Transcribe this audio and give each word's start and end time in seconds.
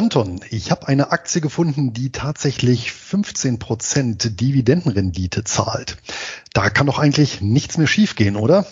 Anton, 0.00 0.40
ich 0.48 0.70
habe 0.70 0.88
eine 0.88 1.12
Aktie 1.12 1.42
gefunden, 1.42 1.92
die 1.92 2.10
tatsächlich 2.10 2.88
15% 2.88 4.30
Dividendenrendite 4.30 5.44
zahlt. 5.44 5.98
Da 6.54 6.70
kann 6.70 6.86
doch 6.86 6.98
eigentlich 6.98 7.42
nichts 7.42 7.76
mehr 7.76 7.86
schiefgehen, 7.86 8.36
oder? 8.36 8.64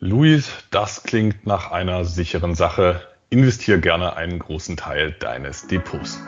Luis, 0.00 0.50
das 0.70 1.02
klingt 1.02 1.46
nach 1.46 1.70
einer 1.70 2.04
sicheren 2.04 2.54
Sache. 2.54 3.00
Investier 3.30 3.78
gerne 3.78 4.16
einen 4.16 4.38
großen 4.38 4.76
Teil 4.76 5.12
deines 5.12 5.66
Depots. 5.66 6.18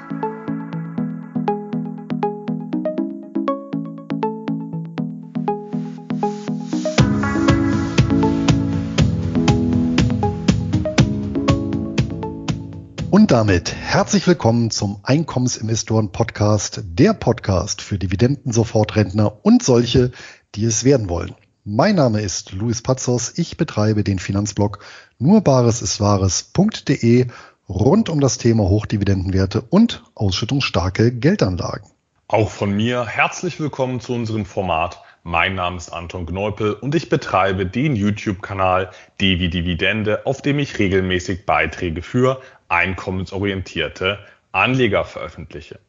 Und 13.29 13.33
damit 13.33 13.75
herzlich 13.75 14.27
willkommen 14.27 14.71
zum 14.71 15.01
Einkommensinvestoren 15.03 16.13
Podcast, 16.13 16.81
der 16.83 17.13
Podcast 17.13 17.83
für 17.83 17.99
Dividenden-Sofortrentner 17.99 19.45
und 19.45 19.63
solche, 19.63 20.13
die 20.55 20.65
es 20.65 20.83
werden 20.83 21.11
wollen. 21.11 21.35
Mein 21.63 21.97
Name 21.97 22.23
ist 22.23 22.53
Luis 22.53 22.81
Pazos. 22.81 23.37
Ich 23.37 23.59
betreibe 23.59 24.03
den 24.03 24.19
Finanzblog 24.19 24.79
nurbaresistwahres.de 25.19 27.27
rund 27.69 28.09
um 28.09 28.23
das 28.23 28.39
Thema 28.39 28.65
Hochdividendenwerte 28.65 29.61
und 29.61 30.05
ausschüttungsstarke 30.15 31.13
Geldanlagen. 31.13 31.91
Auch 32.29 32.49
von 32.49 32.75
mir 32.75 33.05
herzlich 33.05 33.61
willkommen 33.61 34.01
zu 34.01 34.15
unserem 34.15 34.47
Format. 34.47 35.03
Mein 35.31 35.57
Name 35.57 35.77
ist 35.77 35.91
Anton 35.91 36.25
Gneupel 36.25 36.73
und 36.73 36.95
ich 36.95 37.11
betreibe 37.11 37.67
den 37.67 37.95
YouTube-Kanal 37.95 38.89
Devi 39.21 39.51
Dividende, 39.51 40.25
auf 40.25 40.41
dem 40.41 40.59
ich 40.59 40.79
regelmäßig 40.79 41.45
Beiträge 41.45 42.01
für 42.01 42.41
einkommensorientierte 42.69 44.21
Anleger 44.53 45.05
veröffentliche. 45.05 45.81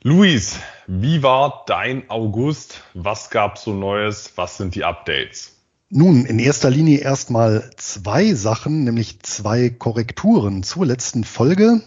Luis, 0.00 0.60
wie 0.86 1.22
war 1.22 1.64
dein 1.66 2.08
August? 2.08 2.84
Was 2.94 3.28
gab 3.28 3.58
so 3.58 3.74
Neues? 3.74 4.32
Was 4.36 4.56
sind 4.56 4.74
die 4.74 4.84
Updates? 4.84 5.58
Nun, 5.90 6.24
in 6.24 6.38
erster 6.38 6.70
Linie 6.70 7.00
erstmal 7.00 7.68
zwei 7.76 8.32
Sachen, 8.32 8.84
nämlich 8.84 9.20
zwei 9.24 9.68
Korrekturen 9.68 10.62
zur 10.62 10.86
letzten 10.86 11.22
Folge. 11.22 11.82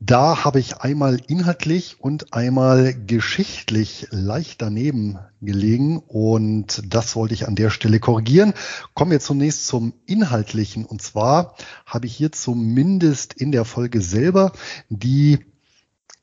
Da 0.00 0.44
habe 0.44 0.60
ich 0.60 0.76
einmal 0.76 1.20
inhaltlich 1.26 1.96
und 1.98 2.32
einmal 2.32 2.94
geschichtlich 2.94 4.06
leicht 4.10 4.62
daneben 4.62 5.18
gelegen 5.40 5.98
und 5.98 6.82
das 6.86 7.16
wollte 7.16 7.34
ich 7.34 7.48
an 7.48 7.56
der 7.56 7.70
Stelle 7.70 7.98
korrigieren. 7.98 8.54
Kommen 8.94 9.10
wir 9.10 9.18
zunächst 9.18 9.66
zum 9.66 9.94
Inhaltlichen 10.06 10.84
und 10.84 11.02
zwar 11.02 11.56
habe 11.84 12.06
ich 12.06 12.14
hier 12.14 12.30
zumindest 12.30 13.34
in 13.34 13.50
der 13.50 13.64
Folge 13.64 14.00
selber 14.00 14.52
die 14.88 15.40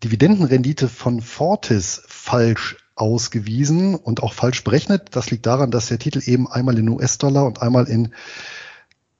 Dividendenrendite 0.05 0.87
von 0.87 1.19
Fortis 1.19 2.01
falsch 2.07 2.77
ausgewiesen 2.95 3.95
und 3.95 4.23
auch 4.23 4.31
falsch 4.31 4.63
berechnet. 4.63 5.09
Das 5.11 5.31
liegt 5.31 5.45
daran, 5.45 5.69
dass 5.69 5.87
der 5.87 5.99
Titel 5.99 6.21
eben 6.23 6.47
einmal 6.47 6.79
in 6.79 6.87
US-Dollar 6.87 7.45
und 7.45 7.61
einmal 7.61 7.89
in 7.89 8.13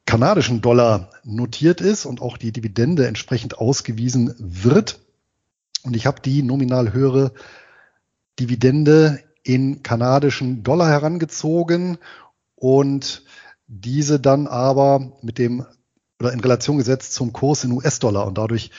kanadischen 0.06 0.62
Dollar 0.62 1.10
notiert 1.24 1.82
ist 1.82 2.06
und 2.06 2.22
auch 2.22 2.38
die 2.38 2.52
Dividende 2.52 3.08
entsprechend 3.08 3.58
ausgewiesen 3.58 4.36
wird. 4.38 5.00
Und 5.84 5.96
ich 5.96 6.06
habe 6.06 6.22
die 6.22 6.44
nominal 6.44 6.94
höhere 6.94 7.32
Dividende 8.40 9.20
in 9.44 9.84
kanadischen 9.84 10.64
Dollar 10.64 10.90
herangezogen 10.90 11.98
und 12.56 13.24
diese 13.68 14.20
dann 14.20 14.48
aber 14.48 15.14
mit 15.22 15.38
dem 15.38 15.66
oder 16.20 16.34
in 16.34 16.40
Relation 16.40 16.78
gesetzt 16.78 17.14
zum 17.14 17.34
Kurs 17.34 17.64
in 17.64 17.72
US-Dollar 17.72 18.26
und 18.26 18.38
dadurch 18.38 18.72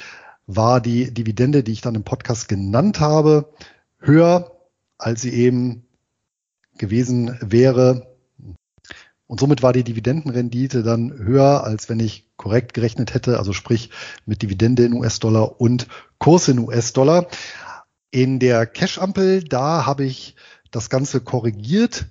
war 0.46 0.80
die 0.80 1.12
Dividende, 1.12 1.62
die 1.62 1.72
ich 1.72 1.80
dann 1.80 1.94
im 1.94 2.04
Podcast 2.04 2.48
genannt 2.48 3.00
habe, 3.00 3.52
höher, 3.98 4.52
als 4.96 5.20
sie 5.20 5.32
eben 5.32 5.86
gewesen 6.78 7.36
wäre. 7.40 8.15
Und 9.26 9.40
somit 9.40 9.62
war 9.62 9.72
die 9.72 9.84
Dividendenrendite 9.84 10.82
dann 10.82 11.12
höher, 11.12 11.64
als 11.64 11.88
wenn 11.88 11.98
ich 11.98 12.30
korrekt 12.36 12.74
gerechnet 12.74 13.14
hätte, 13.14 13.38
also 13.38 13.52
sprich 13.52 13.90
mit 14.24 14.42
Dividende 14.42 14.84
in 14.84 14.92
US-Dollar 14.92 15.60
und 15.60 15.88
Kurs 16.18 16.48
in 16.48 16.60
US-Dollar. 16.60 17.26
In 18.10 18.38
der 18.38 18.66
Cash-Ampel, 18.66 19.42
da 19.42 19.84
habe 19.84 20.04
ich 20.04 20.36
das 20.70 20.90
Ganze 20.90 21.20
korrigiert. 21.20 22.06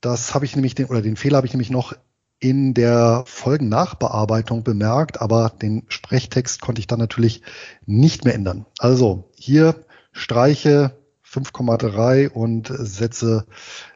Das 0.00 0.34
habe 0.34 0.44
ich 0.44 0.56
nämlich 0.56 0.74
den, 0.74 0.86
oder 0.86 1.02
den 1.02 1.16
Fehler 1.16 1.38
habe 1.38 1.46
ich 1.46 1.52
nämlich 1.52 1.70
noch 1.70 1.94
in 2.38 2.74
der 2.74 3.24
Folgennachbearbeitung 3.26 4.62
bemerkt, 4.62 5.20
aber 5.20 5.50
den 5.50 5.84
Sprechtext 5.88 6.60
konnte 6.60 6.80
ich 6.80 6.86
dann 6.86 6.98
natürlich 6.98 7.42
nicht 7.86 8.24
mehr 8.24 8.34
ändern. 8.34 8.66
Also 8.78 9.30
hier 9.34 9.74
streiche 10.12 10.95
5,3 11.36 12.28
und 12.28 12.72
setze 12.74 13.46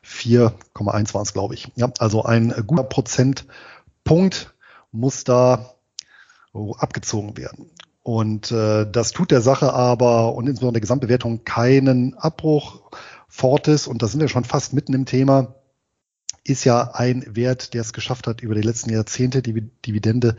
4,1 0.04 1.14
waren 1.14 1.22
es, 1.22 1.32
glaube 1.32 1.54
ich. 1.54 1.72
Ja, 1.76 1.90
also 1.98 2.24
ein 2.24 2.54
guter 2.66 2.84
Prozentpunkt 2.84 4.54
muss 4.92 5.24
da 5.24 5.74
abgezogen 6.52 7.36
werden. 7.36 7.70
Und 8.02 8.50
äh, 8.50 8.90
das 8.90 9.12
tut 9.12 9.30
der 9.30 9.40
Sache 9.40 9.72
aber 9.72 10.34
und 10.34 10.46
insbesondere 10.46 10.74
der 10.74 10.80
Gesamtbewertung 10.80 11.44
keinen 11.44 12.14
Abbruch. 12.14 12.80
Fortis, 13.28 13.86
und 13.86 14.02
da 14.02 14.08
sind 14.08 14.20
wir 14.20 14.28
schon 14.28 14.44
fast 14.44 14.72
mitten 14.72 14.92
im 14.92 15.06
Thema, 15.06 15.54
ist 16.42 16.64
ja 16.64 16.90
ein 16.94 17.24
Wert, 17.36 17.74
der 17.74 17.82
es 17.82 17.92
geschafft 17.92 18.26
hat, 18.26 18.40
über 18.40 18.54
die 18.54 18.62
letzten 18.62 18.90
Jahrzehnte 18.90 19.42
die 19.42 19.70
Dividende 19.86 20.36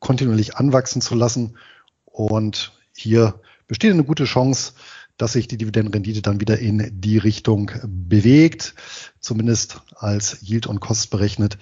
kontinuierlich 0.00 0.56
anwachsen 0.56 1.00
zu 1.00 1.14
lassen. 1.14 1.56
Und 2.04 2.72
hier 2.92 3.40
besteht 3.66 3.92
eine 3.92 4.04
gute 4.04 4.24
Chance, 4.24 4.74
dass 5.16 5.32
sich 5.32 5.48
die 5.48 5.56
Dividendenrendite 5.56 6.22
dann 6.22 6.40
wieder 6.40 6.58
in 6.58 6.90
die 7.00 7.18
Richtung 7.18 7.70
bewegt, 7.84 8.74
zumindest 9.20 9.80
als 9.94 10.38
Yield 10.42 10.66
und 10.66 10.80
Kost 10.80 11.10
berechnet, 11.10 11.58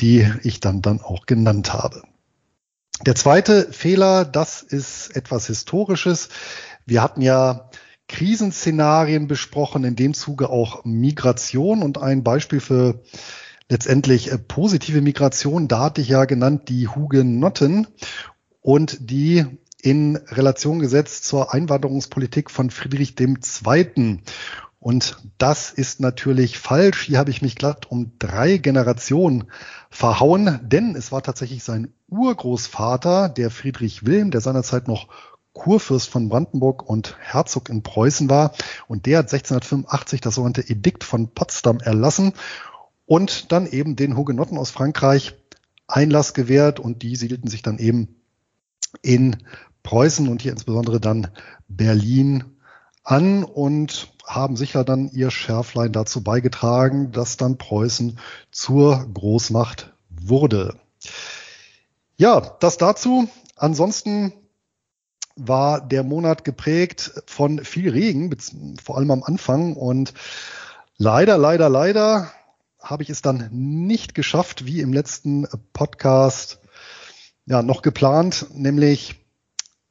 die 0.00 0.30
ich 0.42 0.60
dann 0.60 0.82
dann 0.82 1.00
auch 1.00 1.26
genannt 1.26 1.72
habe. 1.72 2.02
Der 3.04 3.14
zweite 3.14 3.72
Fehler, 3.72 4.24
das 4.24 4.62
ist 4.62 5.16
etwas 5.16 5.48
Historisches. 5.48 6.28
Wir 6.86 7.02
hatten 7.02 7.20
ja 7.20 7.70
Krisenszenarien 8.08 9.26
besprochen, 9.26 9.84
in 9.84 9.96
dem 9.96 10.14
Zuge 10.14 10.50
auch 10.50 10.84
Migration 10.84 11.82
und 11.82 11.98
ein 11.98 12.22
Beispiel 12.22 12.60
für 12.60 13.02
letztendlich 13.68 14.30
äh, 14.30 14.38
positive 14.38 15.00
Migration, 15.00 15.66
da 15.66 15.80
hatte 15.80 16.02
ich 16.02 16.08
ja 16.08 16.26
genannt 16.26 16.68
die 16.68 16.88
Hugenotten 16.88 17.86
und 18.60 19.10
die 19.10 19.46
in 19.82 20.16
Relation 20.16 20.78
gesetzt 20.78 21.24
zur 21.24 21.52
Einwanderungspolitik 21.52 22.50
von 22.50 22.70
Friedrich 22.70 23.14
II. 23.20 24.20
Und 24.78 25.16
das 25.38 25.70
ist 25.70 26.00
natürlich 26.00 26.58
falsch. 26.58 27.02
Hier 27.02 27.18
habe 27.18 27.30
ich 27.30 27.42
mich 27.42 27.56
glatt 27.56 27.90
um 27.90 28.12
drei 28.18 28.56
Generationen 28.56 29.44
verhauen, 29.90 30.60
denn 30.62 30.96
es 30.96 31.12
war 31.12 31.22
tatsächlich 31.22 31.62
sein 31.62 31.92
Urgroßvater, 32.08 33.28
der 33.28 33.50
Friedrich 33.50 34.06
Wilhelm, 34.06 34.30
der 34.30 34.40
seinerzeit 34.40 34.88
noch 34.88 35.08
Kurfürst 35.52 36.08
von 36.08 36.28
Brandenburg 36.28 36.88
und 36.88 37.16
Herzog 37.20 37.68
in 37.68 37.82
Preußen 37.82 38.30
war. 38.30 38.52
Und 38.88 39.06
der 39.06 39.18
hat 39.18 39.32
1685 39.32 40.20
das 40.20 40.36
sogenannte 40.36 40.68
Edikt 40.68 41.04
von 41.04 41.28
Potsdam 41.28 41.78
erlassen 41.80 42.32
und 43.04 43.52
dann 43.52 43.66
eben 43.66 43.96
den 43.96 44.16
Hugenotten 44.16 44.58
aus 44.58 44.70
Frankreich 44.70 45.34
Einlass 45.86 46.32
gewährt 46.34 46.80
und 46.80 47.02
die 47.02 47.16
siedelten 47.16 47.50
sich 47.50 47.62
dann 47.62 47.78
eben 47.78 48.16
in 49.02 49.36
Preußen 49.82 50.28
und 50.28 50.42
hier 50.42 50.52
insbesondere 50.52 51.00
dann 51.00 51.28
Berlin 51.68 52.44
an 53.04 53.44
und 53.44 54.12
haben 54.26 54.56
sicher 54.56 54.84
dann 54.84 55.10
ihr 55.10 55.30
Schärflein 55.30 55.92
dazu 55.92 56.22
beigetragen, 56.22 57.10
dass 57.12 57.36
dann 57.36 57.58
Preußen 57.58 58.18
zur 58.50 59.06
Großmacht 59.12 59.92
wurde. 60.08 60.76
Ja, 62.16 62.40
das 62.60 62.76
dazu. 62.76 63.28
Ansonsten 63.56 64.32
war 65.34 65.80
der 65.80 66.02
Monat 66.04 66.44
geprägt 66.44 67.22
von 67.26 67.64
viel 67.64 67.90
Regen, 67.90 68.36
vor 68.82 68.98
allem 68.98 69.10
am 69.10 69.22
Anfang. 69.22 69.74
Und 69.74 70.14
leider, 70.98 71.38
leider, 71.38 71.68
leider 71.68 72.30
habe 72.78 73.02
ich 73.02 73.10
es 73.10 73.22
dann 73.22 73.48
nicht 73.50 74.14
geschafft, 74.14 74.66
wie 74.66 74.80
im 74.80 74.92
letzten 74.92 75.46
Podcast 75.72 76.60
ja 77.46 77.62
noch 77.62 77.82
geplant, 77.82 78.46
nämlich 78.52 79.21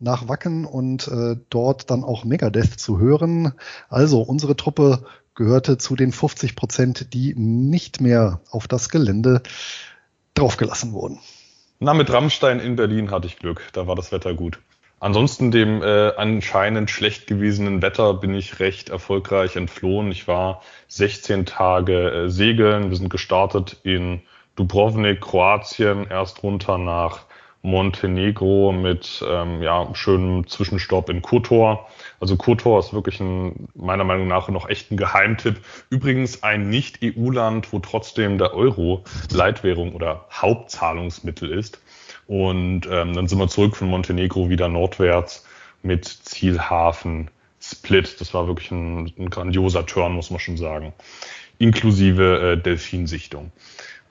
nach 0.01 0.27
Wacken 0.27 0.65
und 0.65 1.07
äh, 1.07 1.37
dort 1.49 1.89
dann 1.89 2.03
auch 2.03 2.25
Megadeth 2.25 2.79
zu 2.79 2.99
hören. 2.99 3.53
Also 3.89 4.21
unsere 4.21 4.55
Truppe 4.55 5.05
gehörte 5.35 5.77
zu 5.77 5.95
den 5.95 6.11
50 6.11 6.55
Prozent, 6.55 7.13
die 7.13 7.33
nicht 7.35 8.01
mehr 8.01 8.41
auf 8.49 8.67
das 8.67 8.89
Gelände 8.89 9.41
draufgelassen 10.33 10.93
wurden. 10.93 11.19
Na, 11.79 11.93
mit 11.93 12.11
Rammstein 12.11 12.59
in 12.59 12.75
Berlin 12.75 13.11
hatte 13.11 13.27
ich 13.27 13.37
Glück. 13.37 13.69
Da 13.73 13.87
war 13.87 13.95
das 13.95 14.11
Wetter 14.11 14.33
gut. 14.33 14.59
Ansonsten 14.99 15.49
dem 15.49 15.81
äh, 15.81 16.11
anscheinend 16.15 16.91
schlecht 16.91 17.25
gewesenen 17.25 17.81
Wetter 17.81 18.13
bin 18.13 18.35
ich 18.35 18.59
recht 18.59 18.89
erfolgreich 18.89 19.55
entflohen. 19.55 20.11
Ich 20.11 20.27
war 20.27 20.61
16 20.89 21.47
Tage 21.47 22.11
äh, 22.11 22.29
segeln. 22.29 22.91
Wir 22.91 22.97
sind 22.97 23.09
gestartet 23.09 23.77
in 23.81 24.21
Dubrovnik, 24.55 25.21
Kroatien, 25.21 26.05
erst 26.07 26.43
runter 26.43 26.77
nach 26.77 27.25
Montenegro 27.61 28.71
mit 28.71 29.23
ähm, 29.27 29.61
ja, 29.61 29.93
schönem 29.93 30.47
Zwischenstopp 30.47 31.09
in 31.09 31.21
Kotor. 31.21 31.87
Also 32.19 32.35
Kotor 32.35 32.79
ist 32.79 32.93
wirklich 32.93 33.19
ein, 33.19 33.67
meiner 33.75 34.03
Meinung 34.03 34.27
nach 34.27 34.49
noch 34.49 34.67
echt 34.67 34.91
ein 34.91 34.97
Geheimtipp. 34.97 35.57
Übrigens 35.89 36.43
ein 36.43 36.69
Nicht-EU-Land, 36.69 37.71
wo 37.71 37.79
trotzdem 37.79 38.37
der 38.37 38.53
Euro 38.53 39.03
Leitwährung 39.31 39.93
oder 39.93 40.25
Hauptzahlungsmittel 40.31 41.51
ist. 41.51 41.81
Und 42.27 42.87
ähm, 42.89 43.13
dann 43.13 43.27
sind 43.27 43.37
wir 43.39 43.47
zurück 43.47 43.75
von 43.75 43.89
Montenegro 43.89 44.49
wieder 44.49 44.67
nordwärts 44.67 45.45
mit 45.83 46.05
Zielhafen 46.05 47.29
Split. 47.59 48.19
Das 48.19 48.33
war 48.33 48.47
wirklich 48.47 48.71
ein, 48.71 49.13
ein 49.17 49.29
grandioser 49.29 49.85
Turn, 49.85 50.13
muss 50.13 50.31
man 50.31 50.39
schon 50.39 50.57
sagen. 50.57 50.93
Inklusive 51.59 52.53
äh, 52.53 52.57
Delfinsichtung. 52.57 53.51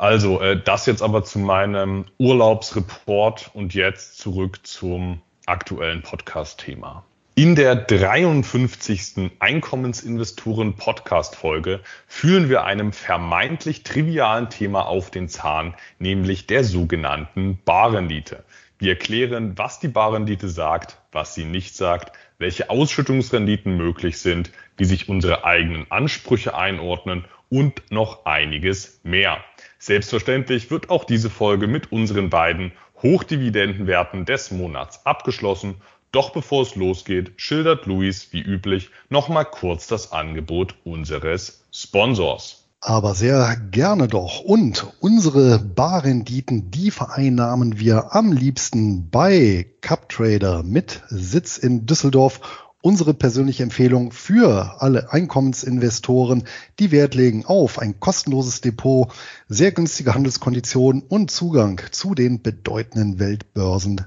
Also, 0.00 0.40
äh, 0.40 0.58
das 0.58 0.86
jetzt 0.86 1.02
aber 1.02 1.24
zu 1.24 1.38
meinem 1.38 2.06
Urlaubsreport 2.16 3.50
und 3.52 3.74
jetzt 3.74 4.16
zurück 4.16 4.66
zum 4.66 5.20
aktuellen 5.44 6.00
Podcast-Thema. 6.00 7.04
In 7.34 7.54
der 7.54 7.76
53. 7.76 9.32
Einkommensinvestoren 9.40 10.76
Podcast 10.76 11.36
Folge 11.36 11.80
fühlen 12.06 12.48
wir 12.48 12.64
einem 12.64 12.94
vermeintlich 12.94 13.82
trivialen 13.82 14.48
Thema 14.48 14.86
auf 14.86 15.10
den 15.10 15.28
Zahn, 15.28 15.74
nämlich 15.98 16.46
der 16.46 16.64
sogenannten 16.64 17.58
Barrendite. 17.66 18.44
Wir 18.78 18.92
erklären, 18.92 19.58
was 19.58 19.80
die 19.80 19.88
Barrendite 19.88 20.48
sagt, 20.48 20.96
was 21.12 21.34
sie 21.34 21.44
nicht 21.44 21.76
sagt, 21.76 22.16
welche 22.38 22.70
Ausschüttungsrenditen 22.70 23.76
möglich 23.76 24.18
sind, 24.18 24.50
wie 24.78 24.86
sich 24.86 25.10
unsere 25.10 25.44
eigenen 25.44 25.90
Ansprüche 25.90 26.54
einordnen 26.56 27.26
und 27.50 27.82
noch 27.90 28.24
einiges 28.24 29.00
mehr. 29.02 29.44
Selbstverständlich 29.82 30.70
wird 30.70 30.90
auch 30.90 31.04
diese 31.04 31.30
Folge 31.30 31.66
mit 31.66 31.90
unseren 31.90 32.28
beiden 32.28 32.72
Hochdividendenwerten 33.02 34.26
des 34.26 34.50
Monats 34.50 35.06
abgeschlossen. 35.06 35.76
Doch 36.12 36.30
bevor 36.30 36.62
es 36.62 36.76
losgeht, 36.76 37.32
schildert 37.38 37.86
Luis 37.86 38.28
wie 38.32 38.42
üblich 38.42 38.90
nochmal 39.08 39.46
kurz 39.46 39.86
das 39.86 40.12
Angebot 40.12 40.74
unseres 40.84 41.64
Sponsors. 41.72 42.66
Aber 42.82 43.14
sehr 43.14 43.56
gerne 43.70 44.06
doch. 44.06 44.40
Und 44.40 44.86
unsere 45.00 45.58
Barrenditen, 45.58 46.70
die 46.70 46.90
vereinnahmen 46.90 47.78
wir 47.78 48.14
am 48.14 48.32
liebsten 48.32 49.08
bei 49.08 49.66
CupTrader 49.80 50.62
mit 50.62 51.02
Sitz 51.08 51.56
in 51.56 51.86
Düsseldorf 51.86 52.69
unsere 52.82 53.14
persönliche 53.14 53.62
Empfehlung 53.62 54.12
für 54.12 54.80
alle 54.80 55.12
Einkommensinvestoren, 55.12 56.44
die 56.78 56.90
Wert 56.90 57.14
legen 57.14 57.44
auf 57.44 57.78
ein 57.78 58.00
kostenloses 58.00 58.60
Depot, 58.60 59.12
sehr 59.48 59.72
günstige 59.72 60.14
Handelskonditionen 60.14 61.02
und 61.02 61.30
Zugang 61.30 61.80
zu 61.90 62.14
den 62.14 62.42
bedeutenden 62.42 63.18
Weltbörsen. 63.18 64.06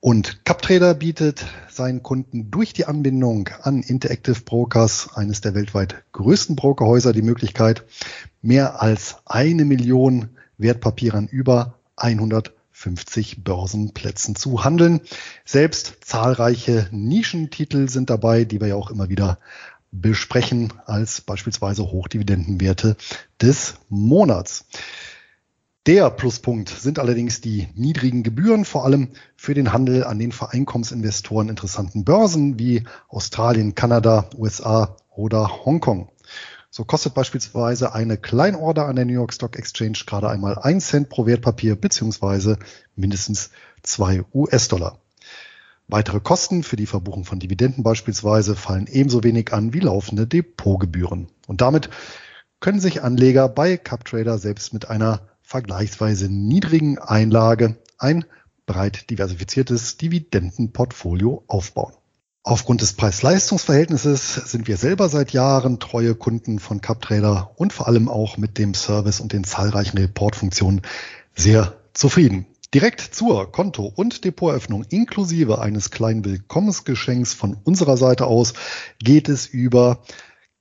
Und 0.00 0.44
CapTrader 0.44 0.94
bietet 0.94 1.46
seinen 1.70 2.02
Kunden 2.02 2.50
durch 2.50 2.72
die 2.72 2.86
Anbindung 2.86 3.48
an 3.62 3.82
Interactive 3.82 4.40
Brokers, 4.40 5.10
eines 5.14 5.40
der 5.40 5.54
weltweit 5.54 6.02
größten 6.10 6.56
Brokerhäuser, 6.56 7.12
die 7.12 7.22
Möglichkeit, 7.22 7.84
mehr 8.40 8.82
als 8.82 9.16
eine 9.26 9.64
Million 9.64 10.30
Wertpapiere 10.58 11.18
an 11.18 11.28
über 11.28 11.78
100 11.96 12.52
50 12.82 13.44
Börsenplätzen 13.44 14.34
zu 14.34 14.64
handeln. 14.64 15.02
Selbst 15.44 15.98
zahlreiche 16.00 16.88
Nischentitel 16.90 17.88
sind 17.88 18.10
dabei, 18.10 18.44
die 18.44 18.60
wir 18.60 18.68
ja 18.68 18.74
auch 18.74 18.90
immer 18.90 19.08
wieder 19.08 19.38
besprechen, 19.92 20.72
als 20.86 21.20
beispielsweise 21.20 21.84
Hochdividendenwerte 21.84 22.96
des 23.40 23.74
Monats. 23.88 24.66
Der 25.86 26.10
Pluspunkt 26.10 26.70
sind 26.70 26.98
allerdings 26.98 27.40
die 27.40 27.68
niedrigen 27.74 28.22
Gebühren, 28.22 28.64
vor 28.64 28.84
allem 28.84 29.08
für 29.36 29.54
den 29.54 29.72
Handel 29.72 30.04
an 30.04 30.18
den 30.18 30.32
für 30.32 30.52
Einkommensinvestoren 30.52 31.48
interessanten 31.48 32.04
Börsen 32.04 32.58
wie 32.58 32.84
Australien, 33.08 33.74
Kanada, 33.74 34.28
USA 34.36 34.96
oder 35.10 35.64
Hongkong. 35.64 36.11
So 36.74 36.86
kostet 36.86 37.12
beispielsweise 37.12 37.92
eine 37.92 38.16
Kleinorder 38.16 38.86
an 38.86 38.96
der 38.96 39.04
New 39.04 39.12
York 39.12 39.34
Stock 39.34 39.58
Exchange 39.58 40.04
gerade 40.06 40.30
einmal 40.30 40.58
ein 40.58 40.80
Cent 40.80 41.10
pro 41.10 41.26
Wertpapier 41.26 41.76
beziehungsweise 41.76 42.58
mindestens 42.96 43.50
zwei 43.82 44.24
US-Dollar. 44.32 44.98
Weitere 45.86 46.20
Kosten 46.20 46.62
für 46.62 46.76
die 46.76 46.86
Verbuchung 46.86 47.26
von 47.26 47.40
Dividenden 47.40 47.84
beispielsweise 47.84 48.56
fallen 48.56 48.86
ebenso 48.86 49.22
wenig 49.22 49.52
an 49.52 49.74
wie 49.74 49.80
laufende 49.80 50.26
Depotgebühren. 50.26 51.28
Und 51.46 51.60
damit 51.60 51.90
können 52.58 52.80
sich 52.80 53.02
Anleger 53.02 53.50
bei 53.50 53.76
CupTrader 53.76 54.38
selbst 54.38 54.72
mit 54.72 54.88
einer 54.88 55.28
vergleichsweise 55.42 56.30
niedrigen 56.30 56.98
Einlage 56.98 57.76
ein 57.98 58.24
breit 58.64 59.10
diversifiziertes 59.10 59.98
Dividendenportfolio 59.98 61.44
aufbauen. 61.48 61.92
Aufgrund 62.44 62.80
des 62.80 62.94
Preis-Leistungs-Verhältnisses 62.94 64.34
sind 64.34 64.66
wir 64.66 64.76
selber 64.76 65.08
seit 65.08 65.32
Jahren 65.32 65.78
treue 65.78 66.16
Kunden 66.16 66.58
von 66.58 66.80
CupTrader 66.80 67.52
und 67.54 67.72
vor 67.72 67.86
allem 67.86 68.08
auch 68.08 68.36
mit 68.36 68.58
dem 68.58 68.74
Service 68.74 69.20
und 69.20 69.32
den 69.32 69.44
zahlreichen 69.44 69.96
Reportfunktionen 69.96 70.82
sehr 71.36 71.76
zufrieden. 71.92 72.46
Direkt 72.74 73.00
zur 73.00 73.52
Konto- 73.52 73.92
und 73.94 74.24
Depoteröffnung 74.24 74.84
inklusive 74.88 75.60
eines 75.60 75.92
kleinen 75.92 76.24
Willkommensgeschenks 76.24 77.32
von 77.32 77.56
unserer 77.62 77.96
Seite 77.96 78.26
aus 78.26 78.54
geht 78.98 79.28
es 79.28 79.46
über 79.46 80.02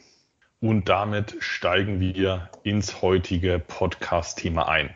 Und 0.60 0.90
damit 0.90 1.36
steigen 1.40 2.00
wir 2.00 2.50
ins 2.64 3.02
heutige 3.02 3.58
Podcast-Thema 3.58 4.68
ein. 4.68 4.92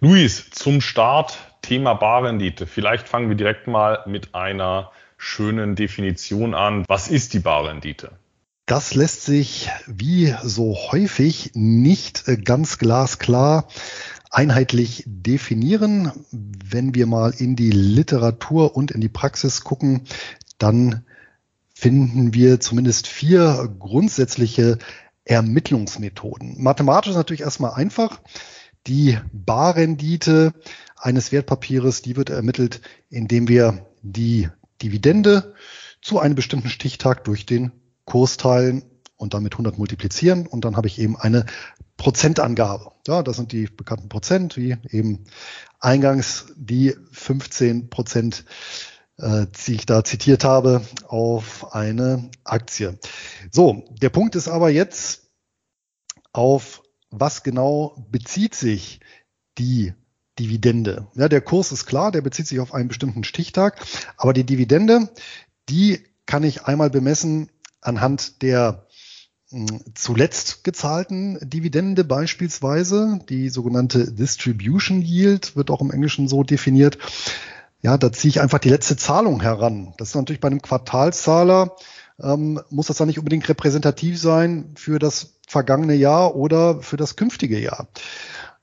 Luis, 0.00 0.50
zum 0.50 0.82
Start 0.82 1.38
Thema 1.62 1.94
Barrendite. 1.94 2.66
Vielleicht 2.66 3.08
fangen 3.08 3.30
wir 3.30 3.36
direkt 3.36 3.66
mal 3.66 4.00
mit 4.06 4.34
einer 4.34 4.92
schönen 5.16 5.74
Definition 5.74 6.54
an. 6.54 6.84
Was 6.86 7.08
ist 7.08 7.32
die 7.32 7.38
Barrendite? 7.38 8.10
Das 8.66 8.94
lässt 8.94 9.24
sich 9.24 9.70
wie 9.86 10.34
so 10.42 10.76
häufig 10.92 11.52
nicht 11.54 12.28
äh, 12.28 12.36
ganz 12.36 12.76
glasklar 12.76 13.68
einheitlich 14.30 15.02
definieren. 15.06 16.12
Wenn 16.30 16.94
wir 16.94 17.06
mal 17.06 17.32
in 17.34 17.56
die 17.56 17.70
Literatur 17.70 18.76
und 18.76 18.90
in 18.90 19.00
die 19.00 19.08
Praxis 19.08 19.64
gucken, 19.64 20.02
dann 20.58 21.06
finden 21.72 22.34
wir 22.34 22.60
zumindest 22.60 23.06
vier 23.06 23.74
grundsätzliche 23.78 24.76
Ermittlungsmethoden. 25.24 26.62
Mathematisch 26.62 27.14
natürlich 27.14 27.40
erstmal 27.40 27.72
einfach. 27.72 28.20
Die 28.86 29.18
Barrendite 29.32 30.54
eines 30.96 31.32
Wertpapieres, 31.32 32.02
die 32.02 32.16
wird 32.16 32.30
ermittelt, 32.30 32.80
indem 33.10 33.48
wir 33.48 33.86
die 34.02 34.48
Dividende 34.82 35.54
zu 36.00 36.20
einem 36.20 36.36
bestimmten 36.36 36.68
Stichtag 36.68 37.24
durch 37.24 37.46
den 37.46 37.72
Kurs 38.04 38.36
teilen 38.36 38.84
und 39.16 39.34
damit 39.34 39.54
100 39.54 39.78
multiplizieren 39.78 40.46
und 40.46 40.64
dann 40.64 40.76
habe 40.76 40.86
ich 40.86 41.00
eben 41.00 41.16
eine 41.16 41.46
Prozentangabe. 41.96 42.92
Ja, 43.06 43.22
das 43.22 43.36
sind 43.36 43.52
die 43.52 43.66
bekannten 43.66 44.08
Prozent, 44.08 44.56
wie 44.56 44.76
eben 44.90 45.24
eingangs 45.80 46.46
die 46.56 46.94
15 47.12 47.88
Prozent, 47.90 48.44
äh, 49.16 49.46
die 49.66 49.74
ich 49.74 49.86
da 49.86 50.04
zitiert 50.04 50.44
habe, 50.44 50.82
auf 51.08 51.74
eine 51.74 52.30
Aktie. 52.44 52.98
So, 53.50 53.84
der 54.00 54.10
Punkt 54.10 54.36
ist 54.36 54.48
aber 54.48 54.68
jetzt 54.68 55.30
auf 56.32 56.82
was 57.10 57.42
genau 57.42 58.06
bezieht 58.10 58.54
sich 58.54 59.00
die 59.58 59.94
Dividende? 60.38 61.06
Ja, 61.14 61.28
der 61.28 61.40
Kurs 61.40 61.72
ist 61.72 61.86
klar, 61.86 62.12
der 62.12 62.20
bezieht 62.20 62.46
sich 62.46 62.60
auf 62.60 62.74
einen 62.74 62.88
bestimmten 62.88 63.24
Stichtag, 63.24 63.80
aber 64.16 64.32
die 64.32 64.44
Dividende, 64.44 65.10
die 65.68 66.04
kann 66.26 66.42
ich 66.42 66.64
einmal 66.64 66.90
bemessen 66.90 67.50
anhand 67.80 68.42
der 68.42 68.86
hm, 69.50 69.80
zuletzt 69.94 70.64
gezahlten 70.64 71.38
Dividende 71.40 72.04
beispielsweise, 72.04 73.20
die 73.28 73.48
sogenannte 73.48 74.12
Distribution 74.12 75.02
Yield 75.02 75.56
wird 75.56 75.70
auch 75.70 75.80
im 75.80 75.92
Englischen 75.92 76.28
so 76.28 76.42
definiert. 76.42 76.98
Ja, 77.80 77.96
da 77.96 78.10
ziehe 78.12 78.30
ich 78.30 78.40
einfach 78.40 78.58
die 78.58 78.70
letzte 78.70 78.96
Zahlung 78.96 79.40
heran. 79.40 79.94
Das 79.98 80.08
ist 80.08 80.14
natürlich 80.16 80.40
bei 80.40 80.48
einem 80.48 80.62
Quartalszahler 80.62 81.76
ähm, 82.22 82.60
muss 82.70 82.86
das 82.86 82.96
dann 82.96 83.08
nicht 83.08 83.18
unbedingt 83.18 83.48
repräsentativ 83.48 84.20
sein 84.20 84.72
für 84.76 84.98
das 84.98 85.34
vergangene 85.46 85.94
Jahr 85.94 86.34
oder 86.34 86.82
für 86.82 86.96
das 86.96 87.16
künftige 87.16 87.58
Jahr. 87.58 87.88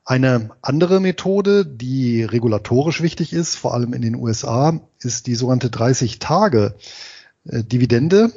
Eine 0.06 0.50
andere 0.62 1.00
Methode, 1.00 1.66
die 1.66 2.24
regulatorisch 2.24 3.02
wichtig 3.02 3.32
ist, 3.32 3.56
vor 3.56 3.74
allem 3.74 3.94
in 3.94 4.02
den 4.02 4.16
USA, 4.16 4.82
ist 5.00 5.28
die 5.28 5.36
sogenannte 5.36 5.70
30 5.70 6.20
Tage 6.20 6.76
äh, 7.46 7.64
Dividende, 7.64 8.32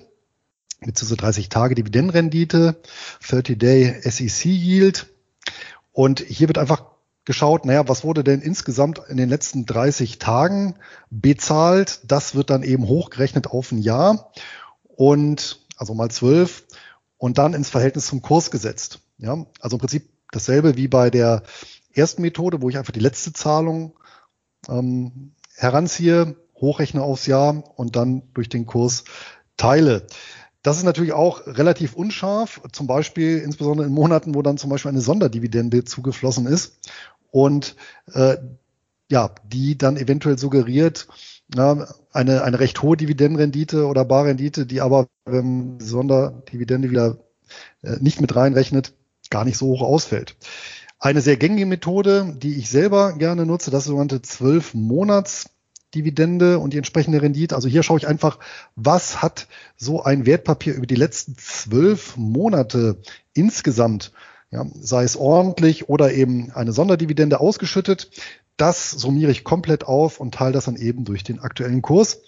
beziehungsweise 0.81 1.17
30 1.17 1.49
Tage 1.49 1.75
Dividendenrendite, 1.75 2.77
30-Day 3.25 4.01
SEC 4.03 4.45
Yield. 4.45 5.07
Und 5.93 6.21
hier 6.21 6.47
wird 6.47 6.59
einfach 6.59 6.85
geschaut, 7.25 7.65
naja, 7.65 7.89
was 7.89 8.05
wurde 8.05 8.23
denn 8.23 8.43
insgesamt 8.43 9.01
in 9.09 9.17
den 9.17 9.29
letzten 9.29 9.67
30 9.67 10.21
Tagen 10.21 10.77
bezahlt? 11.11 12.01
Das 12.05 12.37
wird 12.37 12.51
dann 12.51 12.63
eben 12.63 12.87
hochgerechnet 12.87 13.49
auf 13.49 13.73
ein 13.73 13.79
Jahr 13.79 14.31
und 14.97 15.61
also 15.77 15.95
mal 15.95 16.11
zwölf 16.11 16.65
und 17.19 17.39
dann 17.39 17.55
ins 17.55 17.71
Verhältnis 17.71 18.07
zum 18.07 18.23
Kurs 18.23 18.51
gesetzt. 18.51 19.01
Ja, 19.19 19.47
also 19.61 19.77
im 19.77 19.81
Prinzip 19.81 20.09
dasselbe 20.33 20.77
wie 20.77 20.89
bei 20.89 21.11
der 21.11 21.43
ersten 21.93 22.23
Methode, 22.23 22.61
wo 22.61 22.69
ich 22.69 22.77
einfach 22.77 22.93
die 22.93 23.01
letzte 23.01 23.33
Zahlung 23.33 23.99
ähm, 24.69 25.33
heranziehe, 25.55 26.37
hochrechne 26.57 27.03
aufs 27.03 27.27
Jahr 27.27 27.63
und 27.79 27.97
dann 27.97 28.23
durch 28.35 28.49
den 28.49 28.67
Kurs 28.67 29.05
teile. 29.57 30.07
Das 30.63 30.79
ist 30.79 30.83
natürlich 30.83 31.13
auch 31.13 31.47
relativ 31.47 31.95
unscharf, 31.95 32.61
zum 32.73 32.87
Beispiel 32.87 33.39
insbesondere 33.39 33.87
in 33.87 33.93
Monaten, 33.93 34.35
wo 34.35 34.43
dann 34.43 34.59
zum 34.59 34.69
Beispiel 34.69 34.91
eine 34.91 35.01
Sonderdividende 35.01 35.85
zugeflossen 35.85 36.47
ist 36.47 36.79
und 37.31 37.77
äh, 38.13 38.37
ja, 39.09 39.31
die 39.45 39.79
dann 39.79 39.97
eventuell 39.97 40.39
suggeriert, 40.39 41.07
ja, 41.55 41.87
eine, 42.13 42.43
eine 42.43 42.61
recht 42.61 42.83
hohe 42.83 42.97
Dividendenrendite 42.97 43.87
oder 43.87 44.05
Barrendite, 44.05 44.67
die 44.67 44.81
aber, 44.81 45.07
wenn 45.25 45.79
Sonderdividende 45.81 46.91
wieder 46.91 47.19
äh, 47.83 47.97
nicht 48.01 48.21
mit 48.21 48.35
reinrechnet, 48.35 48.95
gar 49.31 49.45
nicht 49.45 49.59
so 49.59 49.67
hoch 49.67 49.83
ausfällt. 49.83 50.37
Eine 50.99 51.21
sehr 51.21 51.37
gängige 51.37 51.67
Methode, 51.67 52.35
die 52.39 52.57
ich 52.57 52.71
selber 52.71 53.13
gerne 53.13 53.47
nutze, 53.47 53.71
das 53.71 53.85
sogenannte 53.85 54.23
12 54.23 54.75
Monats 54.75 55.51
Dividende 55.95 56.59
und 56.59 56.73
die 56.73 56.79
entsprechende 56.79 57.23
Rendite. 57.23 57.55
Also 57.55 57.69
hier 57.69 57.83
schaue 57.83 57.99
ich 57.99 58.07
einfach, 58.07 58.39
was 58.75 59.23
hat 59.23 59.49
so 59.77 60.03
ein 60.03 60.27
Wertpapier 60.27 60.75
über 60.75 60.87
die 60.87 60.95
letzten 60.95 61.37
zwölf 61.39 62.17
Monate 62.17 62.99
insgesamt, 63.35 64.13
ja, 64.51 64.67
sei 64.75 65.05
es 65.05 65.17
ordentlich 65.17 65.89
oder 65.89 66.13
eben 66.13 66.51
eine 66.53 66.73
Sonderdividende 66.73 67.41
ausgeschüttet. 67.41 68.11
Das 68.57 68.91
summiere 68.91 69.31
ich 69.31 69.45
komplett 69.45 69.85
auf 69.85 70.21
und 70.21 70.35
teile 70.35 70.53
das 70.53 70.65
dann 70.65 70.77
eben 70.77 71.05
durch 71.05 71.25
den 71.25 71.41
aktuellen 71.41 71.83
Kurs. 71.83 72.21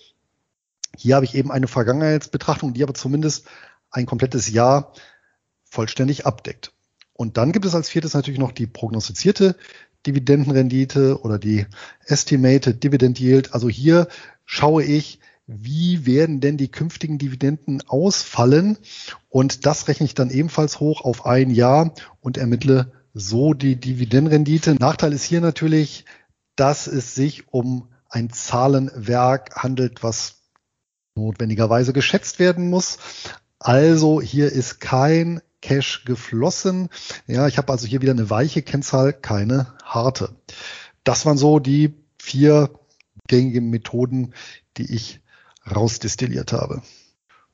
Hier 0.96 1.14
habe 1.14 1.24
ich 1.24 1.34
eben 1.34 1.50
eine 1.50 1.68
Vergangenheitsbetrachtung, 1.68 2.74
die 2.74 2.82
aber 2.82 2.94
zumindest 2.94 3.46
ein 3.90 4.06
komplettes 4.06 4.50
Jahr 4.50 4.92
vollständig 5.64 6.26
abdeckt. 6.26 6.72
Und 7.12 7.36
dann 7.36 7.52
gibt 7.52 7.64
es 7.64 7.74
als 7.74 7.88
viertes 7.88 8.14
natürlich 8.14 8.38
noch 8.38 8.52
die 8.52 8.66
prognostizierte 8.66 9.56
Dividendenrendite 10.06 11.20
oder 11.20 11.38
die 11.38 11.66
Estimated 12.04 12.82
Dividend 12.84 13.18
Yield. 13.18 13.54
Also 13.54 13.68
hier 13.68 14.08
schaue 14.44 14.84
ich, 14.84 15.20
wie 15.46 16.04
werden 16.06 16.40
denn 16.40 16.58
die 16.58 16.70
künftigen 16.70 17.18
Dividenden 17.18 17.82
ausfallen? 17.88 18.78
Und 19.28 19.66
das 19.66 19.88
rechne 19.88 20.06
ich 20.06 20.14
dann 20.14 20.30
ebenfalls 20.30 20.78
hoch 20.78 21.00
auf 21.00 21.26
ein 21.26 21.50
Jahr 21.50 21.94
und 22.20 22.36
ermittle 22.36 22.92
so 23.14 23.54
die 23.54 23.76
Dividendenrendite. 23.76 24.74
Nachteil 24.74 25.12
ist 25.12 25.24
hier 25.24 25.40
natürlich, 25.40 26.04
dass 26.58 26.88
es 26.88 27.14
sich 27.14 27.52
um 27.52 27.88
ein 28.10 28.30
Zahlenwerk 28.30 29.54
handelt, 29.54 30.02
was 30.02 30.42
notwendigerweise 31.14 31.92
geschätzt 31.92 32.40
werden 32.40 32.68
muss. 32.68 32.98
Also 33.60 34.20
hier 34.20 34.50
ist 34.50 34.80
kein 34.80 35.40
Cash 35.62 36.04
geflossen. 36.04 36.88
Ja, 37.28 37.46
ich 37.46 37.58
habe 37.58 37.70
also 37.70 37.86
hier 37.86 38.02
wieder 38.02 38.12
eine 38.12 38.28
weiche 38.28 38.62
Kennzahl, 38.62 39.12
keine 39.12 39.74
harte. 39.84 40.34
Das 41.04 41.26
waren 41.26 41.38
so 41.38 41.60
die 41.60 41.94
vier 42.18 42.70
gängigen 43.28 43.70
Methoden, 43.70 44.34
die 44.78 44.92
ich 44.92 45.20
rausdestilliert 45.70 46.52
habe. 46.52 46.82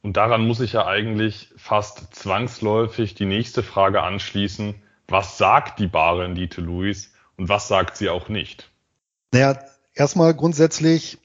Und 0.00 0.16
daran 0.16 0.46
muss 0.46 0.60
ich 0.60 0.72
ja 0.72 0.86
eigentlich 0.86 1.52
fast 1.56 2.14
zwangsläufig 2.14 3.14
die 3.14 3.26
nächste 3.26 3.62
Frage 3.62 4.02
anschließen. 4.02 4.74
Was 5.08 5.36
sagt 5.36 5.78
die 5.78 5.88
Barrendite, 5.88 6.62
Luis, 6.62 7.12
und 7.36 7.50
was 7.50 7.68
sagt 7.68 7.98
sie 7.98 8.08
auch 8.08 8.28
nicht? 8.30 8.70
Naja, 9.34 9.58
erstmal 9.94 10.32
grundsätzlich 10.32 11.18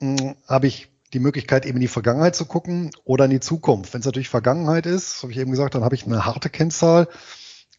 hm, 0.00 0.36
habe 0.46 0.68
ich 0.68 0.88
die 1.12 1.18
Möglichkeit, 1.18 1.66
eben 1.66 1.78
in 1.78 1.80
die 1.80 1.88
Vergangenheit 1.88 2.36
zu 2.36 2.44
gucken 2.44 2.92
oder 3.02 3.24
in 3.24 3.32
die 3.32 3.40
Zukunft. 3.40 3.92
Wenn 3.92 3.98
es 3.98 4.06
natürlich 4.06 4.28
Vergangenheit 4.28 4.86
ist, 4.86 5.24
habe 5.24 5.32
ich 5.32 5.38
eben 5.38 5.50
gesagt, 5.50 5.74
dann 5.74 5.82
habe 5.82 5.96
ich 5.96 6.06
eine 6.06 6.24
harte 6.24 6.48
Kennzahl. 6.48 7.08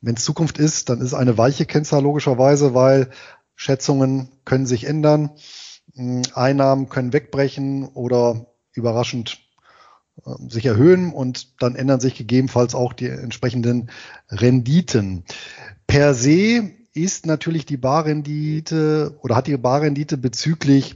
Wenn 0.02 0.16
es 0.16 0.26
Zukunft 0.26 0.58
ist, 0.58 0.90
dann 0.90 1.00
ist 1.00 1.14
eine 1.14 1.38
weiche 1.38 1.66
Kennzahl 1.66 2.04
logischerweise, 2.04 2.74
weil 2.74 3.12
Schätzungen 3.56 4.28
können 4.44 4.66
sich 4.66 4.84
ändern, 4.84 5.30
hm, 5.96 6.24
Einnahmen 6.34 6.90
können 6.90 7.14
wegbrechen 7.14 7.86
oder 7.86 8.48
überraschend 8.74 9.40
äh, 10.26 10.50
sich 10.50 10.66
erhöhen 10.66 11.14
und 11.14 11.62
dann 11.62 11.76
ändern 11.76 12.02
sich 12.02 12.16
gegebenenfalls 12.16 12.76
auch 12.76 12.92
die 12.92 13.08
entsprechenden 13.08 13.90
Renditen. 14.28 15.24
Per 15.88 16.14
se 16.14 16.77
ist 16.98 17.26
natürlich 17.26 17.66
die 17.66 17.78
Barrendite 17.78 19.18
oder 19.22 19.36
hat 19.36 19.48
die 19.48 19.58
Barrendite 19.58 20.18
bezüglich 20.18 20.96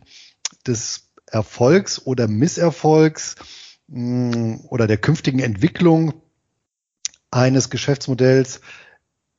des 0.66 1.12
Erfolgs 1.28 2.06
oder 2.06 2.28
Misserfolgs 2.28 3.36
mh, 3.88 4.36
mm, 4.36 4.66
oder 4.68 4.88
der 4.88 4.98
künftigen 4.98 5.40
Entwicklung 5.40 6.14
eines 7.30 7.70
Geschäftsmodells 7.70 8.62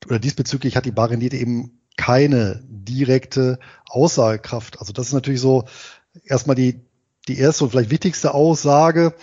oder 0.06 0.18
diesbezüglich 0.18 0.76
hat 0.76 0.86
die 0.86 0.92
Barrendite 0.92 1.36
eben 1.36 1.80
keine 1.96 2.62
direkte 2.66 3.58
Aussagekraft. 3.86 4.80
Also 4.80 4.92
das 4.92 5.08
ist 5.08 5.12
natürlich 5.12 5.40
so 5.40 5.64
erstmal 6.24 6.56
die, 6.56 6.80
die 7.28 7.38
erste 7.38 7.64
und 7.64 7.70
vielleicht 7.70 7.90
wichtigste 7.90 8.34
Aussage. 8.34 9.14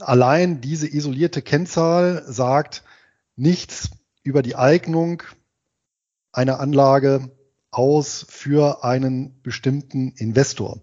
Allein 0.00 0.60
diese 0.60 0.88
isolierte 0.88 1.42
Kennzahl 1.42 2.24
sagt 2.26 2.82
nichts 3.36 3.90
über 4.22 4.42
die 4.42 4.56
Eignung 4.56 5.22
einer 6.36 6.60
Anlage 6.60 7.30
aus 7.70 8.26
für 8.28 8.84
einen 8.84 9.40
bestimmten 9.42 10.12
Investor. 10.16 10.82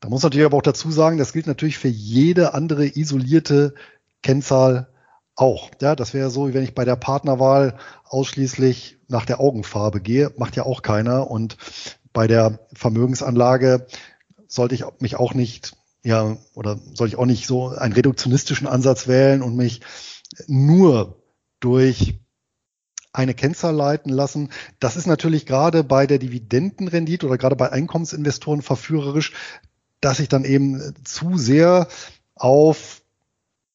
Da 0.00 0.08
muss 0.08 0.22
natürlich 0.22 0.46
aber 0.46 0.56
auch 0.56 0.62
dazu 0.62 0.90
sagen, 0.90 1.18
das 1.18 1.32
gilt 1.32 1.46
natürlich 1.46 1.78
für 1.78 1.88
jede 1.88 2.54
andere 2.54 2.86
isolierte 2.86 3.74
Kennzahl 4.22 4.88
auch. 5.36 5.70
Ja, 5.80 5.94
das 5.94 6.12
wäre 6.14 6.30
so, 6.30 6.48
wie 6.48 6.54
wenn 6.54 6.64
ich 6.64 6.74
bei 6.74 6.84
der 6.84 6.96
Partnerwahl 6.96 7.78
ausschließlich 8.04 8.98
nach 9.08 9.26
der 9.26 9.40
Augenfarbe 9.40 10.00
gehe, 10.00 10.32
macht 10.36 10.56
ja 10.56 10.64
auch 10.64 10.82
keiner. 10.82 11.30
Und 11.30 11.56
bei 12.12 12.26
der 12.26 12.60
Vermögensanlage 12.72 13.86
sollte 14.48 14.74
ich 14.74 14.84
mich 14.98 15.16
auch 15.16 15.34
nicht, 15.34 15.76
ja, 16.02 16.36
oder 16.54 16.78
soll 16.94 17.08
ich 17.08 17.16
auch 17.16 17.26
nicht 17.26 17.46
so 17.46 17.68
einen 17.68 17.92
reduktionistischen 17.92 18.66
Ansatz 18.66 19.06
wählen 19.06 19.42
und 19.42 19.56
mich 19.56 19.82
nur 20.46 21.22
durch 21.60 22.20
eine 23.12 23.34
Kennzahl 23.34 23.74
leiten 23.74 24.10
lassen. 24.10 24.50
Das 24.78 24.96
ist 24.96 25.06
natürlich 25.06 25.46
gerade 25.46 25.84
bei 25.84 26.06
der 26.06 26.18
Dividendenrendite 26.18 27.26
oder 27.26 27.38
gerade 27.38 27.56
bei 27.56 27.70
Einkommensinvestoren 27.70 28.62
verführerisch, 28.62 29.32
dass 30.00 30.20
ich 30.20 30.28
dann 30.28 30.44
eben 30.44 30.94
zu 31.04 31.36
sehr 31.36 31.88
auf 32.34 33.02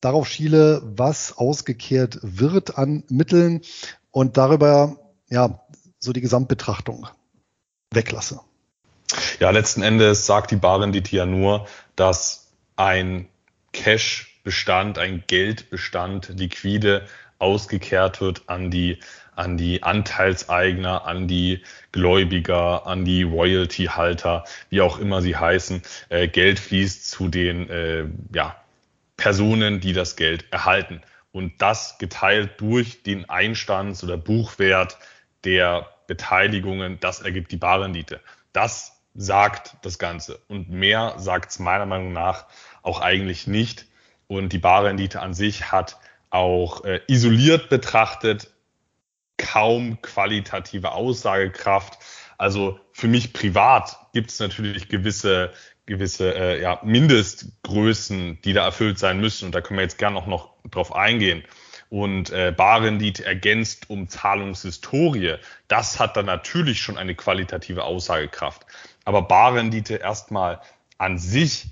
darauf 0.02 0.28
schiele, 0.28 0.82
was 0.84 1.38
ausgekehrt 1.38 2.20
wird 2.22 2.78
an 2.78 3.04
Mitteln 3.10 3.62
und 4.12 4.38
darüber 4.38 4.98
ja 5.30 5.62
so 6.00 6.14
die 6.14 6.22
Gesamtbetrachtung 6.22 7.08
weglasse. 7.92 8.40
Ja, 9.40 9.50
letzten 9.52 9.82
Endes 9.82 10.26
sagt 10.26 10.52
die 10.52 10.56
Barrendite 10.56 11.16
ja 11.16 11.26
nur, 11.26 11.68
dass 11.96 12.48
ein 12.76 13.28
Cash-Bestand, 13.74 14.98
ein 14.98 15.24
Geldbestand 15.28 16.30
liquide 16.30 17.08
ausgekehrt 17.40 18.22
wird 18.22 18.44
an 18.48 18.72
die 18.72 19.00
an 19.36 19.58
die 19.58 19.84
Anteilseigner, 19.84 21.06
an 21.06 21.28
die 21.28 21.62
Gläubiger, 21.92 22.88
an 22.88 23.06
die 23.06 23.24
Royalty-Halter, 23.24 24.46
wie 24.70 24.82
auch 24.82 25.00
immer 25.00 25.22
sie 25.22 25.36
heißen. 25.36 25.82
Äh, 26.10 26.28
Geld 26.28 26.60
fließt 26.60 27.10
zu 27.10 27.28
den 27.28 27.70
äh, 27.70 28.06
ja, 28.34 28.56
Personen, 29.18 29.80
die 29.80 29.94
das 29.94 30.16
Geld 30.16 30.46
erhalten. 30.52 31.02
Und 31.32 31.62
das 31.62 31.98
geteilt 31.98 32.62
durch 32.62 33.04
den 33.04 33.30
Einstands- 33.30 34.04
oder 34.04 34.18
Buchwert 34.18 34.98
der 35.44 35.88
Beteiligungen, 36.08 37.00
das 37.00 37.22
ergibt 37.22 37.52
die 37.52 37.58
Barrendite. 37.58 38.22
Das 38.54 39.02
sagt 39.16 39.76
das 39.82 40.00
Ganze. 40.00 40.40
Und 40.48 40.70
mehr 40.70 41.16
sagt 41.18 41.52
es 41.52 41.60
meiner 41.60 41.86
Meinung 41.86 42.14
nach 42.14 42.46
auch 42.84 43.02
eigentlich 43.02 43.48
nicht. 43.48 43.86
Und 44.28 44.54
die 44.54 44.60
Barrendite 44.60 45.22
an 45.22 45.34
sich 45.34 45.72
hat 45.72 45.98
auch 46.30 46.84
äh, 46.84 47.00
isoliert 47.08 47.70
betrachtet 47.70 48.52
kaum 49.38 50.02
qualitative 50.02 50.92
Aussagekraft. 50.92 51.98
Also 52.38 52.80
für 52.92 53.08
mich 53.08 53.34
privat 53.34 53.98
gibt 54.14 54.32
es 54.32 54.40
natürlich 54.40 54.90
gewisse 54.90 55.54
gewisse 55.86 56.34
äh, 56.34 56.62
ja, 56.62 56.80
Mindestgrößen, 56.84 58.42
die 58.42 58.54
da 58.54 58.66
erfüllt 58.66 59.00
sein 59.00 59.20
müssen. 59.20 59.46
Und 59.46 59.56
da 59.56 59.62
können 59.62 59.78
wir 59.78 59.84
jetzt 59.84 59.98
gerne 59.98 60.18
auch 60.18 60.28
noch 60.28 60.54
drauf 60.70 60.94
eingehen. 60.96 61.44
Und 61.90 62.32
äh, 62.32 62.52
Barrendite 62.56 63.26
ergänzt 63.26 63.90
um 63.90 64.10
Zahlungshistorie. 64.10 65.36
Das 65.68 66.00
hat 66.00 66.18
dann 66.18 66.26
natürlich 66.26 66.82
schon 66.82 66.98
eine 66.98 67.16
qualitative 67.16 67.84
Aussagekraft. 67.84 68.66
Aber 69.06 69.22
Barrendite 69.22 69.96
erstmal 69.96 70.62
an 70.98 71.18
sich 71.20 71.68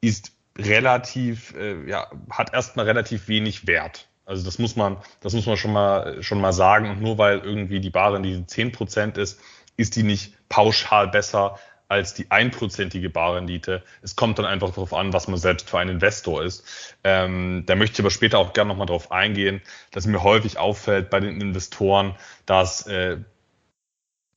ist 0.00 0.32
relativ, 0.56 1.54
äh, 1.54 1.88
ja, 1.88 2.10
hat 2.30 2.54
erstmal 2.54 2.86
relativ 2.86 3.28
wenig 3.28 3.66
Wert. 3.66 4.07
Also 4.28 4.44
das 4.44 4.58
muss 4.58 4.76
man, 4.76 4.98
das 5.20 5.32
muss 5.32 5.46
man 5.46 5.56
schon 5.56 5.72
mal, 5.72 6.22
schon 6.22 6.40
mal 6.40 6.52
sagen. 6.52 6.90
Und 6.90 7.00
nur 7.00 7.16
weil 7.16 7.38
irgendwie 7.38 7.80
die 7.80 7.88
Barrendite 7.88 8.42
10% 8.42 9.16
ist, 9.18 9.40
ist 9.78 9.96
die 9.96 10.02
nicht 10.02 10.34
pauschal 10.50 11.08
besser 11.08 11.58
als 11.88 12.12
die 12.12 12.30
einprozentige 12.30 13.08
Barrendite. 13.08 13.82
Es 14.02 14.16
kommt 14.16 14.38
dann 14.38 14.44
einfach 14.44 14.68
darauf 14.68 14.92
an, 14.92 15.14
was 15.14 15.28
man 15.28 15.38
selbst 15.38 15.70
für 15.70 15.78
ein 15.78 15.88
Investor 15.88 16.44
ist. 16.44 16.94
Ähm, 17.04 17.62
da 17.64 17.74
möchte 17.74 17.94
ich 17.94 18.00
aber 18.00 18.10
später 18.10 18.38
auch 18.38 18.52
gerne 18.52 18.68
nochmal 18.68 18.86
drauf 18.86 19.10
eingehen, 19.10 19.62
dass 19.92 20.06
mir 20.06 20.22
häufig 20.22 20.58
auffällt 20.58 21.08
bei 21.08 21.20
den 21.20 21.40
Investoren, 21.40 22.14
dass 22.44 22.86
äh, 22.86 23.16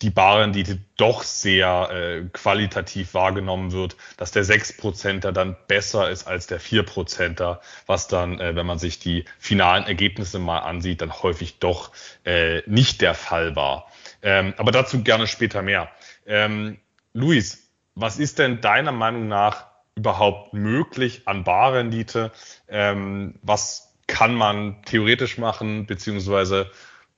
die 0.02 0.10
Barrendite 0.10 0.80
doch 0.98 1.24
sehr 1.24 1.90
äh, 1.92 2.30
qualitativ 2.34 3.14
wahrgenommen 3.14 3.72
wird, 3.72 3.96
dass 4.18 4.32
der 4.32 4.44
6%er 4.44 5.32
dann 5.32 5.56
besser 5.68 6.10
ist 6.10 6.26
als 6.28 6.48
der 6.48 6.60
4%er, 6.60 7.62
was 7.86 8.08
dann, 8.08 8.40
äh, 8.40 8.56
wenn 8.56 8.66
man 8.66 8.80
sich 8.80 9.00
die 9.00 9.26
finalen 9.38 9.86
Ergebnisse 9.86 10.40
mal 10.40 10.60
ansieht, 10.60 11.02
dann 11.02 11.14
häufig 11.22 11.60
doch 11.60 11.92
äh, 12.26 12.62
nicht 12.66 13.02
der 13.02 13.14
Fall 13.14 13.56
war. 13.56 13.88
Ähm, 14.24 14.54
aber 14.58 14.72
dazu 14.72 15.04
gerne 15.04 15.28
später 15.28 15.62
mehr. 15.62 15.90
Ähm, 16.26 16.80
Luis, 17.14 17.70
was 17.96 18.18
ist 18.18 18.40
denn 18.40 18.62
deiner 18.62 18.92
Meinung 18.92 19.28
nach 19.28 19.68
überhaupt 19.96 20.54
möglich 20.54 21.24
an 21.26 21.44
Barrendite? 21.44 22.32
Ähm, 22.68 23.36
was 23.42 23.94
kann 24.08 24.34
man 24.36 24.82
theoretisch 24.84 25.38
machen, 25.38 25.86
beziehungsweise 25.86 26.72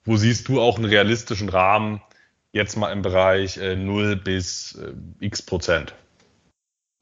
wo 0.04 0.16
siehst 0.16 0.48
du 0.48 0.60
auch 0.60 0.76
einen 0.76 0.84
realistischen 0.84 1.48
Rahmen, 1.48 2.02
jetzt 2.54 2.76
mal 2.76 2.92
im 2.92 3.02
Bereich 3.02 3.58
äh, 3.58 3.76
0 3.76 4.16
bis 4.16 4.76
äh, 4.76 4.94
x 5.20 5.42
Prozent? 5.42 5.94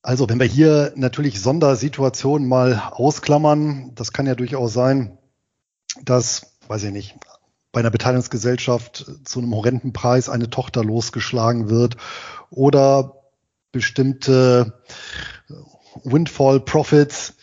Also 0.03 0.29
wenn 0.29 0.41
wir 0.41 0.47
hier 0.47 0.93
natürlich 0.97 1.41
Sondersituationen 1.41 2.49
mal 2.49 2.91
ausklammern, 2.91 3.93
das 3.95 4.13
kann 4.13 4.27
ja 4.27 4.35
durchaus 4.35 4.73
sein, 4.73 5.19
dass, 6.03 6.57
weiß 6.67 6.83
ich 6.85 6.93
nicht, 6.93 7.17
bei 7.71 7.81
einer 7.81 7.91
Beteiligungsgesellschaft 7.91 9.07
zu 9.25 9.39
einem 9.39 9.55
horrenden 9.55 9.93
Preis 9.93 10.29
eine 10.29 10.51
Tochter 10.51 10.83
losgeschlagen 10.83 11.71
wird 11.71 11.97
oder 12.51 13.23
bestimmte 13.71 14.83
Windfall 16.03 16.61
Profits 16.61 17.35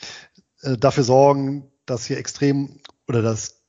äh, 0.61 0.77
dafür 0.77 1.03
sorgen, 1.03 1.71
dass 1.85 2.05
hier 2.05 2.17
extrem 2.17 2.81
oder 3.07 3.21
dass 3.21 3.59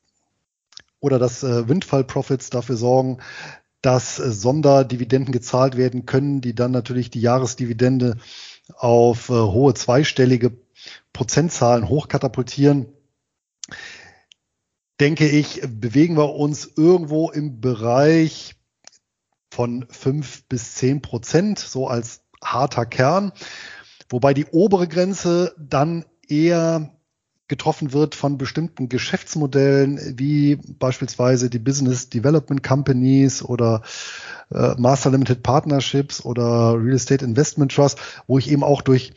oder 1.00 1.18
dass 1.18 1.42
äh, 1.42 1.68
Windfall 1.68 2.04
Profits 2.04 2.50
dafür 2.50 2.76
sorgen, 2.76 3.18
dass 3.82 4.18
äh, 4.18 4.30
Sonderdividenden 4.30 5.32
gezahlt 5.32 5.76
werden 5.76 6.06
können, 6.06 6.40
die 6.40 6.54
dann 6.54 6.70
natürlich 6.70 7.10
die 7.10 7.20
Jahresdividende 7.20 8.16
auf 8.76 9.28
äh, 9.28 9.32
hohe 9.32 9.74
zweistellige 9.74 10.52
Prozentzahlen 11.12 11.88
hochkatapultieren, 11.88 12.86
denke 15.00 15.28
ich, 15.28 15.62
bewegen 15.66 16.16
wir 16.16 16.34
uns 16.34 16.70
irgendwo 16.76 17.30
im 17.30 17.60
Bereich 17.60 18.54
von 19.50 19.86
fünf 19.88 20.44
bis 20.44 20.74
zehn 20.74 21.02
Prozent, 21.02 21.58
so 21.58 21.88
als 21.88 22.22
harter 22.42 22.86
Kern, 22.86 23.32
wobei 24.08 24.34
die 24.34 24.46
obere 24.46 24.88
Grenze 24.88 25.54
dann 25.58 26.04
eher 26.28 26.99
getroffen 27.50 27.92
wird 27.92 28.14
von 28.14 28.38
bestimmten 28.38 28.88
Geschäftsmodellen, 28.88 30.14
wie 30.16 30.56
beispielsweise 30.56 31.50
die 31.50 31.58
Business 31.58 32.08
Development 32.08 32.62
Companies 32.62 33.42
oder 33.42 33.82
äh, 34.50 34.74
Master 34.78 35.10
Limited 35.10 35.42
Partnerships 35.42 36.24
oder 36.24 36.74
Real 36.74 36.94
Estate 36.94 37.24
Investment 37.24 37.72
Trust, 37.72 37.98
wo 38.26 38.38
ich 38.38 38.50
eben 38.50 38.64
auch 38.64 38.80
durch 38.80 39.12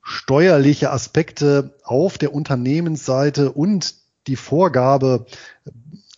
steuerliche 0.00 0.90
Aspekte 0.90 1.74
auf 1.82 2.16
der 2.16 2.32
Unternehmensseite 2.32 3.52
und 3.52 3.94
die 4.26 4.36
Vorgabe, 4.36 5.26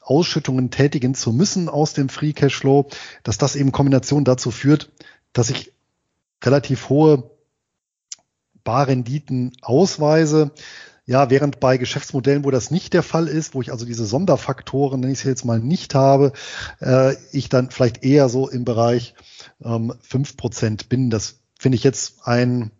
Ausschüttungen 0.03 0.71
tätigen 0.71 1.15
zu 1.15 1.33
müssen 1.33 1.71
aus 1.71 1.95
dem 1.95 2.11
Free 2.11 2.35
Cashflow, 2.35 2.91
dass 3.23 3.39
das 3.39 3.57
eben 3.57 3.73
Kombination 3.73 4.25
dazu 4.25 4.51
führt, 4.51 4.93
dass 5.33 5.49
ich 5.49 5.73
relativ 6.45 6.91
hohe 6.91 7.31
Barrenditen 8.65 9.53
ausweise. 9.63 10.51
Ja, 11.07 11.29
während 11.29 11.61
bei 11.61 11.77
Geschäftsmodellen, 11.77 12.45
wo 12.45 12.51
das 12.51 12.71
nicht 12.71 12.95
der 12.95 13.03
Fall 13.03 13.29
ist, 13.29 13.55
wo 13.55 13.61
ich 13.61 13.71
also 13.71 13.85
diese 13.85 14.07
Sonderfaktoren, 14.07 15.01
nenne 15.01 15.13
ich 15.13 15.19
es 15.19 15.25
jetzt 15.25 15.45
mal, 15.45 15.61
nicht 15.61 15.95
habe, 15.95 16.33
äh, 16.81 17.15
ich 17.31 17.51
dann 17.51 17.71
vielleicht 17.71 18.05
eher 18.05 18.31
so 18.31 18.49
im 18.49 18.65
Bereich 18.65 19.15
ähm, 19.63 19.93
5% 20.09 20.89
bin. 20.89 21.11
Das 21.11 21.41
finde 21.59 21.77
ich 21.77 21.85
jetzt 21.85 22.27
ein 22.27 22.71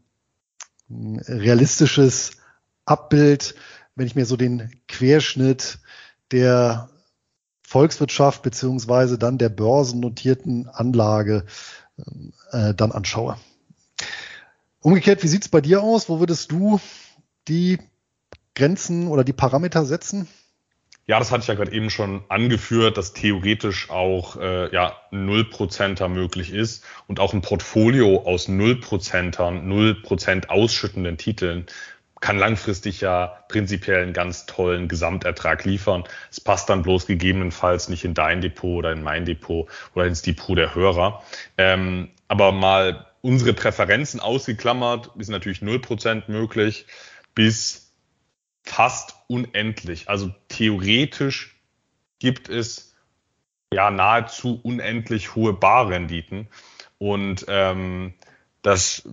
äh, 0.89 1.33
realistisches 1.33 2.39
Abbild, 2.87 3.57
wenn 3.95 4.07
ich 4.07 4.15
mir 4.15 4.25
so 4.25 4.39
den 4.39 4.71
Querschnitt 4.89 5.81
der 6.31 6.89
Volkswirtschaft 7.63 8.43
beziehungsweise 8.43 9.19
dann 9.19 9.37
der 9.37 9.51
börsennotierten 9.51 10.69
Anlage 10.69 11.45
äh, 12.53 12.73
dann 12.75 12.93
anschaue. 12.93 13.37
Umgekehrt, 14.81 15.23
wie 15.23 15.29
sieht's 15.29 15.49
bei 15.49 15.61
dir 15.61 15.83
aus? 15.83 16.09
Wo 16.09 16.21
würdest 16.21 16.53
du 16.53 16.81
die 17.49 17.79
Grenzen 18.55 19.09
oder 19.09 19.25
die 19.25 19.33
Parameter 19.33 19.85
setzen? 19.85 20.29
Ja, 21.07 21.19
das 21.19 21.31
hatte 21.31 21.43
ich 21.43 21.49
ja 21.49 21.55
gerade 21.55 21.73
eben 21.73 21.91
schon 21.91 22.25
angeführt, 22.31 22.97
dass 22.97 23.13
theoretisch 23.13 23.91
auch 23.91 24.37
äh, 24.37 24.73
ja, 24.73 24.97
0%er 25.13 26.09
möglich 26.09 26.51
ist 26.51 26.83
und 27.07 27.21
auch 27.21 27.35
ein 27.35 27.43
Portfolio 27.43 28.23
aus 28.25 28.49
0%ern, 28.49 29.71
0% 29.71 30.49
ausschüttenden 30.49 31.19
Titeln 31.19 31.67
kann 32.25 32.39
langfristig 32.39 33.03
ja 33.03 33.45
prinzipiell 33.49 34.03
einen 34.03 34.15
ganz 34.15 34.47
tollen 34.47 34.89
Gesamtertrag 34.89 35.67
liefern. 35.67 36.05
Es 36.31 36.41
passt 36.41 36.71
dann 36.71 36.81
bloß 36.81 37.05
gegebenenfalls 37.07 37.91
nicht 37.91 38.03
in 38.07 38.15
dein 38.15 38.41
Depot 38.41 38.79
oder 38.79 38.93
in 38.93 39.03
mein 39.03 39.27
Depot 39.27 39.69
oder 39.95 40.07
ins 40.07 40.23
Depot 40.23 40.57
der 40.57 40.75
Hörer. 40.75 41.23
Ähm, 41.59 42.09
aber 42.27 42.53
mal 42.53 43.05
unsere 43.21 43.53
Präferenzen 43.53 44.21
ausgeklammert, 44.21 45.11
ist 45.19 45.29
natürlich 45.29 45.59
0% 45.59 46.23
möglich 46.29 46.87
bis 47.35 47.84
fast 48.65 49.15
unendlich. 49.29 50.09
Also 50.09 50.35
theoretisch 50.49 51.61
gibt 52.19 52.49
es 52.49 52.95
ja 53.73 53.91
nahezu 53.91 54.59
unendlich 54.63 55.35
hohe 55.35 55.53
Barrenditen. 55.53 56.49
Und 56.99 57.45
ähm, 57.49 58.15
das, 58.63 59.09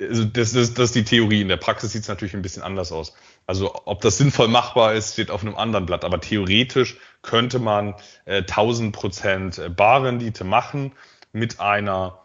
also 0.00 0.24
das, 0.24 0.54
ist, 0.54 0.78
das 0.78 0.86
ist 0.86 0.94
die 0.94 1.04
Theorie. 1.04 1.40
In 1.40 1.48
der 1.48 1.56
Praxis 1.56 1.92
sieht 1.92 2.02
es 2.02 2.08
natürlich 2.08 2.34
ein 2.34 2.42
bisschen 2.42 2.62
anders 2.62 2.90
aus. 2.90 3.14
Also 3.46 3.74
ob 3.84 4.00
das 4.00 4.18
sinnvoll 4.18 4.48
machbar 4.48 4.94
ist, 4.94 5.12
steht 5.12 5.30
auf 5.30 5.42
einem 5.42 5.56
anderen 5.56 5.86
Blatt. 5.86 6.04
Aber 6.04 6.20
theoretisch 6.20 6.96
könnte 7.22 7.58
man 7.58 7.94
äh, 8.24 8.38
1000 8.38 8.94
Prozent 8.94 9.76
Barrendite 9.76 10.44
machen 10.44 10.92
mit 11.32 11.60
einer 11.60 12.18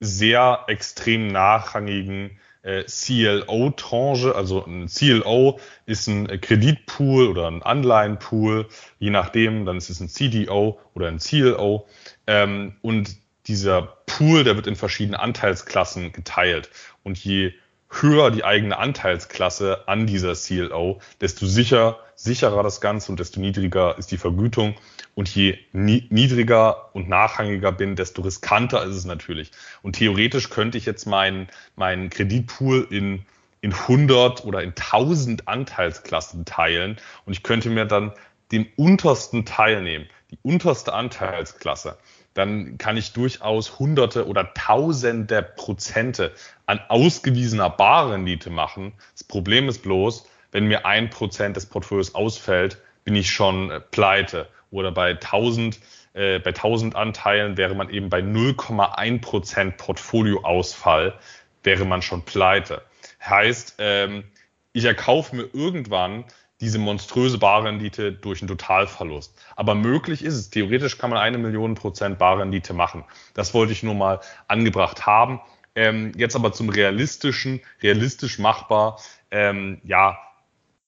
sehr 0.00 0.64
extrem 0.68 1.28
nachrangigen 1.28 2.38
äh, 2.64 2.84
CLO-Tranche. 2.84 4.34
Also 4.34 4.64
ein 4.64 4.88
CLO 4.88 5.60
ist 5.86 6.08
ein 6.08 6.40
Kreditpool 6.40 7.28
oder 7.28 7.46
ein 7.46 7.62
Anleihenpool, 7.62 8.66
je 8.98 9.10
nachdem, 9.10 9.64
dann 9.64 9.76
ist 9.76 9.90
es 9.90 10.00
ein 10.00 10.08
CDO 10.08 10.80
oder 10.94 11.08
ein 11.08 11.18
CLO. 11.18 11.86
Ähm, 12.26 12.74
und 12.82 13.16
dieser 13.46 13.82
Pool, 14.06 14.42
der 14.44 14.56
wird 14.56 14.66
in 14.66 14.76
verschiedene 14.76 15.20
Anteilsklassen 15.20 16.12
geteilt. 16.12 16.70
Und 17.02 17.18
je 17.18 17.52
höher 17.90 18.30
die 18.30 18.44
eigene 18.44 18.78
Anteilsklasse 18.78 19.86
an 19.86 20.06
dieser 20.06 20.34
CLO, 20.34 21.00
desto 21.20 21.46
sicher, 21.46 22.00
sicherer 22.16 22.62
das 22.62 22.80
Ganze 22.80 23.12
und 23.12 23.20
desto 23.20 23.40
niedriger 23.40 23.96
ist 23.98 24.10
die 24.10 24.16
Vergütung. 24.16 24.74
Und 25.14 25.32
je 25.32 25.58
niedriger 25.72 26.94
und 26.94 27.08
nachrangiger 27.08 27.70
bin, 27.70 27.94
desto 27.94 28.22
riskanter 28.22 28.82
ist 28.84 28.96
es 28.96 29.04
natürlich. 29.04 29.52
Und 29.82 29.96
theoretisch 29.96 30.50
könnte 30.50 30.76
ich 30.76 30.86
jetzt 30.86 31.06
meinen, 31.06 31.48
meinen 31.76 32.10
Kreditpool 32.10 32.86
in, 32.90 33.24
in 33.60 33.72
100 33.72 34.44
oder 34.44 34.62
in 34.62 34.70
1000 34.70 35.46
Anteilsklassen 35.46 36.44
teilen 36.44 36.96
und 37.26 37.32
ich 37.32 37.44
könnte 37.44 37.70
mir 37.70 37.84
dann 37.84 38.12
den 38.50 38.66
untersten 38.76 39.44
Teil 39.44 39.82
nehmen, 39.82 40.06
die 40.30 40.38
unterste 40.42 40.92
Anteilsklasse. 40.92 41.96
Dann 42.34 42.78
kann 42.78 42.96
ich 42.96 43.12
durchaus 43.12 43.78
hunderte 43.78 44.26
oder 44.26 44.52
tausende 44.54 45.42
Prozente 45.42 46.32
an 46.66 46.80
ausgewiesener 46.88 47.70
Barrendite 47.70 48.50
machen. 48.50 48.92
Das 49.12 49.22
Problem 49.22 49.68
ist 49.68 49.82
bloß, 49.82 50.26
wenn 50.50 50.66
mir 50.66 50.84
ein 50.84 51.10
Prozent 51.10 51.56
des 51.56 51.66
Portfolios 51.66 52.14
ausfällt, 52.14 52.82
bin 53.04 53.14
ich 53.14 53.30
schon 53.30 53.70
äh, 53.70 53.80
pleite 53.80 54.48
oder 54.74 54.92
bei 54.92 55.10
1000 55.10 55.80
äh, 56.14 56.38
bei 56.38 56.50
1000 56.50 56.94
Anteilen 56.96 57.56
wäre 57.56 57.74
man 57.74 57.90
eben 57.90 58.08
bei 58.08 58.20
0,1 58.20 59.20
Prozent 59.20 59.76
Portfolioausfall 59.76 61.18
wäre 61.62 61.84
man 61.84 62.02
schon 62.02 62.22
pleite. 62.22 62.82
Heißt, 63.24 63.76
ähm, 63.78 64.24
ich 64.72 64.84
erkaufe 64.84 65.34
mir 65.34 65.48
irgendwann 65.52 66.24
diese 66.60 66.78
monströse 66.78 67.38
Barrendite 67.38 68.12
durch 68.12 68.40
einen 68.40 68.48
Totalverlust. 68.48 69.34
Aber 69.56 69.74
möglich 69.74 70.24
ist 70.24 70.34
es. 70.34 70.50
Theoretisch 70.50 70.98
kann 70.98 71.10
man 71.10 71.18
eine 71.18 71.38
Million 71.38 71.74
Prozent 71.74 72.18
Barrendite 72.18 72.74
machen. 72.74 73.04
Das 73.34 73.54
wollte 73.54 73.72
ich 73.72 73.82
nur 73.82 73.94
mal 73.94 74.20
angebracht 74.46 75.04
haben. 75.06 75.40
Ähm, 75.74 76.12
jetzt 76.16 76.36
aber 76.36 76.52
zum 76.52 76.68
realistischen, 76.68 77.60
realistisch 77.82 78.38
machbar. 78.38 79.00
Ähm, 79.30 79.80
ja, 79.84 80.18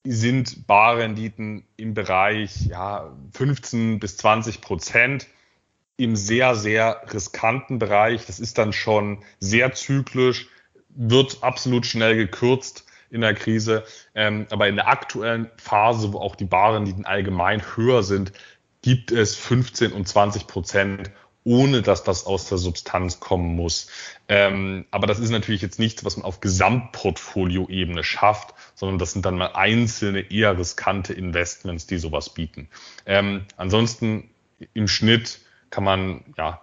sind 0.09 0.67
Barrenditen 0.67 1.65
im 1.77 1.95
Bereich 1.95 2.67
ja, 2.67 3.13
15 3.33 3.99
bis 3.99 4.17
20 4.17 4.61
Prozent 4.61 5.27
im 5.97 6.17
sehr, 6.17 6.55
sehr 6.55 7.03
riskanten 7.13 7.79
Bereich. 7.79 8.27
Das 8.27 8.41
ist 8.41 8.59
dann 8.59 8.73
schon 8.73 9.23
sehr 9.41 9.73
zyklisch, 9.73 10.49
wird 10.89 11.43
absolut 11.43 11.87
schnell 11.87 12.17
gekürzt 12.17 12.87
in 13.11 13.21
der 13.21 13.35
Krise. 13.35 13.85
Ähm, 14.15 14.47
aber 14.51 14.69
in 14.69 14.77
der 14.77 14.89
aktuellen 14.89 15.51
Phase, 15.57 16.13
wo 16.13 16.19
auch 16.19 16.37
die 16.37 16.45
Barrenditen 16.45 17.07
allgemein 17.07 17.63
höher 17.77 18.03
sind, 18.03 18.33
gibt 18.83 19.11
es 19.11 19.35
15 19.37 19.93
und 19.93 20.07
20 20.07 20.47
Prozent 20.47 21.11
ohne 21.47 21.81
dass 21.81 22.03
das 22.03 22.27
aus 22.27 22.49
der 22.49 22.59
Substanz 22.59 23.21
kommen 23.21 23.55
muss. 23.55 23.87
Ähm, 24.29 24.85
aber 24.91 25.07
das 25.07 25.21
ist 25.21 25.31
natürlich 25.31 25.63
jetzt 25.63 25.79
nichts, 25.79 26.05
was 26.05 26.17
man 26.17 26.27
auf 26.27 26.41
Gesamtportfolio-Ebene 26.41 28.03
schafft, 28.03 28.53
sondern 28.75 28.99
das 28.99 29.13
sind 29.13 29.25
dann 29.25 29.39
mal 29.39 29.53
einzelne 29.55 30.33
eher 30.33 30.59
riskante 30.59 31.13
Investments, 31.13 31.87
die 31.87 31.99
sowas 31.99 32.31
bieten. 32.31 32.69
Ähm, 33.07 33.47
ansonsten 33.57 34.29
im 34.75 34.89
Schnitt 34.89 35.39
kann 35.71 35.85
man, 35.85 36.25
ja, 36.37 36.63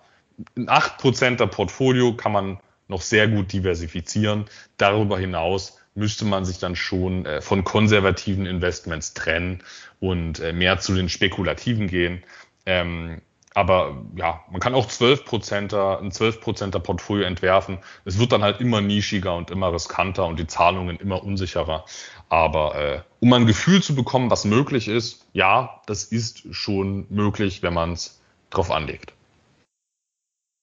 acht 0.67 0.97
Prozent 0.97 1.39
der 1.39 1.47
Portfolio 1.47 2.13
kann 2.13 2.33
man 2.33 2.59
noch 2.89 3.01
sehr 3.01 3.29
gut 3.29 3.53
diversifizieren. 3.53 4.45
Darüber 4.75 5.17
hinaus 5.17 5.79
müsste 5.95 6.25
man 6.25 6.43
sich 6.43 6.59
dann 6.59 6.75
schon 6.75 7.25
äh, 7.25 7.41
von 7.41 7.63
konservativen 7.63 8.45
Investments 8.45 9.13
trennen 9.13 9.63
und 10.01 10.41
äh, 10.41 10.51
mehr 10.51 10.79
zu 10.79 10.93
den 10.93 11.07
spekulativen 11.07 11.87
gehen. 11.87 12.21
Ähm, 12.65 13.21
aber 13.53 14.03
ja, 14.15 14.41
man 14.51 14.59
kann 14.59 14.73
auch 14.73 14.87
12 14.87 15.25
Prozenter, 15.25 15.99
ein 15.99 16.11
12 16.11 16.41
Prozenter 16.41 16.79
Portfolio 16.79 17.25
entwerfen. 17.25 17.79
Es 18.05 18.17
wird 18.17 18.31
dann 18.31 18.43
halt 18.43 18.59
immer 18.61 18.81
nischiger 18.81 19.35
und 19.35 19.51
immer 19.51 19.71
riskanter 19.71 20.25
und 20.25 20.39
die 20.39 20.47
Zahlungen 20.47 20.97
immer 20.97 21.23
unsicherer. 21.23 21.85
Aber 22.29 22.75
äh, 22.75 23.01
um 23.19 23.31
ein 23.33 23.45
Gefühl 23.45 23.83
zu 23.83 23.95
bekommen, 23.95 24.31
was 24.31 24.45
möglich 24.45 24.87
ist, 24.87 25.27
ja, 25.33 25.81
das 25.85 26.03
ist 26.03 26.43
schon 26.51 27.05
möglich, 27.09 27.61
wenn 27.61 27.73
man 27.73 27.93
es 27.93 28.21
drauf 28.49 28.71
anlegt. 28.71 29.13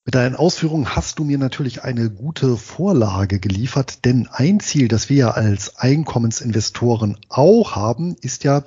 Mit 0.06 0.14
deinen 0.14 0.34
Ausführungen 0.34 0.96
hast 0.96 1.18
du 1.18 1.24
mir 1.24 1.38
natürlich 1.38 1.84
eine 1.84 2.10
gute 2.10 2.56
Vorlage 2.56 3.38
geliefert, 3.38 4.04
denn 4.04 4.28
ein 4.32 4.58
Ziel, 4.58 4.88
das 4.88 5.08
wir 5.08 5.16
ja 5.16 5.30
als 5.32 5.76
Einkommensinvestoren 5.76 7.18
auch 7.28 7.76
haben, 7.76 8.16
ist 8.20 8.42
ja 8.42 8.64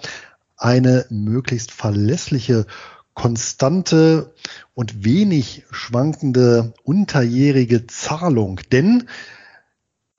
eine 0.55 1.05
möglichst 1.09 1.71
verlässliche 1.71 2.65
konstante 3.13 4.33
und 4.73 5.03
wenig 5.03 5.65
schwankende 5.71 6.73
unterjährige 6.83 7.87
Zahlung. 7.87 8.59
Denn 8.71 9.07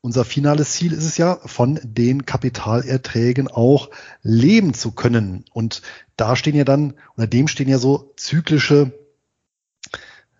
unser 0.00 0.24
finales 0.26 0.72
Ziel 0.72 0.92
ist 0.92 1.04
es 1.04 1.16
ja, 1.16 1.38
von 1.46 1.80
den 1.82 2.26
Kapitalerträgen 2.26 3.48
auch 3.48 3.88
leben 4.22 4.74
zu 4.74 4.92
können. 4.92 5.46
Und 5.52 5.80
da 6.16 6.36
stehen 6.36 6.54
ja 6.54 6.64
dann, 6.64 6.92
oder 7.16 7.26
dem 7.26 7.48
stehen 7.48 7.70
ja 7.70 7.78
so 7.78 8.12
zyklische 8.16 8.92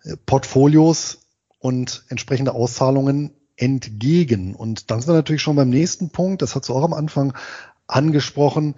äh, 0.03 0.15
Portfolios 0.27 1.19
und 1.57 2.05
entsprechende 2.09 2.53
Auszahlungen 2.53 3.31
entgegen. 3.57 4.53
Und 4.53 4.91
dann 4.91 5.01
sind 5.01 5.09
wir 5.09 5.15
natürlich 5.15 5.41
schon 5.41 5.55
beim 5.55 5.71
nächsten 5.71 6.11
Punkt, 6.11 6.43
das 6.43 6.55
hast 6.55 6.69
du 6.69 6.73
auch 6.73 6.83
am 6.83 6.93
Anfang 6.93 7.33
angesprochen. 7.87 8.75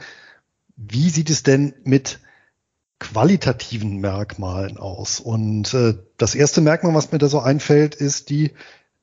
Wie 0.78 1.10
sieht 1.10 1.30
es 1.30 1.44
denn 1.44 1.74
mit 1.84 2.20
qualitativen 3.00 3.98
Merkmalen 3.98 4.78
aus. 4.78 5.20
Und 5.20 5.74
äh, 5.74 5.96
das 6.18 6.36
erste 6.36 6.62
Merkmal, 6.62 6.94
was 6.94 7.12
mir 7.12 7.18
da 7.18 7.28
so 7.28 7.40
einfällt, 7.40 7.96
ist 7.96 8.30
die 8.30 8.52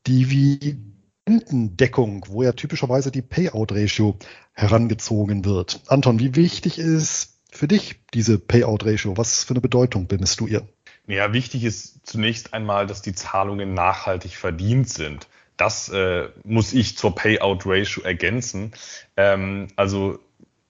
Dividendendeckung, 0.07 2.27
wo 2.29 2.43
ja 2.43 2.53
typischerweise 2.53 3.11
die 3.11 3.23
Payout-Ratio 3.23 4.17
herangezogen 4.53 5.45
wird. 5.45 5.81
Anton, 5.87 6.19
wie 6.19 6.37
wichtig 6.37 6.79
ist 6.79 7.41
für 7.51 7.69
dich 7.69 7.97
diese 8.13 8.39
Payout-Ratio? 8.39 9.17
Was 9.17 9.45
für 9.45 9.55
eine 9.55 9.61
Bedeutung 9.61 10.07
bemisst 10.07 10.41
du 10.41 10.47
ihr? 10.47 10.67
Ja, 11.07 11.33
wichtig 11.33 11.65
ist 11.65 12.07
zunächst 12.07 12.55
einmal, 12.55 12.87
dass 12.87 13.03
die 13.03 13.15
Zahlungen 13.15 13.75
nachhaltig 13.75 14.37
verdient 14.37 14.89
sind. 14.89 15.29
Das 15.57 15.89
äh, 15.89 16.29
muss 16.43 16.73
ich 16.73 16.97
zur 16.97 17.15
Payout-Ratio 17.15 18.03
ergänzen. 18.03 18.73
Ähm, 19.17 19.69
also 19.77 20.19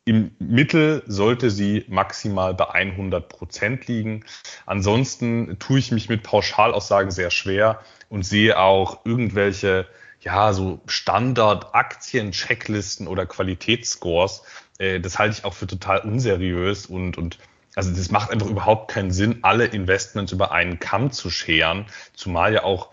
im 0.05 0.33
Mittel 0.39 1.03
sollte 1.07 1.51
sie 1.51 1.85
maximal 1.89 2.55
bei 2.55 2.69
100 2.69 3.29
Prozent 3.29 3.87
liegen. 3.87 4.25
Ansonsten 4.67 5.59
tue 5.59 5.79
ich 5.79 5.93
mich 5.93 6.11
mit 6.11 6.23
Pauschalaussagen 6.23 7.11
sehr 7.11 7.31
schwer 7.31 7.81
und 8.11 8.27
sehe 8.27 8.59
auch 8.59 9.07
irgendwelche 9.07 9.87
ja, 10.21 10.53
so 10.53 10.81
Standard-Aktien-Checklisten 10.87 13.09
oder 13.09 13.25
Qualitätsscores. 13.27 14.43
Äh, 14.79 15.01
das 15.01 15.19
halte 15.19 15.37
ich 15.39 15.45
auch 15.45 15.55
für 15.55 15.67
total 15.67 15.99
unseriös 16.01 16.87
und, 16.87 17.19
und 17.19 17.39
also 17.75 17.91
das 17.91 18.11
macht 18.11 18.31
einfach 18.31 18.49
überhaupt 18.49 18.91
keinen 18.91 19.11
Sinn, 19.11 19.41
alle 19.43 19.67
Investments 19.67 20.33
über 20.33 20.53
einen 20.53 20.79
Kamm 20.79 21.13
zu 21.13 21.29
scheren, 21.31 21.85
zumal 22.15 22.55
ja 22.55 22.63
auch 22.63 22.91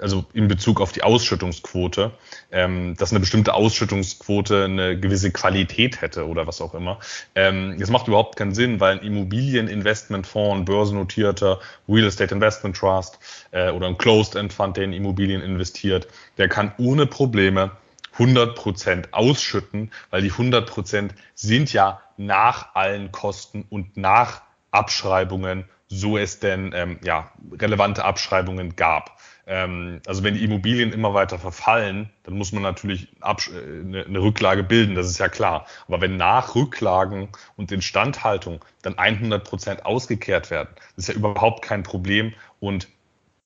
also 0.00 0.24
in 0.32 0.48
Bezug 0.48 0.80
auf 0.80 0.92
die 0.92 1.02
Ausschüttungsquote, 1.02 2.12
ähm, 2.52 2.96
dass 2.96 3.10
eine 3.10 3.20
bestimmte 3.20 3.54
Ausschüttungsquote 3.54 4.64
eine 4.64 4.98
gewisse 4.98 5.32
Qualität 5.32 6.00
hätte 6.00 6.28
oder 6.28 6.46
was 6.46 6.60
auch 6.60 6.74
immer. 6.74 7.00
Ähm, 7.34 7.76
das 7.78 7.90
macht 7.90 8.08
überhaupt 8.08 8.36
keinen 8.36 8.54
Sinn, 8.54 8.80
weil 8.80 8.98
ein 8.98 9.04
Immobilieninvestmentfonds, 9.04 10.60
ein 10.60 10.64
börsennotierter 10.64 11.60
Real 11.88 12.06
Estate 12.06 12.34
Investment 12.34 12.76
Trust 12.76 13.18
äh, 13.50 13.70
oder 13.70 13.88
ein 13.88 13.98
Closed-End 13.98 14.52
Fund, 14.52 14.76
der 14.76 14.84
in 14.84 14.92
Immobilien 14.92 15.42
investiert, 15.42 16.06
der 16.38 16.48
kann 16.48 16.72
ohne 16.78 17.06
Probleme 17.06 17.72
100 18.12 18.54
Prozent 18.54 19.14
ausschütten, 19.14 19.92
weil 20.10 20.22
die 20.22 20.30
100 20.30 20.68
Prozent 20.68 21.14
sind 21.34 21.72
ja 21.72 22.00
nach 22.16 22.74
allen 22.74 23.12
Kosten 23.12 23.64
und 23.68 23.96
nach 23.96 24.42
Abschreibungen, 24.70 25.64
so 25.88 26.16
es 26.16 26.38
denn 26.38 26.72
ähm, 26.74 26.98
ja 27.02 27.32
relevante 27.52 28.04
Abschreibungen 28.04 28.76
gab. 28.76 29.19
Ähm, 29.46 30.00
also 30.06 30.22
wenn 30.22 30.34
die 30.34 30.44
Immobilien 30.44 30.92
immer 30.92 31.14
weiter 31.14 31.38
verfallen, 31.38 32.10
dann 32.22 32.34
muss 32.34 32.52
man 32.52 32.62
natürlich 32.62 33.08
eine, 33.20 34.04
eine 34.04 34.18
Rücklage 34.20 34.62
bilden, 34.62 34.94
das 34.94 35.06
ist 35.06 35.18
ja 35.18 35.28
klar. 35.28 35.66
Aber 35.88 36.00
wenn 36.00 36.16
nach 36.16 36.54
Rücklagen 36.54 37.28
und 37.56 37.72
Instandhaltung 37.72 38.64
dann 38.82 38.98
100 38.98 39.44
Prozent 39.44 39.86
ausgekehrt 39.86 40.50
werden, 40.50 40.68
das 40.96 41.08
ist 41.08 41.08
ja 41.08 41.14
überhaupt 41.14 41.62
kein 41.62 41.82
Problem 41.82 42.34
und 42.60 42.88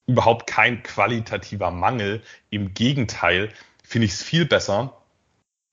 überhaupt 0.07 0.46
kein 0.46 0.83
qualitativer 0.83 1.70
Mangel. 1.70 2.22
Im 2.50 2.74
Gegenteil 2.74 3.50
finde 3.83 4.07
ich 4.07 4.12
es 4.12 4.22
viel 4.22 4.44
besser, 4.44 5.00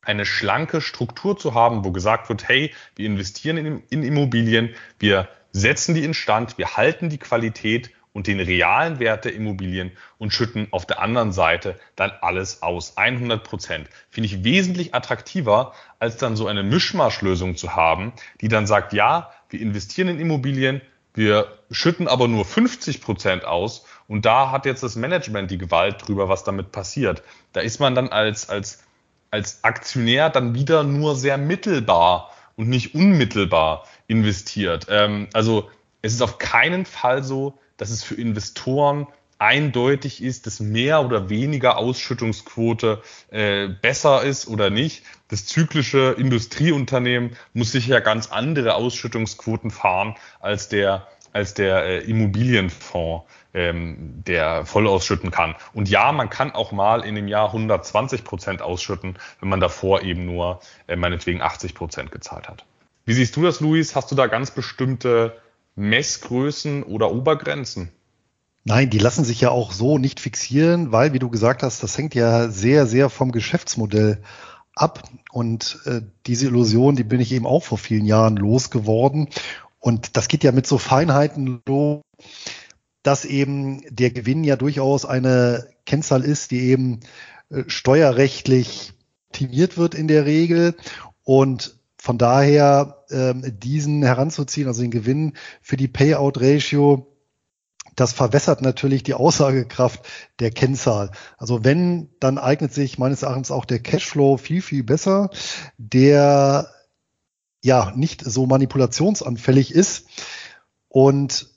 eine 0.04 0.26
schlanke 0.26 0.82
Struktur 0.82 1.38
zu 1.38 1.54
haben, 1.54 1.86
wo 1.86 1.92
gesagt 1.92 2.30
wird, 2.30 2.48
hey, 2.48 2.74
wir 2.96 3.06
investieren 3.06 3.58
in, 3.58 3.84
in 3.90 4.04
Immobilien, 4.04 4.74
wir 5.00 5.28
setzen 5.52 5.96
die 5.96 6.04
instand, 6.04 6.58
wir 6.58 6.76
halten 6.76 7.10
die 7.10 7.18
Qualität 7.18 7.92
und 8.13 8.28
den 8.28 8.39
realen 8.39 9.00
Wert 9.00 9.26
der 9.26 9.34
Immobilien 9.34 9.91
und 10.17 10.34
schütten 10.34 10.67
auf 10.71 10.86
der 10.86 11.00
anderen 11.00 11.32
Seite 11.32 11.80
dann 11.95 12.12
alles 12.21 12.62
aus. 12.62 12.97
100 12.97 13.43
Prozent. 13.43 13.89
Finde 14.10 14.28
ich 14.28 14.43
wesentlich 14.43 14.93
attraktiver, 14.93 15.74
als 16.00 16.17
dann 16.17 16.36
so 16.36 16.47
eine 16.47 16.63
Mischmaschlösung 16.63 17.56
zu 17.56 17.76
haben, 17.76 18.13
die 18.41 18.47
dann 18.47 18.67
sagt, 18.67 18.93
ja, 18.93 19.32
wir 19.50 19.62
investieren 19.62 20.10
in 20.10 20.19
Immobilien, 20.19 20.82
wir 21.13 21.58
schütten 21.71 22.08
aber 22.08 22.28
nur 22.28 22.45
50 22.45 23.02
Prozent 23.02 23.45
aus 23.45 23.86
und 24.08 24.26
da 24.26 24.52
hat 24.52 24.65
jetzt 24.65 24.84
das 24.84 24.95
Management 24.95 25.52
die 25.52 25.58
Gewalt 25.58 26.08
drüber, 26.08 26.30
was 26.30 26.43
damit 26.43 26.71
passiert. 26.71 27.24
Da 27.54 27.62
ist 27.62 27.80
man 27.80 27.95
dann 27.95 28.10
als, 28.10 28.50
als, 28.50 28.84
als 29.30 29.63
Aktionär 29.63 30.30
dann 30.30 30.56
wieder 30.56 30.84
nur 30.84 31.15
sehr 31.15 31.38
mittelbar 31.38 32.32
und 32.56 32.69
nicht 32.69 32.95
unmittelbar 32.95 33.86
investiert. 34.08 34.88
Ähm, 34.89 35.28
also 35.34 35.69
es 36.02 36.14
ist 36.14 36.22
auf 36.22 36.38
keinen 36.38 36.86
Fall 36.86 37.24
so, 37.24 37.60
dass 37.78 37.90
es 37.90 38.04
für 38.04 38.16
Investoren 38.16 39.08
eindeutig 39.42 40.22
ist, 40.22 40.46
dass 40.46 40.60
mehr 40.60 41.04
oder 41.04 41.30
weniger 41.30 41.78
Ausschüttungsquote 41.78 43.02
äh, 43.32 43.70
besser 43.70 44.22
ist 44.22 44.48
oder 44.48 44.70
nicht. 44.70 45.04
Das 45.30 45.48
zyklische 45.48 46.16
Industrieunternehmen 46.18 47.36
muss 47.54 47.72
sicher 47.72 48.02
ganz 48.02 48.28
andere 48.32 48.76
Ausschüttungsquoten 48.76 49.72
fahren 49.72 50.16
als 50.40 50.70
der 50.70 51.08
als 51.34 51.54
der 51.54 51.86
äh, 51.86 52.00
Immobilienfonds, 52.00 53.26
ähm, 53.54 54.22
der 54.28 54.66
voll 54.66 54.86
ausschütten 54.86 55.32
kann. 55.32 55.56
Und 55.74 55.90
ja, 55.90 56.12
man 56.12 56.30
kann 56.30 56.52
auch 56.52 56.72
mal 56.72 57.06
in 57.06 57.16
dem 57.16 57.30
Jahr 57.30 57.48
120 57.48 58.26
Prozent 58.26 58.62
ausschütten, 58.62 59.18
wenn 59.40 59.50
man 59.50 59.62
davor 59.62 60.02
eben 60.02 60.26
nur 60.26 60.60
äh, 60.88 60.96
meinetwegen 60.96 61.42
80 61.42 61.74
Prozent 61.74 62.12
gezahlt 62.12 62.50
hat. 62.50 62.66
Wie 63.06 63.14
siehst 63.14 63.36
du 63.36 63.44
das, 63.44 63.62
Luis? 63.62 63.96
Hast 63.96 64.12
du 64.12 64.16
da 64.16 64.28
ganz 64.28 64.52
bestimmte 64.52 65.38
Messgrößen 65.76 66.84
oder 66.84 67.12
Obergrenzen? 67.12 67.90
Nein, 68.64 68.90
die 68.90 69.00
lassen 69.00 69.26
sich 69.26 69.42
ja 69.42 69.50
auch 69.50 69.72
so 69.72 69.98
nicht 69.98 70.20
fixieren, 70.20 70.92
weil, 70.92 71.14
wie 71.14 71.20
du 71.20 71.30
gesagt 71.30 71.64
hast, 71.64 71.82
das 71.82 71.98
hängt 71.98 72.14
ja 72.14 72.50
sehr, 72.50 72.86
sehr 72.86 73.10
vom 73.10 73.32
Geschäftsmodell 73.32 74.22
ab. 74.76 75.10
Und 75.32 75.80
äh, 75.86 76.02
diese 76.28 76.48
Illusion, 76.48 76.96
die 76.96 77.04
bin 77.04 77.20
ich 77.20 77.32
eben 77.32 77.48
auch 77.48 77.64
vor 77.64 77.80
vielen 77.80 78.06
Jahren 78.06 78.36
losgeworden. 78.36 79.30
Und 79.80 80.16
das 80.16 80.28
geht 80.28 80.44
ja 80.44 80.52
mit 80.52 80.68
so 80.68 80.78
Feinheiten 80.78 81.62
los, 81.68 82.02
dass 83.02 83.26
eben 83.26 83.82
der 83.90 84.12
Gewinn 84.12 84.44
ja 84.44 84.56
durchaus 84.56 85.06
eine 85.06 85.68
Kennzahl 85.88 86.24
ist, 86.24 86.52
die 86.52 86.62
eben 86.62 87.00
äh, 87.50 87.64
steuerrechtlich 87.66 88.94
optimiert 89.30 89.78
wird 89.78 89.96
in 89.96 90.08
der 90.08 90.26
Regel. 90.26 90.76
Und 91.24 91.80
von 92.02 92.18
daher 92.18 93.06
ähm, 93.12 93.44
diesen 93.60 94.02
heranzuziehen, 94.02 94.68
also 94.68 94.82
den 94.82 94.90
Gewinn 94.90 95.34
für 95.62 95.78
die 95.78 95.88
Payout-Ratio, 95.88 97.16
das 97.96 98.12
verwässert 98.12 98.64
natürlich 98.64 99.04
die 99.04 99.14
Aussagekraft 99.14 100.04
der 100.40 100.50
Kennzahl. 100.50 101.12
Also 101.38 101.64
wenn, 101.64 102.10
dann 102.20 102.40
eignet 102.40 102.74
sich 102.74 102.98
meines 102.98 103.22
Erachtens 103.22 103.52
auch 103.52 103.66
der 103.66 103.78
Cashflow 103.78 104.38
viel, 104.38 104.64
viel 104.64 104.82
besser, 104.82 105.30
der 105.78 106.72
ja 107.64 107.94
nicht 107.96 108.24
so 108.26 108.48
manipulationsanfällig 108.48 109.72
ist. 109.72 110.08
Und 110.88 111.52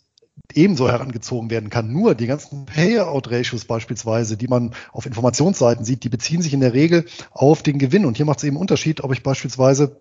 ebenso 0.53 0.91
herangezogen 0.91 1.49
werden 1.49 1.71
kann. 1.71 1.91
Nur 1.91 2.15
die 2.15 2.27
ganzen 2.27 2.67
Payout-Ratios 2.67 3.65
beispielsweise, 3.65 4.37
die 4.37 4.49
man 4.49 4.75
auf 4.93 5.07
Informationsseiten 5.07 5.87
sieht, 5.87 6.05
die 6.05 6.11
beziehen 6.11 6.43
sich 6.43 6.53
in 6.53 6.61
der 6.61 6.75
Regel 6.75 7.07
auf 7.31 7.63
den 7.63 7.79
Gewinn. 7.79 8.05
Und 8.05 8.19
hier 8.19 8.27
macht 8.27 8.39
es 8.39 8.45
eben 8.45 8.59
Unterschied, 8.59 9.03
ob 9.03 9.13
ich 9.15 9.23
beispielsweise 9.23 10.01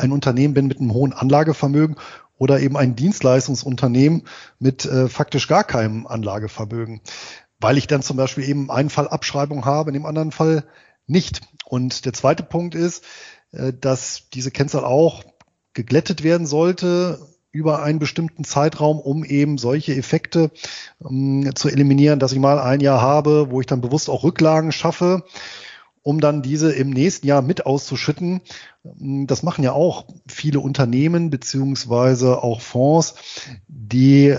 ein 0.00 0.12
Unternehmen 0.12 0.54
bin 0.54 0.66
mit 0.66 0.80
einem 0.80 0.92
hohen 0.92 1.12
Anlagevermögen 1.12 1.96
oder 2.38 2.60
eben 2.60 2.76
ein 2.76 2.96
Dienstleistungsunternehmen 2.96 4.22
mit 4.58 4.84
äh, 4.86 5.08
faktisch 5.08 5.46
gar 5.46 5.62
keinem 5.62 6.06
Anlagevermögen, 6.06 7.00
weil 7.60 7.78
ich 7.78 7.86
dann 7.86 8.02
zum 8.02 8.16
Beispiel 8.16 8.48
eben 8.48 8.70
einen 8.70 8.90
Fall 8.90 9.08
Abschreibung 9.08 9.64
habe, 9.64 9.90
in 9.90 9.94
dem 9.94 10.06
anderen 10.06 10.32
Fall 10.32 10.64
nicht. 11.06 11.42
Und 11.66 12.06
der 12.06 12.14
zweite 12.14 12.42
Punkt 12.42 12.74
ist, 12.74 13.04
äh, 13.52 13.72
dass 13.78 14.30
diese 14.30 14.50
Kennzahl 14.50 14.84
auch 14.84 15.22
geglättet 15.74 16.22
werden 16.22 16.46
sollte 16.46 17.20
über 17.52 17.82
einen 17.82 17.98
bestimmten 17.98 18.44
Zeitraum, 18.44 19.00
um 19.00 19.24
eben 19.24 19.58
solche 19.58 19.94
Effekte 19.94 20.50
ähm, 21.04 21.50
zu 21.54 21.68
eliminieren, 21.68 22.20
dass 22.20 22.32
ich 22.32 22.38
mal 22.38 22.58
ein 22.58 22.80
Jahr 22.80 23.00
habe, 23.00 23.50
wo 23.50 23.60
ich 23.60 23.66
dann 23.66 23.80
bewusst 23.80 24.08
auch 24.08 24.24
Rücklagen 24.24 24.72
schaffe, 24.72 25.24
um 26.02 26.20
dann 26.20 26.42
diese 26.42 26.72
im 26.72 26.90
nächsten 26.90 27.26
Jahr 27.26 27.42
mit 27.42 27.66
auszuschütten. 27.66 28.40
Ähm, 28.84 29.26
das 29.26 29.42
machen 29.42 29.64
ja 29.64 29.72
auch 29.72 30.06
viele 30.26 30.60
Unternehmen 30.60 31.30
beziehungsweise 31.30 32.42
auch 32.42 32.60
Fonds, 32.60 33.14
die 33.68 34.36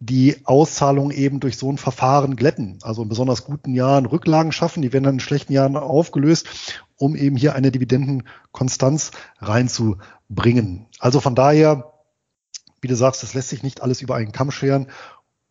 die 0.00 0.44
Auszahlung 0.44 1.10
eben 1.10 1.40
durch 1.40 1.56
so 1.56 1.70
ein 1.70 1.78
Verfahren 1.78 2.36
glätten. 2.36 2.78
Also 2.82 3.02
in 3.02 3.08
besonders 3.08 3.44
guten 3.44 3.74
Jahren 3.74 4.04
Rücklagen 4.04 4.52
schaffen, 4.52 4.82
die 4.82 4.92
werden 4.92 5.04
dann 5.04 5.14
in 5.14 5.20
schlechten 5.20 5.54
Jahren 5.54 5.76
aufgelöst, 5.76 6.46
um 6.96 7.16
eben 7.16 7.36
hier 7.36 7.54
eine 7.54 7.70
Dividendenkonstanz 7.70 9.12
reinzubringen. 9.40 10.86
Also 10.98 11.20
von 11.20 11.34
daher 11.34 11.94
wie 12.84 12.88
du 12.88 12.96
sagst, 12.96 13.22
das 13.22 13.32
lässt 13.32 13.48
sich 13.48 13.62
nicht 13.62 13.80
alles 13.80 14.02
über 14.02 14.14
einen 14.14 14.30
Kamm 14.30 14.50
scheren. 14.50 14.88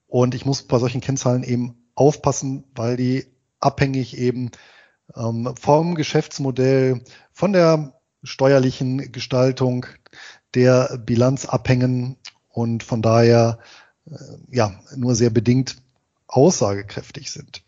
Und 0.06 0.36
ich 0.36 0.46
muss 0.46 0.62
bei 0.62 0.78
solchen 0.78 1.02
Kennzahlen 1.02 1.42
eben 1.42 1.90
aufpassen, 1.96 2.64
weil 2.76 2.96
die 2.96 3.26
abhängig 3.60 4.20
eben 4.20 4.52
vom 5.14 5.96
Geschäftsmodell, 5.96 7.02
von 7.32 7.54
der 7.54 7.94
steuerlichen 8.24 9.12
Gestaltung 9.12 9.86
der 10.54 10.98
Bilanz 10.98 11.46
abhängen 11.46 12.18
und 12.50 12.84
von 12.84 13.02
daher 13.02 13.60
äh, 14.10 14.16
ja 14.50 14.80
nur 14.96 15.16
sehr 15.16 15.30
bedingt 15.30 15.78
aussagekräftig 16.28 17.32
sind. 17.32 17.64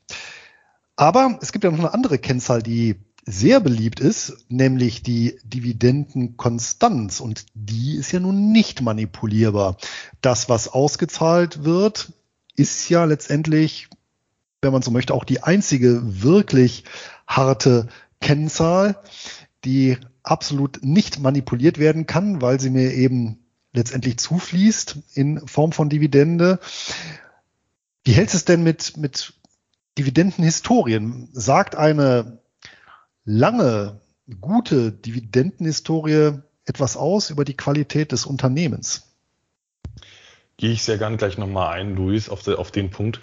Aber 0.95 1.39
es 1.41 1.51
gibt 1.51 1.63
ja 1.63 1.71
noch 1.71 1.79
eine 1.79 1.93
andere 1.93 2.17
Kennzahl, 2.17 2.61
die 2.61 2.95
sehr 3.25 3.59
beliebt 3.59 3.99
ist, 3.99 4.33
nämlich 4.49 5.01
die 5.01 5.39
Dividendenkonstanz. 5.43 7.19
Und 7.19 7.45
die 7.53 7.95
ist 7.95 8.11
ja 8.11 8.19
nun 8.19 8.51
nicht 8.51 8.81
manipulierbar. 8.81 9.77
Das, 10.21 10.47
was 10.47 10.67
ausgezahlt 10.67 11.63
wird, 11.63 12.13
ist 12.55 12.87
ja 12.89 13.03
letztendlich, 13.03 13.89
wenn 14.61 14.71
man 14.71 14.83
so 14.83 14.91
möchte, 14.91 15.13
auch 15.13 15.23
die 15.23 15.43
einzige 15.43 16.01
wirklich 16.23 16.85
harte 17.27 17.87
Kennzahl, 18.21 18.97
die 19.63 19.97
absolut 20.23 20.83
nicht 20.83 21.19
manipuliert 21.19 21.77
werden 21.77 22.05
kann, 22.05 22.41
weil 22.41 22.59
sie 22.59 22.69
mir 22.69 22.93
eben 22.93 23.45
letztendlich 23.73 24.17
zufließt 24.17 24.97
in 25.13 25.45
Form 25.47 25.71
von 25.71 25.89
Dividende. 25.89 26.59
Wie 28.03 28.13
hält 28.13 28.33
es 28.33 28.45
denn 28.45 28.63
mit, 28.63 28.97
mit 28.97 29.33
Dividendenhistorien? 29.97 31.29
Sagt 31.33 31.75
eine 31.75 32.39
lange, 33.25 33.99
gute 34.41 34.91
Dividendenhistorie 34.91 36.39
etwas 36.65 36.97
aus 36.97 37.29
über 37.29 37.45
die 37.45 37.57
Qualität 37.57 38.11
des 38.11 38.25
Unternehmens? 38.25 39.13
Gehe 40.57 40.71
ich 40.71 40.83
sehr 40.83 40.97
gern 40.97 41.17
gleich 41.17 41.37
nochmal 41.37 41.73
ein, 41.73 41.95
Luis, 41.95 42.29
auf, 42.29 42.41
de, 42.41 42.55
auf 42.55 42.71
den 42.71 42.89
Punkt. 42.89 43.19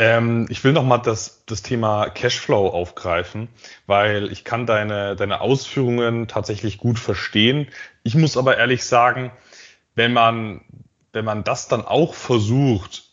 Ähm, 0.00 0.46
ich 0.48 0.64
will 0.64 0.72
nochmal 0.72 1.02
das, 1.02 1.44
das 1.44 1.60
Thema 1.60 2.08
Cashflow 2.08 2.68
aufgreifen, 2.68 3.48
weil 3.86 4.32
ich 4.32 4.44
kann 4.44 4.64
deine, 4.64 5.14
deine 5.14 5.42
Ausführungen 5.42 6.26
tatsächlich 6.26 6.78
gut 6.78 6.98
verstehen. 6.98 7.68
Ich 8.02 8.14
muss 8.14 8.38
aber 8.38 8.56
ehrlich 8.56 8.82
sagen, 8.82 9.30
wenn 9.94 10.14
man, 10.14 10.62
wenn 11.12 11.26
man 11.26 11.44
das 11.44 11.68
dann 11.68 11.84
auch 11.84 12.14
versucht, 12.14 13.10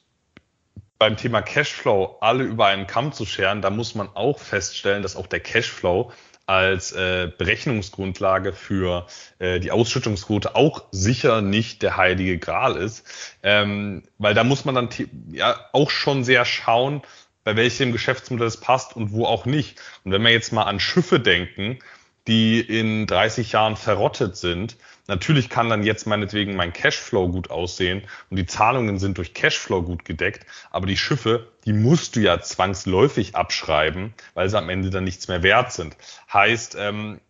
beim 0.97 1.17
Thema 1.17 1.41
Cashflow 1.41 2.19
alle 2.21 2.45
über 2.45 2.67
einen 2.67 2.87
Kamm 2.87 3.11
zu 3.11 3.25
scheren, 3.25 3.61
da 3.61 3.69
muss 3.69 3.93
man 3.93 4.07
auch 4.13 4.39
feststellen, 4.39 5.03
dass 5.03 5.17
auch 5.17 5.27
der 5.27 5.41
Cashflow 5.41 6.13
als 6.47 6.93
äh, 6.93 7.29
Berechnungsgrundlage 7.37 8.53
für 8.53 9.05
äh, 9.37 9.59
die 9.59 9.71
Ausschüttungsquote 9.71 10.55
auch 10.55 10.85
sicher 10.91 11.41
nicht 11.41 11.83
der 11.83 11.97
heilige 11.97 12.39
Gral 12.39 12.77
ist, 12.77 13.05
ähm, 13.43 14.03
weil 14.17 14.33
da 14.33 14.43
muss 14.43 14.65
man 14.65 14.73
dann 14.73 14.89
ja 15.29 15.59
auch 15.73 15.91
schon 15.91 16.23
sehr 16.23 16.45
schauen, 16.45 17.01
bei 17.43 17.55
welchem 17.55 17.91
Geschäftsmodell 17.91 18.47
es 18.47 18.59
passt 18.59 18.95
und 18.95 19.11
wo 19.11 19.25
auch 19.25 19.45
nicht. 19.45 19.79
Und 20.03 20.11
wenn 20.11 20.23
wir 20.23 20.31
jetzt 20.31 20.51
mal 20.51 20.63
an 20.63 20.79
Schiffe 20.79 21.19
denken, 21.19 21.79
die 22.27 22.59
in 22.59 23.07
30 23.07 23.53
Jahren 23.53 23.75
verrottet 23.75 24.37
sind, 24.37 24.77
Natürlich 25.07 25.49
kann 25.49 25.69
dann 25.69 25.83
jetzt 25.83 26.05
meinetwegen 26.05 26.55
mein 26.55 26.73
Cashflow 26.73 27.29
gut 27.29 27.49
aussehen 27.49 28.03
und 28.29 28.35
die 28.37 28.45
Zahlungen 28.45 28.99
sind 28.99 29.17
durch 29.17 29.33
Cashflow 29.33 29.81
gut 29.81 30.03
gedeckt, 30.03 30.45
aber 30.69 30.85
die 30.85 30.97
Schiffe, 30.97 31.47
die 31.65 31.71
musst 31.71 32.15
du 32.15 32.19
ja 32.19 32.41
zwangsläufig 32.41 33.35
abschreiben, 33.35 34.13
weil 34.33 34.49
sie 34.49 34.57
am 34.57 34.69
Ende 34.69 34.89
dann 34.89 35.05
nichts 35.05 35.29
mehr 35.29 35.43
wert 35.43 35.71
sind. 35.71 35.95
Heißt, 36.31 36.75
ähm, 36.77 37.21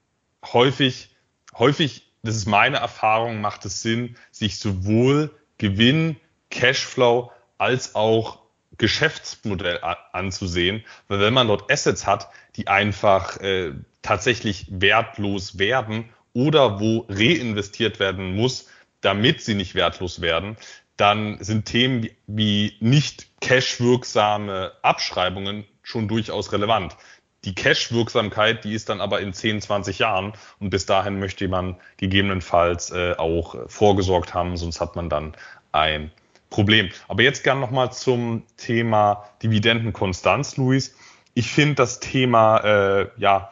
häufig, 0.51 1.15
häufig, 1.55 2.11
das 2.23 2.35
ist 2.35 2.47
meine 2.47 2.77
Erfahrung, 2.77 3.41
macht 3.41 3.63
es 3.65 3.83
Sinn, 3.83 4.15
sich 4.31 4.59
sowohl 4.59 5.29
Gewinn, 5.59 6.17
Cashflow 6.49 7.31
als 7.59 7.93
auch 7.93 8.39
Geschäftsmodell 8.79 9.81
anzusehen, 10.11 10.83
weil 11.07 11.19
wenn 11.19 11.33
man 11.33 11.47
dort 11.47 11.71
Assets 11.71 12.07
hat, 12.07 12.29
die 12.55 12.67
einfach 12.67 13.37
äh, 13.37 13.73
tatsächlich 14.07 14.67
wertlos 14.69 15.59
werden 15.59 16.05
oder 16.31 16.79
wo 16.79 17.05
reinvestiert 17.09 17.99
werden 17.99 18.37
muss, 18.37 18.69
damit 19.01 19.41
sie 19.41 19.53
nicht 19.53 19.75
wertlos 19.75 20.21
werden, 20.21 20.55
dann 20.95 21.43
sind 21.43 21.65
Themen 21.65 22.07
wie, 22.25 22.77
nicht 22.79 23.27
cashwirksame 23.41 24.71
Abschreibungen 24.81 25.65
schon 25.83 26.07
durchaus 26.07 26.53
relevant. 26.53 26.95
Die 27.43 27.53
Cash-Wirksamkeit, 27.53 28.63
die 28.63 28.73
ist 28.73 28.87
dann 28.87 29.01
aber 29.01 29.19
in 29.19 29.33
10, 29.33 29.61
20 29.61 29.99
Jahren 29.99 30.31
und 30.59 30.69
bis 30.69 30.85
dahin 30.85 31.19
möchte 31.19 31.45
man 31.49 31.75
gegebenenfalls 31.97 32.91
äh, 32.91 33.13
auch 33.17 33.69
vorgesorgt 33.69 34.33
haben, 34.33 34.55
sonst 34.55 34.79
hat 34.79 34.95
man 34.95 35.09
dann 35.09 35.35
ein 35.73 36.11
Problem. 36.49 36.89
Aber 37.09 37.23
jetzt 37.23 37.43
gern 37.43 37.59
nochmal 37.59 37.91
zum 37.91 38.43
Thema 38.55 39.25
Dividendenkonstanz, 39.43 40.55
Luis. 40.55 40.95
Ich 41.33 41.51
finde 41.51 41.75
das 41.75 41.99
Thema 41.99 42.57
äh, 42.59 43.07
ja 43.17 43.51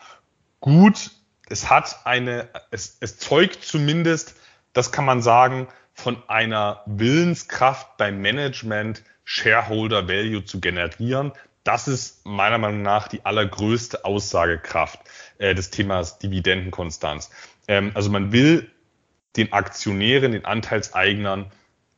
gut 0.66 1.12
es 1.50 1.70
hat 1.70 2.06
eine, 2.06 2.50
es, 2.72 2.98
es 3.00 3.18
zeugt 3.18 3.64
zumindest, 3.64 4.36
das 4.74 4.92
kann 4.92 5.06
man 5.06 5.22
sagen, 5.22 5.68
von 5.94 6.18
einer 6.28 6.82
Willenskraft 6.86 7.98
beim 7.98 8.20
Management 8.20 9.04
Shareholder 9.24 10.08
Value 10.08 10.44
zu 10.44 10.60
generieren. 10.60 11.32
Das 11.64 11.88
ist 11.88 12.26
meiner 12.26 12.58
Meinung 12.58 12.82
nach 12.82 13.08
die 13.08 13.26
allergrößte 13.26 14.06
Aussagekraft 14.06 15.00
äh, 15.38 15.56
des 15.56 15.70
Themas 15.70 16.20
Dividendenkonstanz. 16.20 17.32
Ähm, 17.68 17.92
also 17.94 18.10
man 18.10 18.32
will 18.32 18.70
den 19.36 19.54
Aktionären, 19.54 20.32
den 20.32 20.46
Anteilseignern 20.46 21.52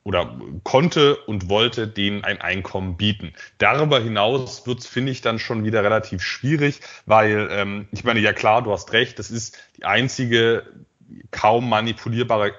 oder 0.08 0.40
konnte 0.64 1.18
und 1.18 1.50
wollte 1.50 1.86
denen 1.86 2.24
ein 2.24 2.40
Einkommen 2.40 2.96
bieten. 2.96 3.34
Darüber 3.58 4.00
hinaus 4.00 4.66
wird's 4.66 4.88
finde 4.88 5.12
ich, 5.12 5.20
dann 5.20 5.38
schon 5.38 5.66
wieder 5.66 5.84
relativ 5.84 6.24
schwierig, 6.24 6.80
weil 7.06 7.50
ähm, 7.52 7.90
ich 7.92 8.06
meine, 8.06 8.22
ja 8.22 8.32
klar, 8.32 8.62
du 8.62 8.72
hast 8.72 8.94
recht, 8.94 9.20
das 9.20 9.32
ist 9.32 9.58
die 9.76 9.84
einzige 9.84 10.64
kaum 11.32 11.68
manipulierbare 11.68 12.54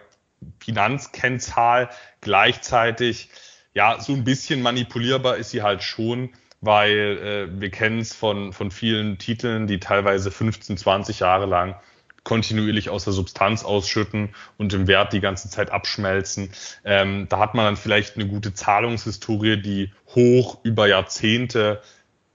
Finanzkennzahl. 0.61 1.89
Gleichzeitig, 2.21 3.31
ja, 3.73 3.99
so 3.99 4.13
ein 4.13 4.25
bisschen 4.25 4.61
manipulierbar 4.61 5.39
ist 5.39 5.49
sie 5.49 5.63
halt 5.63 5.83
schon, 5.83 6.35
weil 6.61 7.49
äh, 7.49 7.61
wir 7.63 7.71
kennen 7.71 8.01
es 8.01 8.13
von, 8.13 8.53
von 8.53 8.71
vielen 8.71 9.17
Titeln, 9.17 9.67
die 9.67 9.81
teilweise 9.81 10.31
15, 10.31 10.77
20 10.77 11.21
Jahre 11.21 11.47
lang 11.47 11.77
kontinuierlich 12.25 12.91
aus 12.91 13.05
der 13.05 13.13
Substanz 13.13 13.65
ausschütten 13.65 14.35
und 14.57 14.73
im 14.75 14.87
Wert 14.87 15.13
die 15.13 15.21
ganze 15.21 15.49
Zeit 15.51 15.71
abschmelzen. 15.71 16.51
Ähm, 16.85 17.27
da 17.29 17.39
hat 17.39 17.55
man 17.55 17.65
dann 17.65 17.77
vielleicht 17.77 18.17
eine 18.17 18.27
gute 18.27 18.55
Zahlungshistorie, 18.55 19.61
die 19.61 19.93
hoch 20.15 20.59
über 20.63 20.87
Jahrzehnte 20.87 21.81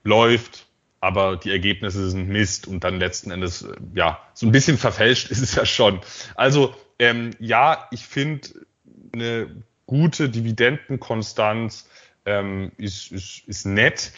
läuft, 0.02 0.66
aber 1.00 1.36
die 1.36 1.50
Ergebnisse 1.50 2.08
sind 2.08 2.28
Mist 2.28 2.66
und 2.66 2.82
dann 2.82 2.98
letzten 2.98 3.30
Endes, 3.30 3.62
äh, 3.62 3.74
ja, 3.94 4.20
so 4.32 4.46
ein 4.46 4.52
bisschen 4.52 4.78
verfälscht 4.78 5.28
ist 5.30 5.42
es 5.42 5.54
ja 5.54 5.66
schon. 5.66 6.00
Also 6.34 6.74
ähm, 6.98 7.30
ja, 7.38 7.88
ich 7.90 8.06
finde 8.06 8.48
eine 9.12 9.62
gute 9.86 10.28
Dividendenkonstanz 10.28 11.88
ähm, 12.24 12.72
ist, 12.78 13.12
ist, 13.12 13.46
ist 13.46 13.66
nett. 13.66 14.12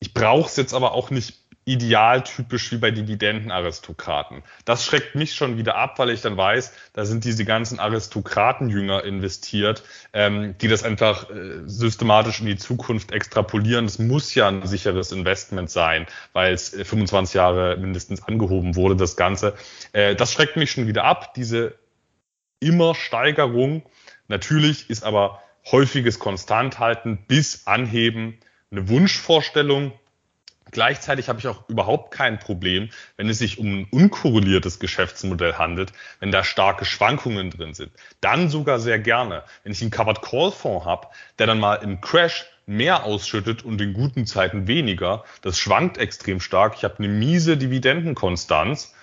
Ich 0.00 0.14
brauche 0.14 0.48
es 0.48 0.56
jetzt 0.56 0.74
aber 0.74 0.92
auch 0.92 1.10
nicht 1.10 1.37
idealtypisch 1.68 2.72
wie 2.72 2.78
bei 2.78 2.90
Dividendenaristokraten. 2.90 4.42
Das 4.64 4.86
schreckt 4.86 5.14
mich 5.14 5.34
schon 5.34 5.58
wieder 5.58 5.76
ab, 5.76 5.98
weil 5.98 6.08
ich 6.08 6.22
dann 6.22 6.38
weiß, 6.38 6.72
da 6.94 7.04
sind 7.04 7.24
diese 7.24 7.44
ganzen 7.44 7.78
Aristokratenjünger 7.78 9.04
investiert, 9.04 9.82
ähm, 10.14 10.56
die 10.58 10.68
das 10.68 10.82
einfach 10.82 11.28
äh, 11.28 11.60
systematisch 11.66 12.40
in 12.40 12.46
die 12.46 12.56
Zukunft 12.56 13.12
extrapolieren. 13.12 13.84
Das 13.84 13.98
muss 13.98 14.34
ja 14.34 14.48
ein 14.48 14.66
sicheres 14.66 15.12
Investment 15.12 15.68
sein, 15.68 16.06
weil 16.32 16.54
es 16.54 16.72
äh, 16.72 16.86
25 16.86 17.34
Jahre 17.34 17.76
mindestens 17.76 18.22
angehoben 18.22 18.74
wurde, 18.74 18.96
das 18.96 19.16
Ganze. 19.16 19.54
Äh, 19.92 20.16
das 20.16 20.32
schreckt 20.32 20.56
mich 20.56 20.70
schon 20.70 20.86
wieder 20.86 21.04
ab, 21.04 21.34
diese 21.34 21.74
immer 22.60 22.94
Steigerung. 22.94 23.82
Natürlich 24.26 24.88
ist 24.88 25.04
aber 25.04 25.42
häufiges 25.70 26.18
Konstanthalten 26.18 27.18
bis 27.28 27.66
Anheben 27.66 28.38
eine 28.70 28.88
Wunschvorstellung, 28.88 29.92
Gleichzeitig 30.70 31.28
habe 31.28 31.38
ich 31.38 31.48
auch 31.48 31.68
überhaupt 31.68 32.10
kein 32.10 32.38
Problem, 32.38 32.90
wenn 33.16 33.28
es 33.28 33.38
sich 33.38 33.58
um 33.58 33.80
ein 33.80 33.88
unkorreliertes 33.90 34.78
Geschäftsmodell 34.78 35.54
handelt, 35.54 35.92
wenn 36.20 36.30
da 36.30 36.44
starke 36.44 36.84
Schwankungen 36.84 37.50
drin 37.50 37.74
sind. 37.74 37.92
Dann 38.20 38.50
sogar 38.50 38.78
sehr 38.78 38.98
gerne. 38.98 39.44
Wenn 39.62 39.72
ich 39.72 39.80
einen 39.82 39.90
Covered 39.90 40.22
Call 40.22 40.52
Fonds 40.52 40.84
habe, 40.84 41.08
der 41.38 41.46
dann 41.46 41.60
mal 41.60 41.76
im 41.76 42.00
Crash 42.00 42.46
mehr 42.66 43.04
ausschüttet 43.04 43.64
und 43.64 43.80
in 43.80 43.94
guten 43.94 44.26
Zeiten 44.26 44.66
weniger, 44.66 45.24
das 45.42 45.58
schwankt 45.58 45.96
extrem 45.96 46.40
stark. 46.40 46.74
Ich 46.76 46.84
habe 46.84 46.98
eine 46.98 47.08
miese 47.08 47.56
Dividendenkonstanz, 47.56 48.94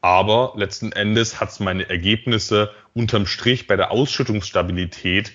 aber 0.00 0.54
letzten 0.56 0.92
Endes 0.92 1.40
hat 1.40 1.50
es 1.50 1.60
meine 1.60 1.88
Ergebnisse 1.88 2.72
unterm 2.94 3.26
Strich 3.26 3.66
bei 3.66 3.76
der 3.76 3.90
Ausschüttungsstabilität 3.90 5.32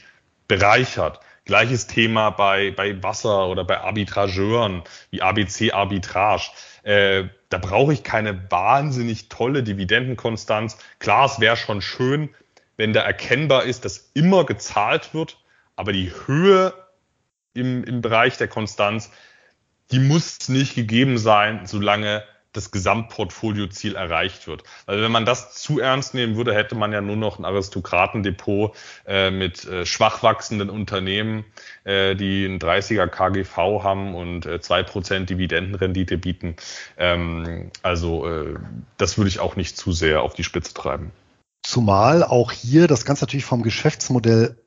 bereichert. 0.48 1.20
Gleiches 1.46 1.88
Thema 1.88 2.32
bei, 2.32 2.72
bei 2.72 3.02
Wasser 3.04 3.48
oder 3.48 3.64
bei 3.64 3.80
Arbitrageuren 3.80 4.84
wie 5.12 5.22
ABC 5.22 5.72
Arbitrage. 5.72 6.50
Äh, 6.84 7.26
da 7.50 7.58
brauche 7.60 7.94
ich 7.94 8.04
keine 8.04 8.52
wahnsinnig 8.52 9.30
tolle 9.30 9.64
Dividendenkonstanz. 9.64 10.78
Klar, 11.00 11.26
es 11.26 11.40
wäre 11.40 11.56
schon 11.56 11.82
schön, 11.82 12.30
wenn 12.78 12.94
da 12.94 13.02
erkennbar 13.02 13.64
ist, 13.64 13.86
dass 13.86 14.12
immer 14.14 14.46
gezahlt 14.46 15.14
wird, 15.14 15.38
aber 15.76 15.94
die 15.94 16.12
Höhe 16.26 16.74
im, 17.54 17.84
im 17.84 18.02
Bereich 18.02 18.38
der 18.38 18.48
Konstanz, 18.48 19.12
die 19.92 20.00
muss 20.00 20.50
nicht 20.50 20.76
gegeben 20.76 21.18
sein, 21.18 21.66
solange 21.66 22.24
das 22.56 22.72
Gesamtportfolioziel 22.72 23.96
erreicht 23.96 24.48
wird. 24.48 24.64
Also 24.86 25.04
wenn 25.04 25.12
man 25.12 25.26
das 25.26 25.54
zu 25.54 25.80
ernst 25.80 26.14
nehmen 26.14 26.36
würde, 26.36 26.54
hätte 26.54 26.76
man 26.76 26.92
ja 26.92 27.02
nur 27.02 27.16
noch 27.16 27.40
ein 27.40 27.46
Aristokratendepot 27.46 28.76
äh, 29.06 29.32
mit 29.32 29.66
äh, 29.66 29.86
schwach 29.86 30.24
wachsenden 30.24 30.70
Unternehmen, 30.70 31.46
äh, 31.84 32.16
die 32.16 32.46
ein 32.46 32.60
30er 32.60 33.08
KGV 33.08 33.84
haben 33.84 34.16
und 34.16 34.46
äh, 34.46 34.56
2% 34.56 35.26
Dividendenrendite 35.26 36.18
bieten. 36.18 36.56
Ähm, 36.98 37.72
also 37.84 38.28
äh, 38.28 38.56
das 38.98 39.18
würde 39.18 39.30
ich 39.30 39.40
auch 39.40 39.56
nicht 39.56 39.78
zu 39.78 39.92
sehr 39.92 40.22
auf 40.22 40.34
die 40.34 40.44
Spitze 40.44 40.74
treiben. 40.74 41.12
Zumal 41.64 42.24
auch 42.24 42.52
hier 42.52 42.88
das 42.88 43.06
Ganze 43.06 43.24
natürlich 43.24 43.46
vom 43.46 43.64
Geschäftsmodell 43.64 44.58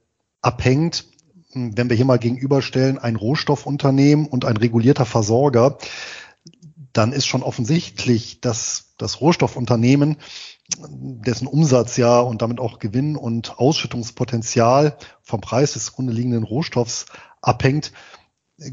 abhängt. 0.42 1.05
Wenn 1.55 1.88
wir 1.88 1.96
hier 1.96 2.05
mal 2.05 2.18
gegenüberstellen, 2.18 2.98
ein 2.98 3.16
Rohstoffunternehmen 3.16 4.27
und 4.27 4.44
ein 4.44 4.57
regulierter 4.57 5.07
Versorger, 5.07 5.79
dann 6.92 7.12
ist 7.12 7.27
schon 7.27 7.42
offensichtlich, 7.42 8.40
dass 8.40 8.94
das 8.98 9.20
Rohstoffunternehmen, 9.20 10.16
dessen 10.79 11.46
Umsatz 11.46 11.96
ja 11.96 12.20
und 12.20 12.42
damit 12.42 12.61
auch 12.61 12.79
Gewinn 12.79 13.16
und 13.16 13.59
Ausschüttungspotenzial 13.59 14.96
vom 15.22 15.40
Preis 15.40 15.72
des 15.72 15.92
grunde 15.92 16.12
liegenden 16.12 16.42
Rohstoffs 16.42 17.07
abhängt, 17.40 17.92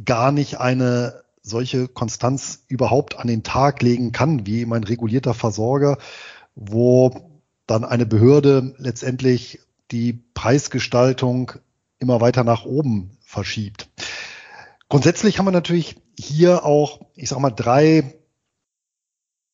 gar 0.04 0.32
nicht 0.32 0.60
eine 0.60 1.24
solche 1.42 1.88
Konstanz 1.88 2.64
überhaupt 2.68 3.20
an 3.20 3.28
den 3.28 3.44
Tag 3.44 3.82
legen 3.82 4.12
kann, 4.12 4.48
wie 4.48 4.66
mein 4.66 4.84
regulierter 4.84 5.34
Versorger, 5.34 6.00
wo 6.56 7.40
dann 7.68 7.84
eine 7.84 8.06
Behörde 8.06 8.74
letztendlich 8.78 9.60
die 9.92 10.14
Preisgestaltung 10.14 11.52
immer 12.00 12.20
weiter 12.20 12.44
nach 12.44 12.66
oben 12.66 13.18
verschiebt. 13.22 13.90
Grundsätzlich 14.90 15.38
haben 15.38 15.46
wir 15.46 15.52
natürlich 15.52 15.96
hier 16.18 16.66
auch, 16.66 17.02
ich 17.16 17.30
sag 17.30 17.40
mal, 17.40 17.52
drei 17.52 18.16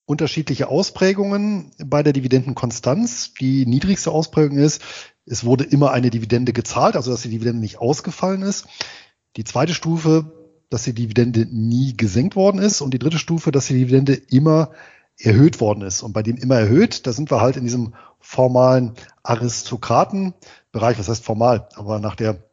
unterschiedliche 0.06 0.67
Ausprägungen 0.67 1.71
bei 1.84 2.04
der 2.04 2.13
Dividendenkonstanz. 2.13 3.34
Die 3.39 3.65
niedrigste 3.65 4.12
Ausprägung 4.12 4.58
ist, 4.58 4.82
es 5.26 5.45
wurde 5.45 5.63
immer 5.63 5.91
eine 5.91 6.10
Dividende 6.10 6.54
gezahlt, 6.54 6.95
also 6.95 7.12
dass 7.12 7.21
die 7.21 7.30
Dividende 7.30 7.62
nicht 7.62 7.80
ausgefallen 7.80 8.41
ist. 8.41 8.67
Die 9.38 9.43
zweite 9.43 9.74
Stufe, 9.74 10.32
dass 10.69 10.84
die 10.84 10.93
Dividende 10.93 11.45
nie 11.45 11.95
gesenkt 11.95 12.36
worden 12.36 12.60
ist. 12.60 12.82
Und 12.82 12.93
die 12.93 13.00
dritte 13.00 13.19
Stufe, 13.19 13.52
dass 13.52 13.67
die 13.67 13.74
Dividende 13.74 14.13
immer 14.13 14.71
erhöht 15.17 15.62
worden 15.62 15.82
ist. 15.82 16.02
Und 16.02 16.13
bei 16.13 16.24
dem 16.24 16.38
immer 16.38 16.60
erhöht, 16.60 17.06
da 17.06 17.13
sind 17.13 17.30
wir 17.32 17.41
halt 17.41 17.58
in 17.58 17.63
diesem 17.63 17.93
formalen 18.19 18.93
Aristokratenbereich. 19.24 20.97
Was 20.97 21.08
heißt 21.08 21.24
formal? 21.24 21.69
Aber 21.76 22.00
nach 22.00 22.15
der 22.15 22.43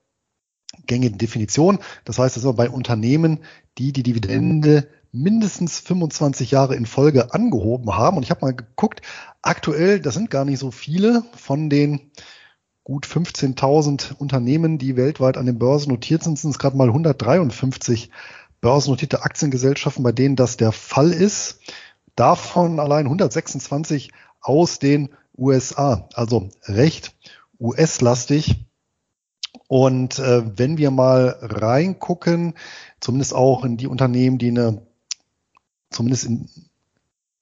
gängigen 0.86 1.18
Definition. 1.18 1.78
Das 2.04 2.18
heißt, 2.18 2.36
das 2.36 2.42
sind 2.42 2.50
wir 2.50 2.56
bei 2.56 2.70
Unternehmen, 2.70 3.40
die 3.78 3.92
die 3.92 4.02
Dividende 4.02 4.88
mindestens 5.12 5.80
25 5.80 6.50
Jahre 6.50 6.74
in 6.74 6.86
Folge 6.86 7.32
angehoben 7.32 7.96
haben. 7.96 8.16
Und 8.16 8.22
ich 8.22 8.30
habe 8.30 8.44
mal 8.44 8.54
geguckt, 8.54 9.02
aktuell, 9.42 10.00
das 10.00 10.14
sind 10.14 10.30
gar 10.30 10.44
nicht 10.44 10.58
so 10.58 10.70
viele 10.70 11.24
von 11.34 11.70
den 11.70 12.10
gut 12.84 13.06
15.000 13.06 14.14
Unternehmen, 14.16 14.78
die 14.78 14.96
weltweit 14.96 15.36
an 15.36 15.46
den 15.46 15.58
Börsen 15.58 15.90
notiert 15.90 16.22
sind, 16.22 16.38
sind 16.38 16.50
es 16.50 16.58
gerade 16.58 16.76
mal 16.76 16.88
153 16.88 18.10
börsennotierte 18.60 19.22
Aktiengesellschaften, 19.22 20.02
bei 20.02 20.12
denen 20.12 20.36
das 20.36 20.56
der 20.56 20.72
Fall 20.72 21.12
ist. 21.12 21.60
Davon 22.16 22.80
allein 22.80 23.06
126 23.06 24.10
aus 24.40 24.78
den 24.78 25.10
USA, 25.36 26.08
also 26.14 26.48
recht 26.64 27.14
US-lastig. 27.60 28.56
Und 29.68 30.18
äh, 30.18 30.58
wenn 30.58 30.78
wir 30.78 30.90
mal 30.90 31.36
reingucken, 31.40 32.54
zumindest 33.00 33.34
auch 33.34 33.64
in 33.64 33.76
die 33.76 33.86
Unternehmen, 33.86 34.38
die 34.38 34.48
eine 34.48 34.82
zumindest 35.90 36.24
in, 36.24 36.48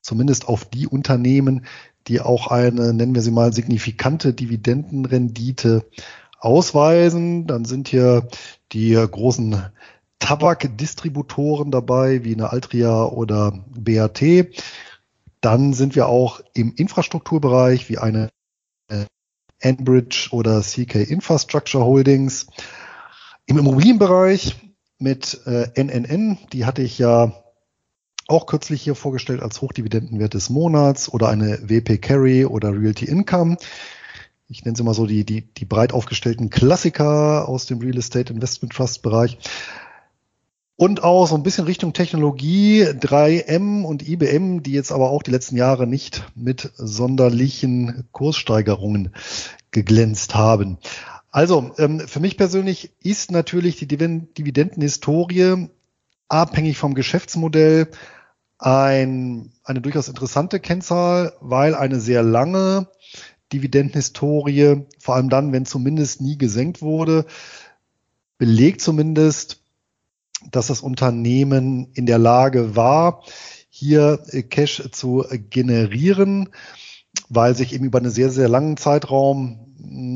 zumindest 0.03 0.49
auf 0.49 0.65
die 0.65 0.87
Unternehmen, 0.87 1.67
die 2.07 2.21
auch 2.21 2.49
eine, 2.49 2.95
nennen 2.95 3.15
wir 3.15 3.23
sie 3.23 3.33
mal, 3.33 3.53
signifikante 3.53 4.33
Dividendenrendite 4.33 5.85
ausweisen. 6.39 7.47
Dann 7.47 7.65
sind 7.65 7.89
hier 7.89 8.29
die 8.73 8.93
großen 8.93 9.67
Tabakdistributoren 10.19 11.71
dabei, 11.71 12.25
wie 12.25 12.35
eine 12.35 12.51
Altria 12.51 13.05
oder 13.05 13.65
BAT. 13.75 14.23
Dann 15.41 15.73
sind 15.73 15.97
wir 15.97 16.07
auch 16.09 16.41
im 16.55 16.75
Infrastrukturbereich, 16.75 17.89
wie 17.89 17.99
eine 17.99 18.29
Enbridge 19.59 20.29
oder 20.33 20.61
CK 20.61 20.97
Infrastructure 20.97 21.85
Holdings. 21.85 22.47
Im 23.47 23.59
Immobilienbereich 23.59 24.57
mit 24.99 25.41
äh, 25.47 25.69
NNN, 25.75 26.39
die 26.53 26.65
hatte 26.65 26.83
ich 26.83 26.99
ja 26.99 27.33
auch 28.29 28.47
kürzlich 28.47 28.83
hier 28.83 28.95
vorgestellt 28.95 29.43
als 29.43 29.61
Hochdividendenwert 29.61 30.35
des 30.35 30.51
Monats 30.51 31.09
oder 31.09 31.29
eine 31.29 31.59
WP 31.69 31.99
Carry 31.99 32.45
oder 32.45 32.73
Realty 32.73 33.05
Income. 33.05 33.57
Ich 34.49 34.65
nenne 34.65 34.77
sie 34.77 34.83
mal 34.83 34.95
so 34.95 35.07
die, 35.07 35.25
die, 35.25 35.43
die 35.43 35.65
breit 35.65 35.93
aufgestellten 35.93 36.51
Klassiker 36.51 37.49
aus 37.49 37.67
dem 37.67 37.81
Real 37.81 37.99
Estate 37.99 38.33
Investment 38.33 38.73
Trust 38.73 39.03
Bereich. 39.03 39.39
Und 40.79 41.03
auch 41.03 41.27
so 41.27 41.35
ein 41.35 41.43
bisschen 41.43 41.65
Richtung 41.65 41.95
Technologie, 41.95 42.85
3M 42.85 43.83
und 43.83 44.07
IBM, 44.07 44.63
die 44.63 44.73
jetzt 44.73 44.93
aber 44.93 45.11
auch 45.11 45.23
die 45.23 45.31
letzten 45.31 45.57
Jahre 45.57 45.87
nicht 45.87 46.25
mit 46.35 46.71
sonderlichen 46.77 48.05
Kurssteigerungen 48.13 49.15
geglänzt 49.71 50.35
haben. 50.35 50.77
Also 51.37 51.75
ähm, 51.77 52.01
für 52.01 52.21
mich 52.21 52.39
persönlich 52.39 52.95
ist 53.03 53.31
natürlich 53.31 53.77
die 53.77 53.87
Dividendenhistorie 53.87 55.69
abhängig 56.29 56.79
vom 56.79 56.95
Geschäftsmodell 56.95 57.89
ein, 58.57 59.53
eine 59.63 59.83
durchaus 59.83 60.09
interessante 60.09 60.61
Kennzahl, 60.61 61.35
weil 61.43 61.75
eine 61.75 62.01
sehr 62.01 62.23
lange 62.23 62.89
Dividendenhistorie, 63.53 64.87
vor 64.99 65.17
allem 65.17 65.29
dann, 65.29 65.53
wenn 65.53 65.67
zumindest 65.67 66.23
nie 66.23 66.39
gesenkt 66.39 66.81
wurde, 66.81 67.27
belegt 68.39 68.81
zumindest, 68.81 69.63
dass 70.51 70.69
das 70.69 70.81
Unternehmen 70.81 71.93
in 71.93 72.07
der 72.07 72.17
Lage 72.17 72.77
war, 72.77 73.23
hier 73.69 74.23
Cash 74.49 74.89
zu 74.91 75.27
generieren, 75.51 76.49
weil 77.29 77.55
sich 77.55 77.75
eben 77.75 77.85
über 77.85 77.99
einen 77.99 78.11
sehr, 78.11 78.31
sehr 78.31 78.49
langen 78.49 78.79
Zeitraum 78.79 79.66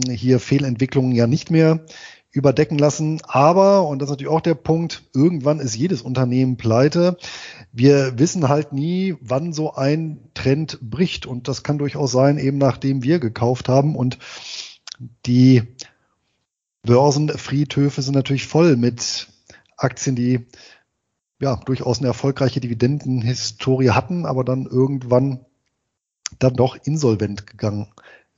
hier 0.09 0.41
Fehlentwicklungen 0.41 1.13
ja 1.13 1.27
nicht 1.27 1.51
mehr 1.51 1.85
überdecken 2.33 2.79
lassen. 2.79 3.21
Aber, 3.25 3.87
und 3.87 4.01
das 4.01 4.07
ist 4.09 4.11
natürlich 4.11 4.33
auch 4.33 4.41
der 4.41 4.55
Punkt, 4.55 5.03
irgendwann 5.15 5.61
ist 5.61 5.75
jedes 5.75 6.03
Unternehmen 6.03 6.57
pleite. 6.57 7.17
Wir 7.73 8.19
wissen 8.19 8.49
halt 8.49 8.73
nie, 8.73 9.17
wann 9.21 9.53
so 9.53 9.75
ein 9.75 10.21
Trend 10.35 10.79
bricht. 10.81 11.27
Und 11.27 11.49
das 11.49 11.63
kann 11.63 11.79
durchaus 11.79 12.13
sein, 12.13 12.39
eben 12.39 12.59
nachdem 12.59 13.03
wir 13.03 13.19
gekauft 13.19 13.69
haben. 13.69 13.97
Und 13.97 14.19
die 15.27 15.63
Börsenfriedhöfe 16.83 18.03
sind 18.03 18.15
natürlich 18.15 18.47
voll 18.47 18.77
mit 18.77 19.29
Aktien, 19.77 20.15
die 20.17 20.47
ja 21.41 21.57
durchaus 21.57 21.99
eine 21.99 22.09
erfolgreiche 22.09 22.61
Dividendenhistorie 22.61 23.91
hatten, 23.91 24.27
aber 24.27 24.45
dann 24.45 24.67
irgendwann 24.67 25.45
dann 26.39 26.55
doch 26.55 26.77
insolvent 26.85 27.47
gegangen 27.47 27.89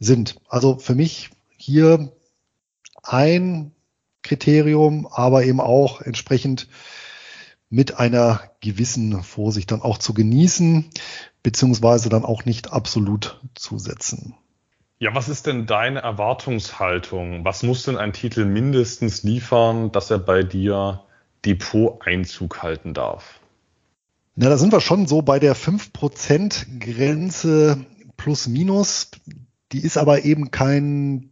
sind. 0.03 0.37
Also 0.49 0.79
für 0.79 0.95
mich 0.95 1.31
hier 1.57 2.13
ein 3.03 3.73
Kriterium, 4.23 5.07
aber 5.11 5.45
eben 5.45 5.61
auch 5.61 6.01
entsprechend 6.01 6.69
mit 7.71 7.99
einer 7.99 8.43
gewissen 8.61 9.23
Vorsicht 9.23 9.71
dann 9.71 9.83
auch 9.83 9.99
zu 9.99 10.15
genießen, 10.15 10.91
beziehungsweise 11.43 12.09
dann 12.09 12.25
auch 12.25 12.45
nicht 12.45 12.73
absolut 12.73 13.41
zu 13.55 13.79
setzen. 13.79 14.35
Ja, 14.99 15.15
was 15.15 15.29
ist 15.29 15.47
denn 15.47 15.67
deine 15.67 16.01
Erwartungshaltung? 16.01 17.45
Was 17.45 17.65
muss 17.65 17.83
denn 17.85 17.97
ein 17.97 18.13
Titel 18.13 18.45
mindestens 18.45 19.25
liefern, 19.25 19.91
dass 19.91 20.11
er 20.11 20.19
bei 20.19 20.45
dir 20.45 21.03
Depot-Einzug 21.45 22.63
halten 22.63 22.95
darf? 22.95 23.41
Na, 24.37 24.49
da 24.49 24.57
sind 24.57 24.73
wir 24.73 24.81
schon 24.81 25.07
so 25.07 25.23
bei 25.23 25.41
der 25.41 25.57
5% 25.57 26.79
Grenze 26.79 27.85
plus 28.17 28.47
minus. 28.47 29.11
Die 29.73 29.81
ist 29.81 29.97
aber 29.97 30.25
eben 30.25 30.51
kein 30.51 31.31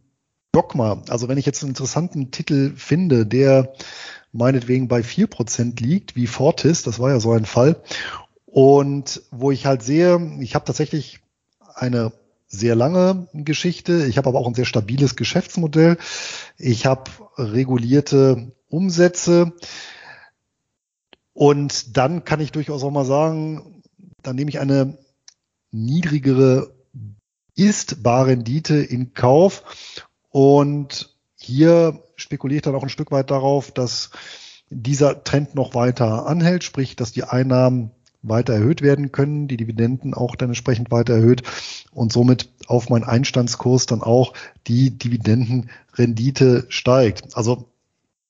Dogma. 0.51 1.01
Also 1.09 1.27
wenn 1.27 1.37
ich 1.37 1.45
jetzt 1.45 1.63
einen 1.63 1.71
interessanten 1.71 2.31
Titel 2.31 2.73
finde, 2.75 3.25
der 3.25 3.73
meinetwegen 4.31 4.87
bei 4.87 5.01
4% 5.01 5.81
liegt, 5.81 6.15
wie 6.15 6.27
Fortis, 6.27 6.83
das 6.83 6.99
war 6.99 7.09
ja 7.09 7.19
so 7.19 7.31
ein 7.31 7.45
Fall, 7.45 7.81
und 8.45 9.21
wo 9.31 9.51
ich 9.51 9.65
halt 9.65 9.81
sehe, 9.81 10.37
ich 10.41 10.55
habe 10.55 10.65
tatsächlich 10.65 11.19
eine 11.73 12.11
sehr 12.47 12.75
lange 12.75 13.27
Geschichte, 13.33 14.05
ich 14.05 14.17
habe 14.17 14.27
aber 14.27 14.39
auch 14.39 14.47
ein 14.47 14.55
sehr 14.55 14.65
stabiles 14.65 15.15
Geschäftsmodell, 15.15 15.97
ich 16.57 16.85
habe 16.85 17.09
regulierte 17.37 18.51
Umsätze 18.67 19.53
und 21.33 21.95
dann 21.95 22.25
kann 22.25 22.41
ich 22.41 22.51
durchaus 22.51 22.83
auch 22.83 22.91
mal 22.91 23.05
sagen, 23.05 23.83
dann 24.21 24.35
nehme 24.35 24.49
ich 24.49 24.59
eine 24.59 24.97
niedrigere 25.71 26.73
Ist-Bar-Rendite 27.61 28.75
in 28.75 29.13
Kauf 29.13 29.63
und 30.29 31.15
hier 31.35 32.01
spekuliert 32.15 32.65
dann 32.65 32.75
auch 32.75 32.83
ein 32.83 32.89
Stück 32.89 33.11
weit 33.11 33.29
darauf, 33.29 33.71
dass 33.71 34.09
dieser 34.69 35.23
Trend 35.23 35.53
noch 35.53 35.75
weiter 35.75 36.25
anhält, 36.25 36.63
sprich, 36.63 36.95
dass 36.95 37.11
die 37.11 37.23
Einnahmen 37.23 37.91
weiter 38.23 38.53
erhöht 38.53 38.81
werden 38.81 39.11
können, 39.11 39.47
die 39.47 39.57
Dividenden 39.57 40.13
auch 40.13 40.35
dann 40.35 40.49
entsprechend 40.49 40.91
weiter 40.91 41.13
erhöht 41.13 41.43
und 41.91 42.11
somit 42.11 42.49
auf 42.67 42.89
meinen 42.89 43.03
Einstandskurs 43.03 43.85
dann 43.85 44.01
auch 44.01 44.33
die 44.67 44.97
Dividendenrendite 44.97 46.65
steigt. 46.69 47.35
Also 47.35 47.69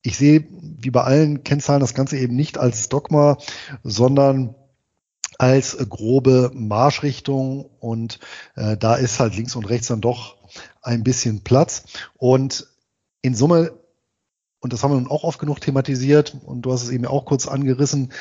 ich 0.01 0.17
sehe 0.17 0.45
wie 0.49 0.91
bei 0.91 1.03
allen 1.03 1.43
Kennzahlen 1.43 1.81
das 1.81 1.93
Ganze 1.93 2.17
eben 2.17 2.35
nicht 2.35 2.57
als 2.57 2.89
Dogma, 2.89 3.37
sondern 3.83 4.55
als 5.41 5.75
grobe 5.89 6.51
Marschrichtung 6.53 7.65
und 7.79 8.19
äh, 8.55 8.77
da 8.77 8.93
ist 8.93 9.19
halt 9.19 9.35
links 9.35 9.55
und 9.55 9.65
rechts 9.65 9.87
dann 9.87 9.99
doch 9.99 10.35
ein 10.83 11.03
bisschen 11.03 11.43
Platz 11.43 11.85
und 12.15 12.67
in 13.23 13.33
Summe 13.33 13.71
und 14.59 14.71
das 14.71 14.83
haben 14.83 14.91
wir 14.91 14.99
nun 14.99 15.09
auch 15.09 15.23
oft 15.23 15.39
genug 15.39 15.59
thematisiert 15.59 16.37
und 16.45 16.61
du 16.61 16.71
hast 16.71 16.83
es 16.83 16.91
eben 16.91 17.07
auch 17.07 17.25
kurz 17.25 17.47
angerissen, 17.47 18.13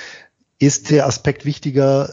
ist 0.59 0.91
der 0.91 1.07
Aspekt 1.07 1.45
wichtiger, 1.45 2.09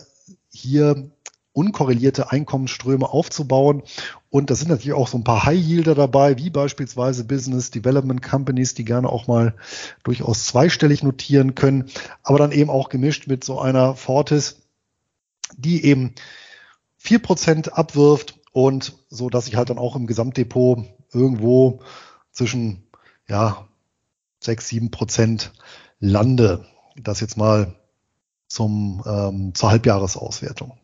hier 0.52 1.10
unkorrelierte 1.54 2.30
Einkommensströme 2.30 3.10
aufzubauen. 3.10 3.84
Und 4.30 4.50
da 4.50 4.56
sind 4.56 4.68
natürlich 4.68 4.94
auch 4.94 5.08
so 5.08 5.18
ein 5.18 5.24
paar 5.24 5.46
High-Yielder 5.46 5.96
dabei, 5.96 6.38
wie 6.38 6.50
beispielsweise 6.50 7.24
Business 7.24 7.72
Development 7.72 8.22
Companies, 8.22 8.74
die 8.74 8.84
gerne 8.84 9.10
auch 9.10 9.28
mal 9.28 9.56
durchaus 10.04 10.46
zweistellig 10.46 11.02
notieren 11.02 11.56
können, 11.56 11.86
aber 12.24 12.38
dann 12.38 12.52
eben 12.52 12.70
auch 12.70 12.90
gemischt 12.90 13.28
mit 13.28 13.46
so 13.46 13.60
einer 13.60 13.96
Fortis, 13.96 14.67
die 15.56 15.86
eben 15.86 16.14
vier 16.98 17.20
Prozent 17.20 17.78
abwirft 17.78 18.40
und 18.52 18.94
so, 19.10 19.30
dass 19.30 19.48
ich 19.48 19.56
halt 19.56 19.70
dann 19.70 19.78
auch 19.78 19.96
im 19.96 20.08
Gesamtdepot 20.08 20.86
irgendwo 21.14 21.82
zwischen 22.32 22.84
ja, 23.28 23.68
sechs 24.40 24.68
sieben 24.68 24.92
Prozent 24.92 25.54
lande. 26.00 26.66
Das 26.96 27.22
jetzt 27.22 27.38
mal 27.38 27.76
zum, 28.48 29.04
ähm, 29.06 29.54
zur 29.54 29.72
Halbjahresauswertung. 29.72 30.78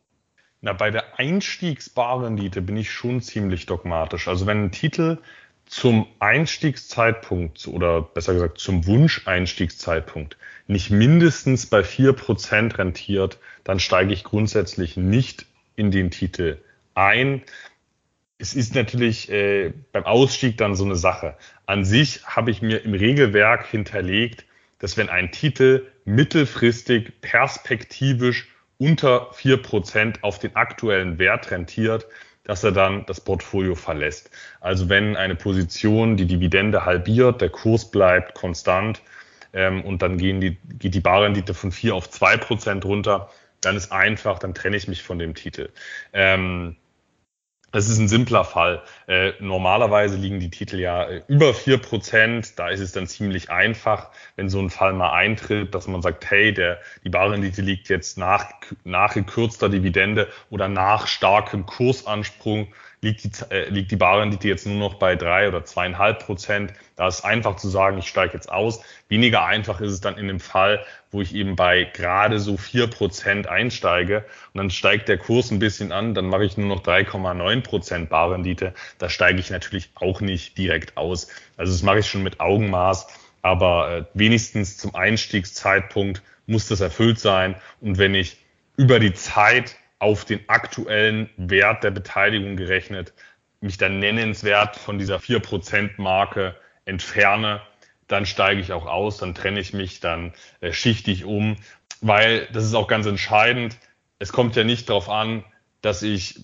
Na, 0.62 0.74
bei 0.74 0.92
der 0.92 1.20
Einstiegsbarrendite 1.20 2.62
bin 2.62 2.78
ich 2.78 2.92
schon 2.92 3.22
ziemlich 3.22 3.66
dogmatisch. 3.66 4.28
Also 4.28 4.46
wenn 4.46 4.66
ein 4.66 4.72
Titel 4.72 5.20
zum 5.66 6.08
Einstiegszeitpunkt 6.20 7.68
oder 7.68 8.02
besser 8.02 8.34
gesagt 8.34 8.60
zum 8.60 8.86
Wunscheinstiegszeitpunkt 8.86 10.38
nicht 10.68 10.92
mindestens 10.92 11.66
bei 11.66 11.84
vier 11.84 12.14
Prozent 12.14 12.78
rentiert, 12.78 13.40
dann 13.64 13.80
steige 13.80 14.14
ich 14.14 14.24
grundsätzlich 14.24 14.98
nicht 14.98 15.46
in 15.76 15.92
den 15.92 16.12
Titel 16.12 16.58
ein. 16.96 17.42
Es 18.38 18.54
ist 18.54 18.76
natürlich 18.76 19.30
äh, 19.32 19.74
beim 19.92 20.06
Ausstieg 20.06 20.58
dann 20.58 20.76
so 20.76 20.86
eine 20.86 20.96
Sache. 20.96 21.36
An 21.66 21.86
sich 21.86 22.26
habe 22.26 22.52
ich 22.52 22.62
mir 22.62 22.84
im 22.84 22.94
Regelwerk 22.94 23.68
hinterlegt, 23.68 24.46
dass 24.80 24.98
wenn 24.98 25.10
ein 25.10 25.32
Titel 25.32 25.88
mittelfristig 26.06 27.22
perspektivisch 27.22 28.50
unter 28.78 29.32
vier 29.34 29.62
Prozent 29.62 30.24
auf 30.24 30.40
den 30.40 30.56
aktuellen 30.56 31.20
Wert 31.20 31.52
rentiert, 31.52 32.06
dass 32.44 32.64
er 32.64 32.72
dann 32.72 33.06
das 33.06 33.22
Portfolio 33.22 33.76
verlässt. 33.76 34.30
Also 34.60 34.90
wenn 34.90 35.16
eine 35.16 35.36
Position 35.36 36.18
die 36.18 36.26
Dividende 36.26 36.86
halbiert, 36.86 37.42
der 37.42 37.50
Kurs 37.50 37.90
bleibt 37.90 38.34
konstant 38.36 39.02
ähm, 39.54 39.84
und 39.84 40.02
dann 40.02 40.18
gehen 40.18 40.42
die, 40.42 40.58
geht 40.80 40.94
die 40.94 41.00
Barrendite 41.00 41.54
von 41.54 41.72
vier 41.72 41.96
auf 41.96 42.10
zwei 42.10 42.38
Prozent 42.38 42.86
runter, 42.86 43.30
dann 43.62 43.78
ist 43.78 43.92
einfach, 43.92 44.40
dann 44.40 44.54
trenne 44.54 44.76
ich 44.76 44.88
mich 44.88 45.04
von 45.04 45.20
dem 45.20 45.36
Titel. 45.36 45.70
Ähm, 46.12 46.76
das 47.74 47.90
ist 47.90 47.98
ein 47.98 48.08
simpler 48.08 48.46
Fall. 48.46 48.84
Äh, 49.08 49.34
normalerweise 49.40 50.16
liegen 50.16 50.40
die 50.40 50.52
Titel 50.52 50.80
ja 50.80 51.06
äh, 51.06 51.24
über 51.28 51.56
vier 51.56 51.80
Prozent. 51.80 52.58
Da 52.60 52.70
ist 52.70 52.80
es 52.80 52.92
dann 52.92 53.08
ziemlich 53.08 53.50
einfach, 53.50 54.12
wenn 54.36 54.48
so 54.48 54.60
ein 54.60 54.70
Fall 54.70 54.94
mal 54.94 55.12
eintritt, 55.12 55.74
dass 55.74 55.88
man 55.88 56.04
sagt, 56.04 56.30
hey, 56.30 56.54
der, 56.54 56.80
die 57.04 57.10
Barrendite 57.10 57.64
liegt 57.64 57.90
jetzt 57.90 58.18
nach, 58.18 58.46
nach 58.84 59.16
gekürzter 59.16 59.70
Dividende 59.70 60.30
oder 60.52 60.70
nach 60.70 61.08
starkem 61.08 61.66
Kursansprung 61.66 62.68
liegt 63.04 63.24
die, 63.24 63.54
äh, 63.54 63.70
liegt 63.70 63.92
die 63.92 63.96
Barrendite 63.96 64.48
jetzt 64.48 64.66
nur 64.66 64.78
noch 64.78 64.96
bei 64.96 65.16
drei 65.16 65.48
oder 65.48 65.64
zweieinhalb 65.64 66.26
Prozent. 66.26 66.74
Da 66.96 67.08
ist 67.08 67.24
einfach 67.24 67.58
zu 67.58 67.70
sagen, 67.70 67.98
ich 67.98 68.08
steige 68.08 68.34
jetzt 68.34 68.52
aus. 68.52 68.82
Weniger 69.10 69.46
einfach 69.46 69.82
ist 69.82 69.92
es 69.92 70.02
dann 70.02 70.18
in 70.18 70.28
dem 70.28 70.40
Fall, 70.40 70.84
wo 71.12 71.22
ich 71.22 71.36
eben 71.36 71.56
bei 71.56 71.84
gerade 71.84 72.40
so 72.40 72.58
vier 72.58 72.88
Prozent 72.88 73.48
einsteige 73.48 74.26
und 74.54 74.58
dann 74.58 74.70
steigt 74.72 75.10
der 75.10 75.18
Kurs 75.18 75.52
ein 75.52 75.60
bisschen 75.60 75.92
an, 75.92 76.14
dann 76.14 76.26
mache 76.26 76.46
ich 76.46 76.58
nur 76.58 76.68
noch 76.68 76.84
3,9 76.84 77.62
Prozent 77.62 78.10
Barrendite. 78.10 78.74
Da 78.98 79.10
steige 79.10 79.40
ich 79.40 79.52
natürlich 79.52 79.92
auch 79.96 80.22
nicht 80.22 80.58
direkt 80.58 80.98
aus. 80.98 81.28
Also 81.58 81.72
das 81.72 81.84
mache 81.84 82.00
ich 82.00 82.08
schon 82.08 82.24
mit 82.24 82.40
Augenmaß, 82.40 83.08
aber 83.42 83.92
äh, 83.92 84.06
wenigstens 84.14 84.78
zum 84.78 84.96
Einstiegszeitpunkt 84.96 86.24
muss 86.48 86.68
das 86.68 86.82
erfüllt 86.82 87.20
sein. 87.20 87.56
Und 87.82 87.98
wenn 87.98 88.16
ich 88.16 88.38
über 88.76 89.00
die 89.00 89.14
Zeit 89.14 89.76
auf 90.04 90.26
den 90.26 90.48
aktuellen 90.50 91.30
Wert 91.38 91.84
der 91.84 91.92
Beteiligung 91.92 92.58
gerechnet 92.58 93.14
mich 93.64 93.78
dann 93.78 94.00
nennenswert 94.00 94.76
von 94.76 95.00
dieser 95.00 95.18
4%-Marke 95.18 96.56
entferne, 96.86 97.62
dann 98.08 98.26
steige 98.26 98.60
ich 98.60 98.74
auch 98.74 98.86
aus, 98.86 99.18
dann 99.18 99.34
trenne 99.34 99.62
ich 99.62 99.74
mich, 99.74 100.02
dann 100.02 100.34
äh, 100.60 100.74
schichte 100.74 101.10
ich 101.10 101.24
um, 101.24 101.56
weil 102.02 102.48
das 102.52 102.66
ist 102.66 102.76
auch 102.76 102.90
ganz 102.90 103.06
entscheidend. 103.06 103.78
Es 104.20 104.34
kommt 104.34 104.58
ja 104.58 104.66
nicht 104.66 104.90
darauf 104.90 105.10
an, 105.10 105.46
dass 105.82 106.04
ich 106.04 106.42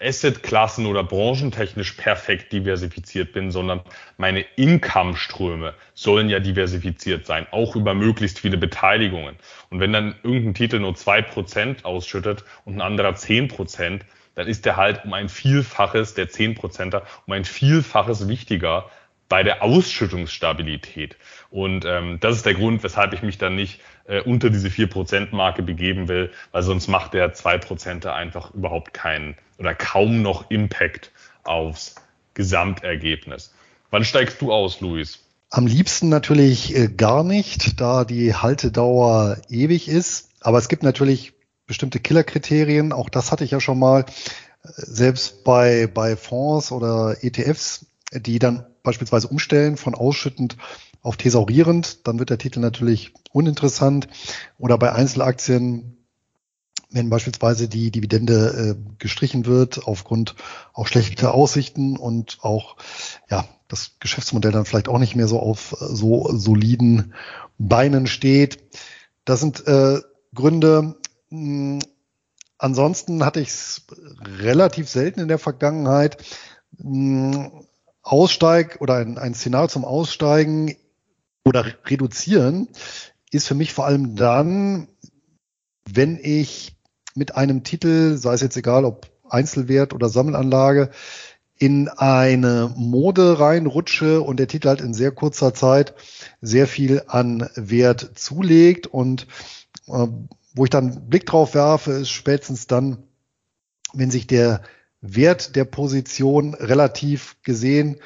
Assetklassen 0.00 0.86
oder 0.86 1.02
branchentechnisch 1.02 1.92
perfekt 1.92 2.52
diversifiziert 2.52 3.32
bin, 3.32 3.50
sondern 3.50 3.80
meine 4.18 4.40
Income-Ströme 4.56 5.74
sollen 5.94 6.28
ja 6.28 6.40
diversifiziert 6.40 7.26
sein, 7.26 7.46
auch 7.50 7.76
über 7.76 7.94
möglichst 7.94 8.40
viele 8.40 8.58
Beteiligungen. 8.58 9.36
Und 9.70 9.80
wenn 9.80 9.92
dann 9.92 10.14
irgendein 10.22 10.54
Titel 10.54 10.78
nur 10.80 10.94
zwei 10.94 11.22
Prozent 11.22 11.84
ausschüttet 11.84 12.44
und 12.64 12.74
ein 12.74 12.80
anderer 12.80 13.14
zehn 13.14 13.48
Prozent, 13.48 14.04
dann 14.34 14.46
ist 14.46 14.66
der 14.66 14.76
halt 14.76 15.04
um 15.04 15.12
ein 15.14 15.28
Vielfaches, 15.28 16.14
der 16.14 16.28
zehn 16.28 16.54
Prozenter, 16.54 17.02
um 17.26 17.32
ein 17.32 17.44
Vielfaches 17.44 18.28
wichtiger 18.28 18.90
bei 19.28 19.42
der 19.42 19.62
Ausschüttungsstabilität. 19.62 21.16
Und 21.50 21.84
ähm, 21.84 22.18
das 22.20 22.36
ist 22.36 22.46
der 22.46 22.54
Grund, 22.54 22.82
weshalb 22.82 23.12
ich 23.12 23.22
mich 23.22 23.38
dann 23.38 23.56
nicht 23.56 23.80
äh, 24.06 24.20
unter 24.20 24.50
diese 24.50 24.68
4%-Marke 24.68 25.62
begeben 25.62 26.08
will, 26.08 26.30
weil 26.52 26.62
sonst 26.62 26.88
macht 26.88 27.14
der 27.14 27.34
2%er 27.34 28.14
einfach 28.14 28.54
überhaupt 28.54 28.94
keinen 28.94 29.36
oder 29.58 29.74
kaum 29.74 30.22
noch 30.22 30.50
Impact 30.50 31.12
aufs 31.44 31.94
Gesamtergebnis. 32.34 33.52
Wann 33.90 34.04
steigst 34.04 34.40
du 34.42 34.52
aus, 34.52 34.80
Luis? 34.80 35.20
Am 35.50 35.66
liebsten 35.66 36.08
natürlich 36.08 36.76
äh, 36.76 36.88
gar 36.88 37.24
nicht, 37.24 37.80
da 37.80 38.04
die 38.04 38.34
Haltedauer 38.34 39.38
ewig 39.48 39.88
ist. 39.88 40.30
Aber 40.40 40.58
es 40.58 40.68
gibt 40.68 40.82
natürlich 40.82 41.32
bestimmte 41.66 42.00
Killerkriterien. 42.00 42.92
Auch 42.92 43.08
das 43.08 43.32
hatte 43.32 43.44
ich 43.44 43.52
ja 43.52 43.60
schon 43.60 43.78
mal. 43.78 44.04
Selbst 44.62 45.44
bei, 45.44 45.86
bei 45.86 46.16
Fonds 46.16 46.72
oder 46.72 47.16
ETFs, 47.22 47.86
die 48.12 48.38
dann 48.38 48.66
beispielsweise 48.82 49.28
umstellen 49.28 49.76
von 49.76 49.94
ausschüttend 49.94 50.56
auf 51.06 51.16
thesaurierend, 51.16 52.06
dann 52.06 52.18
wird 52.18 52.30
der 52.30 52.38
Titel 52.38 52.58
natürlich 52.58 53.14
uninteressant. 53.32 54.08
Oder 54.58 54.76
bei 54.76 54.92
Einzelaktien, 54.92 55.96
wenn 56.90 57.10
beispielsweise 57.10 57.68
die 57.68 57.92
Dividende 57.92 58.76
äh, 58.76 58.94
gestrichen 58.98 59.46
wird 59.46 59.86
aufgrund 59.86 60.34
auch 60.72 60.88
schlechter 60.88 61.32
Aussichten 61.32 61.96
und 61.96 62.38
auch 62.42 62.76
ja 63.30 63.46
das 63.68 63.92
Geschäftsmodell 64.00 64.52
dann 64.52 64.64
vielleicht 64.64 64.88
auch 64.88 64.98
nicht 64.98 65.16
mehr 65.16 65.28
so 65.28 65.40
auf 65.40 65.76
so 65.78 66.28
soliden 66.32 67.14
Beinen 67.58 68.08
steht. 68.08 68.58
Das 69.24 69.40
sind 69.40 69.66
äh, 69.66 70.00
Gründe. 70.34 70.96
Hm, 71.30 71.78
ansonsten 72.58 73.24
hatte 73.24 73.40
ich 73.40 73.48
es 73.48 73.82
relativ 74.40 74.88
selten 74.88 75.20
in 75.20 75.28
der 75.28 75.38
Vergangenheit. 75.38 76.18
Hm, 76.80 77.64
Aussteig 78.02 78.78
oder 78.80 78.94
ein, 78.94 79.18
ein 79.18 79.34
Szenario 79.34 79.66
zum 79.66 79.84
Aussteigen 79.84 80.76
oder 81.46 81.64
reduzieren 81.86 82.68
ist 83.30 83.46
für 83.46 83.54
mich 83.54 83.72
vor 83.72 83.86
allem 83.86 84.16
dann, 84.16 84.88
wenn 85.88 86.18
ich 86.20 86.76
mit 87.14 87.36
einem 87.36 87.62
Titel, 87.62 88.16
sei 88.16 88.34
es 88.34 88.40
jetzt 88.40 88.56
egal, 88.56 88.84
ob 88.84 89.08
Einzelwert 89.28 89.94
oder 89.94 90.08
Sammelanlage, 90.08 90.90
in 91.58 91.88
eine 91.88 92.72
Mode 92.76 93.38
reinrutsche 93.38 94.20
und 94.20 94.38
der 94.38 94.48
Titel 94.48 94.68
halt 94.68 94.80
in 94.80 94.92
sehr 94.92 95.12
kurzer 95.12 95.54
Zeit 95.54 95.94
sehr 96.42 96.66
viel 96.66 97.02
an 97.06 97.48
Wert 97.54 98.10
zulegt 98.14 98.88
und 98.88 99.26
äh, 99.86 100.06
wo 100.54 100.64
ich 100.64 100.70
dann 100.70 101.08
Blick 101.08 101.26
drauf 101.26 101.54
werfe, 101.54 101.92
ist 101.92 102.10
spätestens 102.10 102.66
dann, 102.66 103.04
wenn 103.94 104.10
sich 104.10 104.26
der 104.26 104.62
Wert 105.00 105.54
der 105.56 105.64
Position 105.64 106.54
relativ 106.54 107.36
gesehen 107.42 108.00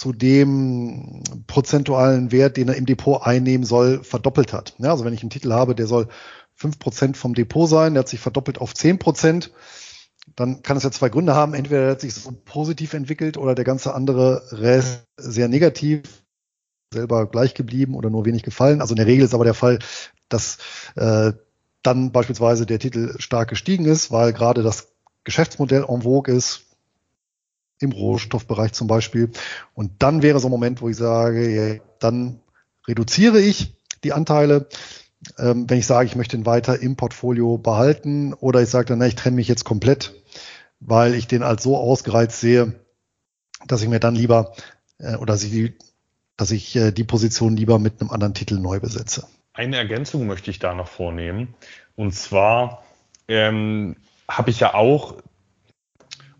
zu 0.00 0.14
dem 0.14 1.22
prozentualen 1.46 2.32
Wert, 2.32 2.56
den 2.56 2.68
er 2.68 2.76
im 2.76 2.86
Depot 2.86 3.20
einnehmen 3.22 3.66
soll, 3.66 4.02
verdoppelt 4.02 4.54
hat. 4.54 4.74
Ja, 4.78 4.92
also 4.92 5.04
wenn 5.04 5.12
ich 5.12 5.20
einen 5.20 5.28
Titel 5.28 5.52
habe, 5.52 5.74
der 5.74 5.86
soll 5.86 6.08
fünf 6.54 6.78
Prozent 6.78 7.18
vom 7.18 7.34
Depot 7.34 7.68
sein, 7.68 7.92
der 7.92 8.00
hat 8.00 8.08
sich 8.08 8.18
verdoppelt 8.18 8.62
auf 8.62 8.72
zehn 8.72 8.98
Prozent, 8.98 9.52
dann 10.36 10.62
kann 10.62 10.78
es 10.78 10.84
ja 10.84 10.90
zwei 10.90 11.10
Gründe 11.10 11.34
haben. 11.34 11.52
Entweder 11.52 11.82
er 11.82 11.90
hat 11.90 12.00
sich 12.00 12.14
so 12.14 12.32
positiv 12.32 12.94
entwickelt 12.94 13.36
oder 13.36 13.54
der 13.54 13.66
ganze 13.66 13.92
andere 13.92 14.42
Rest 14.52 15.02
sehr 15.18 15.48
negativ, 15.48 16.00
selber 16.94 17.26
gleich 17.26 17.52
geblieben 17.52 17.94
oder 17.94 18.08
nur 18.08 18.24
wenig 18.24 18.42
gefallen. 18.42 18.80
Also 18.80 18.94
in 18.94 18.96
der 18.96 19.06
Regel 19.06 19.26
ist 19.26 19.34
aber 19.34 19.44
der 19.44 19.52
Fall, 19.52 19.80
dass 20.30 20.56
äh, 20.96 21.34
dann 21.82 22.10
beispielsweise 22.10 22.64
der 22.64 22.78
Titel 22.78 23.16
stark 23.18 23.50
gestiegen 23.50 23.84
ist, 23.84 24.10
weil 24.10 24.32
gerade 24.32 24.62
das 24.62 24.88
Geschäftsmodell 25.24 25.84
en 25.86 26.00
vogue 26.00 26.34
ist, 26.34 26.69
im 27.80 27.92
Rohstoffbereich 27.92 28.72
zum 28.72 28.86
Beispiel. 28.86 29.30
Und 29.74 29.92
dann 29.98 30.22
wäre 30.22 30.38
so 30.38 30.48
ein 30.48 30.52
Moment, 30.52 30.80
wo 30.80 30.88
ich 30.88 30.96
sage, 30.96 31.48
ja, 31.48 31.80
dann 31.98 32.40
reduziere 32.86 33.40
ich 33.40 33.74
die 34.04 34.12
Anteile, 34.12 34.68
ähm, 35.38 35.68
wenn 35.68 35.78
ich 35.78 35.86
sage, 35.86 36.06
ich 36.06 36.16
möchte 36.16 36.36
ihn 36.36 36.46
weiter 36.46 36.80
im 36.80 36.96
Portfolio 36.96 37.58
behalten 37.58 38.32
oder 38.34 38.62
ich 38.62 38.68
sage 38.68 38.86
dann, 38.86 38.98
na, 38.98 39.06
ich 39.06 39.16
trenne 39.16 39.36
mich 39.36 39.48
jetzt 39.48 39.64
komplett, 39.64 40.14
weil 40.78 41.14
ich 41.14 41.26
den 41.26 41.42
als 41.42 41.62
so 41.62 41.76
ausgereizt 41.76 42.40
sehe, 42.40 42.80
dass 43.66 43.82
ich 43.82 43.88
mir 43.88 44.00
dann 44.00 44.14
lieber 44.14 44.54
äh, 44.98 45.16
oder 45.16 45.34
dass 45.34 45.42
ich, 45.42 45.74
dass 46.36 46.50
ich 46.50 46.76
äh, 46.76 46.92
die 46.92 47.04
Position 47.04 47.56
lieber 47.56 47.78
mit 47.78 48.00
einem 48.00 48.10
anderen 48.10 48.34
Titel 48.34 48.58
neu 48.58 48.80
besetze. 48.80 49.26
Eine 49.52 49.76
Ergänzung 49.76 50.26
möchte 50.26 50.50
ich 50.50 50.58
da 50.58 50.74
noch 50.74 50.88
vornehmen. 50.88 51.54
Und 51.96 52.14
zwar 52.14 52.82
ähm, 53.28 53.96
habe 54.28 54.50
ich 54.50 54.60
ja 54.60 54.74
auch 54.74 55.16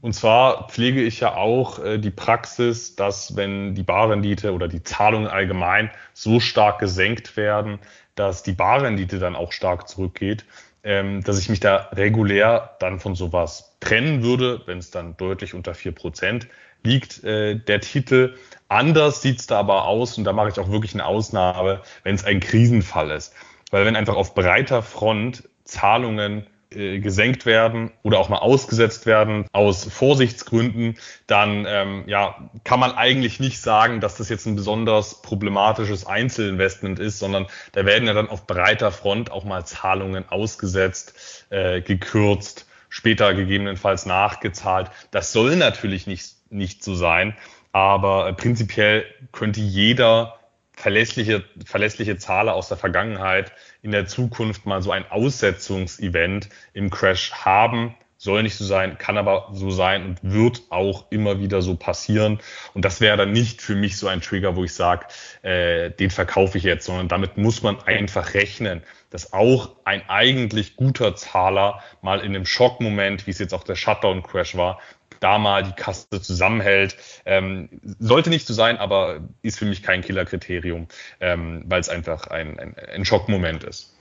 und 0.03 0.15
zwar 0.15 0.69
pflege 0.69 1.03
ich 1.03 1.21
ja 1.21 1.35
auch 1.35 1.79
äh, 1.79 1.99
die 1.99 2.11
Praxis, 2.11 2.97
dass 2.97 3.37
wenn 3.37 3.75
die 3.75 3.83
Barrendite 3.83 4.53
oder 4.53 4.69
die 4.69 4.83
Zahlungen 4.83 5.29
allgemein 5.29 5.91
so 6.15 6.41
stark 6.41 6.79
gesenkt 6.79 7.37
werden, 7.37 7.79
dass 8.15 8.43
die 8.43 8.53
Barrendite 8.53 9.19
dann 9.19 9.37
auch 9.37 9.53
stark 9.53 9.89
zurückgeht, 9.89 10.45
ähm, 10.83 11.23
dass 11.23 11.39
ich 11.39 11.49
mich 11.49 11.61
da 11.61 11.91
regulär 11.93 12.77
dann 12.81 13.01
von 13.01 13.15
sowas 13.15 13.77
trennen 13.81 14.23
würde, 14.23 14.63
wenn 14.67 14.79
es 14.79 14.91
dann 14.91 15.17
deutlich 15.17 15.55
unter 15.55 15.75
vier 15.75 15.93
Prozent 15.93 16.49
liegt, 16.83 17.23
äh, 17.25 17.57
der 17.57 17.81
Titel. 17.81 18.37
Anders 18.69 19.21
sieht's 19.21 19.47
da 19.47 19.59
aber 19.59 19.85
aus, 19.85 20.17
und 20.17 20.25
da 20.25 20.33
mache 20.33 20.49
ich 20.49 20.59
auch 20.59 20.71
wirklich 20.71 20.95
eine 20.95 21.05
Ausnahme, 21.05 21.83
wenn 22.05 22.15
es 22.15 22.25
ein 22.25 22.41
Krisenfall 22.41 23.11
ist. 23.11 23.35
Weil 23.71 23.85
wenn 23.85 23.97
einfach 23.97 24.17
auf 24.17 24.35
breiter 24.35 24.83
Front 24.83 25.49
Zahlungen 25.65 26.47
äh, 26.73 27.01
gesenkt 27.01 27.47
werden 27.47 27.91
oder 28.03 28.19
auch 28.19 28.29
mal 28.29 28.39
ausgesetzt 28.39 29.07
werden 29.07 29.47
aus 29.53 29.85
Vorsichtsgründen, 29.85 30.99
dann 31.27 31.67
ähm, 31.69 32.05
ja, 32.07 32.51
kann 32.65 32.81
man 32.81 32.93
eigentlich 32.93 33.41
nicht 33.41 33.61
sagen, 33.61 34.01
dass 34.01 34.17
das 34.17 34.29
jetzt 34.29 34.47
ein 34.47 34.57
besonders 34.57 35.23
problematisches 35.23 36.07
Einzelinvestment 36.07 36.99
ist, 36.99 37.19
sondern 37.19 37.47
da 37.73 37.85
werden 37.87 38.07
ja 38.07 38.15
dann 38.15 38.29
auf 38.29 38.47
breiter 38.47 38.93
Front 38.93 39.31
auch 39.31 39.45
mal 39.45 39.65
Zahlungen 39.65 40.29
ausgesetzt, 40.29 41.47
äh, 41.51 41.81
gekürzt, 41.81 42.67
später 42.89 43.35
gegebenenfalls 43.35 44.07
nachgezahlt. 44.07 44.91
Das 45.11 45.33
soll 45.33 45.57
natürlich 45.57 46.07
nicht, 46.07 46.35
nicht 46.51 46.85
so 46.85 46.95
sein, 46.95 47.37
aber 47.73 48.29
äh, 48.29 48.33
prinzipiell 48.33 49.05
könnte 49.33 49.61
jeder 49.61 50.40
verlässliche, 50.81 51.45
verlässliche 51.65 52.17
Zahler 52.17 52.55
aus 52.55 52.69
der 52.69 52.77
Vergangenheit 52.77 53.53
in 53.83 53.93
der 53.93 54.07
Zukunft 54.07 54.67
mal 54.67 54.83
so 54.83 54.91
ein 54.91 55.05
Aussetzungsevent 55.11 56.49
im 56.73 56.91
Crash 56.91 57.33
haben. 57.33 57.95
Soll 58.17 58.43
nicht 58.43 58.57
so 58.57 58.67
sein, 58.67 58.99
kann 58.99 59.17
aber 59.17 59.49
so 59.55 59.71
sein 59.71 60.05
und 60.05 60.19
wird 60.23 60.63
auch 60.69 61.07
immer 61.11 61.41
wieder 61.41 61.63
so 61.63 61.75
passieren. 61.75 62.39
Und 62.75 62.85
das 62.85 63.01
wäre 63.01 63.17
dann 63.17 63.33
nicht 63.33 63.63
für 63.63 63.75
mich 63.75 63.97
so 63.97 64.09
ein 64.09 64.21
Trigger, 64.21 64.57
wo 64.57 64.65
ich 64.65 64.75
sage, 64.75 65.07
äh, 65.41 65.91
den 65.91 66.11
verkaufe 66.11 66.59
ich 66.59 66.65
jetzt, 66.65 66.85
sondern 66.85 67.09
damit 67.09 67.39
muss 67.39 67.63
man 67.63 67.81
einfach 67.81 68.35
rechnen, 68.35 68.83
dass 69.09 69.33
auch 69.33 69.71
ein 69.85 70.03
eigentlich 70.09 70.77
guter 70.77 71.17
Zahler 71.17 71.83
mal 72.03 72.21
in 72.21 72.35
einem 72.35 72.45
Schockmoment, 72.45 73.27
wie 73.27 73.31
es 73.31 73.39
jetzt 73.39 73.55
auch 73.55 73.65
der 73.65 73.75
Shutdown-Crash 73.75 74.55
war, 74.55 74.81
da 75.21 75.39
mal 75.39 75.63
die 75.63 75.73
Kasse 75.73 76.21
zusammenhält. 76.21 76.97
Ähm, 77.25 77.69
sollte 77.99 78.31
nicht 78.31 78.47
so 78.47 78.55
sein, 78.55 78.79
aber 78.79 79.21
ist 79.43 79.59
für 79.59 79.67
mich 79.67 79.83
kein 79.83 80.03
Killerkriterium, 80.03 80.89
ähm, 81.21 81.65
weil 81.67 81.81
es 81.81 81.89
einfach 81.89 82.27
ein, 82.27 82.59
ein, 82.59 82.75
ein 82.75 83.05
Schockmoment 83.05 83.65
ist. 83.65 83.95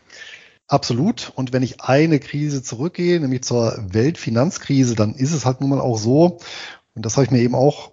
Absolut. 0.68 1.32
Und 1.36 1.52
wenn 1.52 1.64
ich 1.64 1.82
eine 1.82 2.20
Krise 2.20 2.62
zurückgehe, 2.62 3.20
nämlich 3.20 3.44
zur 3.44 3.76
Weltfinanzkrise, 3.92 4.96
dann 4.96 5.16
ist 5.16 5.34
es 5.34 5.46
halt 5.46 5.62
nun 5.62 5.72
mal 5.72 5.82
auch 5.82 5.98
so, 5.98 6.40
und 6.94 7.06
das 7.06 7.18
habe 7.18 7.26
ich 7.26 7.32
mir 7.32 7.40
eben 7.40 7.56
auch, 7.56 7.92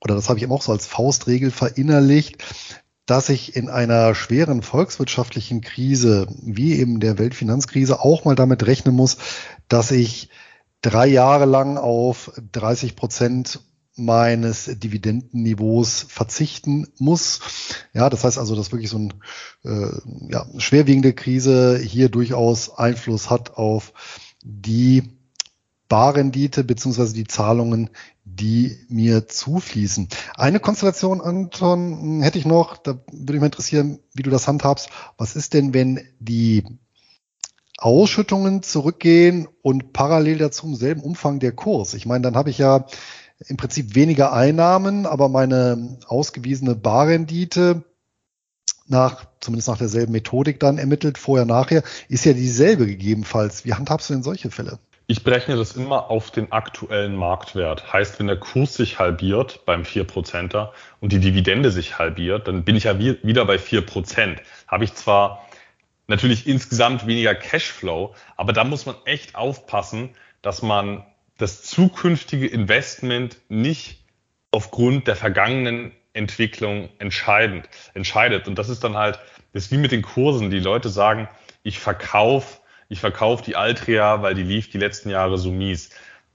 oder 0.00 0.14
das 0.14 0.28
habe 0.28 0.38
ich 0.38 0.42
eben 0.42 0.52
auch 0.52 0.62
so 0.62 0.72
als 0.72 0.86
Faustregel 0.86 1.50
verinnerlicht, 1.50 2.42
dass 3.06 3.28
ich 3.28 3.56
in 3.56 3.68
einer 3.68 4.14
schweren 4.14 4.62
volkswirtschaftlichen 4.62 5.60
Krise, 5.60 6.26
wie 6.42 6.78
eben 6.78 7.00
der 7.00 7.18
Weltfinanzkrise, 7.18 8.00
auch 8.00 8.24
mal 8.24 8.34
damit 8.34 8.66
rechnen 8.66 8.94
muss, 8.94 9.18
dass 9.68 9.90
ich 9.90 10.30
drei 10.84 11.06
Jahre 11.06 11.46
lang 11.46 11.78
auf 11.78 12.30
30 12.52 12.94
Prozent 12.94 13.60
meines 13.96 14.66
Dividendenniveaus 14.66 16.04
verzichten 16.08 16.88
muss. 16.98 17.40
Ja, 17.94 18.10
das 18.10 18.24
heißt 18.24 18.38
also, 18.38 18.54
dass 18.54 18.70
wirklich 18.72 18.90
so 18.90 18.98
eine 18.98 19.10
äh, 19.64 19.98
ja, 20.30 20.46
schwerwiegende 20.58 21.14
Krise 21.14 21.78
hier 21.78 22.10
durchaus 22.10 22.76
Einfluss 22.76 23.30
hat 23.30 23.56
auf 23.56 23.92
die 24.42 25.04
Barrendite 25.88 26.64
beziehungsweise 26.64 27.14
die 27.14 27.26
Zahlungen, 27.26 27.88
die 28.24 28.76
mir 28.88 29.28
zufließen. 29.28 30.08
Eine 30.34 30.60
Konstellation, 30.60 31.20
Anton, 31.20 32.20
hätte 32.20 32.38
ich 32.38 32.46
noch, 32.46 32.76
da 32.76 32.98
würde 33.12 33.34
mich 33.34 33.40
mal 33.40 33.46
interessieren, 33.46 34.00
wie 34.12 34.22
du 34.22 34.30
das 34.30 34.48
handhabst. 34.48 34.88
Was 35.18 35.36
ist 35.36 35.54
denn, 35.54 35.72
wenn 35.72 36.00
die 36.18 36.64
Ausschüttungen 37.78 38.62
zurückgehen 38.62 39.48
und 39.62 39.92
parallel 39.92 40.38
dazu 40.38 40.66
im 40.66 40.74
selben 40.74 41.00
Umfang 41.00 41.40
der 41.40 41.52
Kurs. 41.52 41.94
Ich 41.94 42.06
meine, 42.06 42.22
dann 42.22 42.36
habe 42.36 42.50
ich 42.50 42.58
ja 42.58 42.86
im 43.48 43.56
Prinzip 43.56 43.94
weniger 43.94 44.32
Einnahmen, 44.32 45.06
aber 45.06 45.28
meine 45.28 45.98
ausgewiesene 46.06 46.74
Barrendite 46.74 47.84
nach, 48.86 49.24
zumindest 49.40 49.68
nach 49.68 49.78
derselben 49.78 50.12
Methodik 50.12 50.60
dann 50.60 50.78
ermittelt, 50.78 51.18
vorher, 51.18 51.46
nachher, 51.46 51.82
ist 52.08 52.24
ja 52.24 52.32
dieselbe 52.32 52.86
gegebenenfalls. 52.86 53.64
Wie 53.64 53.74
handhabst 53.74 54.10
du 54.10 54.14
denn 54.14 54.22
solche 54.22 54.50
Fälle? 54.50 54.78
Ich 55.06 55.22
berechne 55.22 55.56
das 55.56 55.76
immer 55.76 56.10
auf 56.10 56.30
den 56.30 56.50
aktuellen 56.50 57.14
Marktwert. 57.14 57.92
Heißt, 57.92 58.18
wenn 58.18 58.26
der 58.26 58.38
Kurs 58.38 58.74
sich 58.74 58.98
halbiert 58.98 59.66
beim 59.66 59.82
4%er 59.82 60.72
und 61.00 61.12
die 61.12 61.18
Dividende 61.18 61.70
sich 61.70 61.98
halbiert, 61.98 62.48
dann 62.48 62.64
bin 62.64 62.74
ich 62.74 62.84
ja 62.84 62.98
wieder 62.98 63.44
bei 63.44 63.56
4%. 63.56 64.38
Habe 64.66 64.84
ich 64.84 64.94
zwar 64.94 65.43
natürlich 66.06 66.46
insgesamt 66.46 67.06
weniger 67.06 67.34
Cashflow, 67.34 68.14
aber 68.36 68.52
da 68.52 68.64
muss 68.64 68.86
man 68.86 68.96
echt 69.04 69.34
aufpassen, 69.34 70.10
dass 70.42 70.62
man 70.62 71.04
das 71.38 71.62
zukünftige 71.62 72.46
Investment 72.46 73.38
nicht 73.48 74.04
aufgrund 74.50 75.08
der 75.08 75.16
vergangenen 75.16 75.92
Entwicklung 76.12 76.90
entscheidend, 76.98 77.68
entscheidet. 77.94 78.46
Und 78.46 78.56
das 78.56 78.68
ist 78.68 78.84
dann 78.84 78.96
halt, 78.96 79.18
das 79.52 79.64
ist 79.64 79.72
wie 79.72 79.78
mit 79.78 79.90
den 79.90 80.02
Kursen. 80.02 80.50
Die 80.50 80.60
Leute 80.60 80.88
sagen, 80.88 81.28
ich 81.64 81.80
verkaufe 81.80 82.58
ich 82.88 83.00
verkauf 83.00 83.42
die 83.42 83.56
Altria, 83.56 84.22
weil 84.22 84.34
die 84.34 84.42
lief 84.42 84.70
die 84.70 84.78
letzten 84.78 85.10
Jahre 85.10 85.38
so 85.38 85.50
mies. 85.50 85.90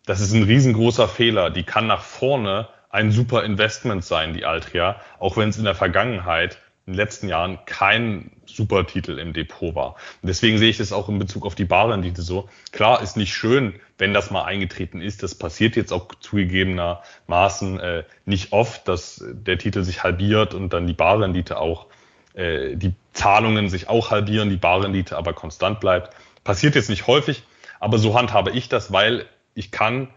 Das 0.06 0.20
ist 0.20 0.34
ein 0.34 0.44
riesengroßer 0.44 1.08
Fehler. 1.08 1.50
Die 1.50 1.64
kann 1.64 1.88
nach 1.88 2.02
vorne 2.02 2.68
ein 2.90 3.12
super 3.12 3.44
Investment 3.44 4.04
sein, 4.04 4.34
die 4.34 4.46
Altria, 4.46 5.00
auch 5.20 5.38
wenn 5.38 5.50
es 5.50 5.58
in 5.58 5.64
der 5.64 5.76
Vergangenheit 5.76 6.58
in 6.86 6.94
den 6.94 6.98
letzten 6.98 7.30
Jahren 7.30 7.60
kein 7.66 8.32
Supertitel 8.56 9.20
im 9.20 9.34
Depot 9.34 9.76
war. 9.76 9.96
Und 10.22 10.28
deswegen 10.28 10.58
sehe 10.58 10.70
ich 10.70 10.78
das 10.78 10.92
auch 10.92 11.10
in 11.10 11.20
Bezug 11.20 11.46
auf 11.46 11.56
die 11.56 11.66
Barrendite 11.66 12.22
so. 12.22 12.50
Klar, 12.72 13.02
ist 13.02 13.18
nicht 13.18 13.34
schön, 13.34 13.76
wenn 13.98 14.14
das 14.14 14.32
mal 14.32 14.44
eingetreten 14.44 15.02
ist. 15.02 15.24
Das 15.24 15.36
passiert 15.36 15.76
jetzt 15.76 15.92
auch 15.92 16.08
zugegebenermaßen 16.20 17.80
äh, 17.80 18.04
nicht 18.26 18.52
oft, 18.52 18.88
dass 18.88 19.24
der 19.26 19.58
Titel 19.58 19.84
sich 19.84 20.04
halbiert 20.04 20.54
und 20.54 20.74
dann 20.74 20.88
die 20.88 20.94
Barrendite 20.94 21.58
auch, 21.58 21.88
äh, 22.34 22.76
die 22.76 22.94
Zahlungen 23.14 23.70
sich 23.70 23.90
auch 23.90 24.12
halbieren, 24.12 24.50
die 24.50 24.58
Barrendite 24.58 25.18
aber 25.18 25.34
konstant 25.34 25.80
bleibt. 25.80 26.16
Passiert 26.44 26.76
jetzt 26.76 26.90
nicht 26.90 27.08
häufig, 27.08 27.44
aber 27.80 27.98
so 27.98 28.18
handhabe 28.18 28.52
ich 28.52 28.70
das, 28.70 28.92
weil 28.92 29.26
ich 29.54 29.72
kann 29.72 30.10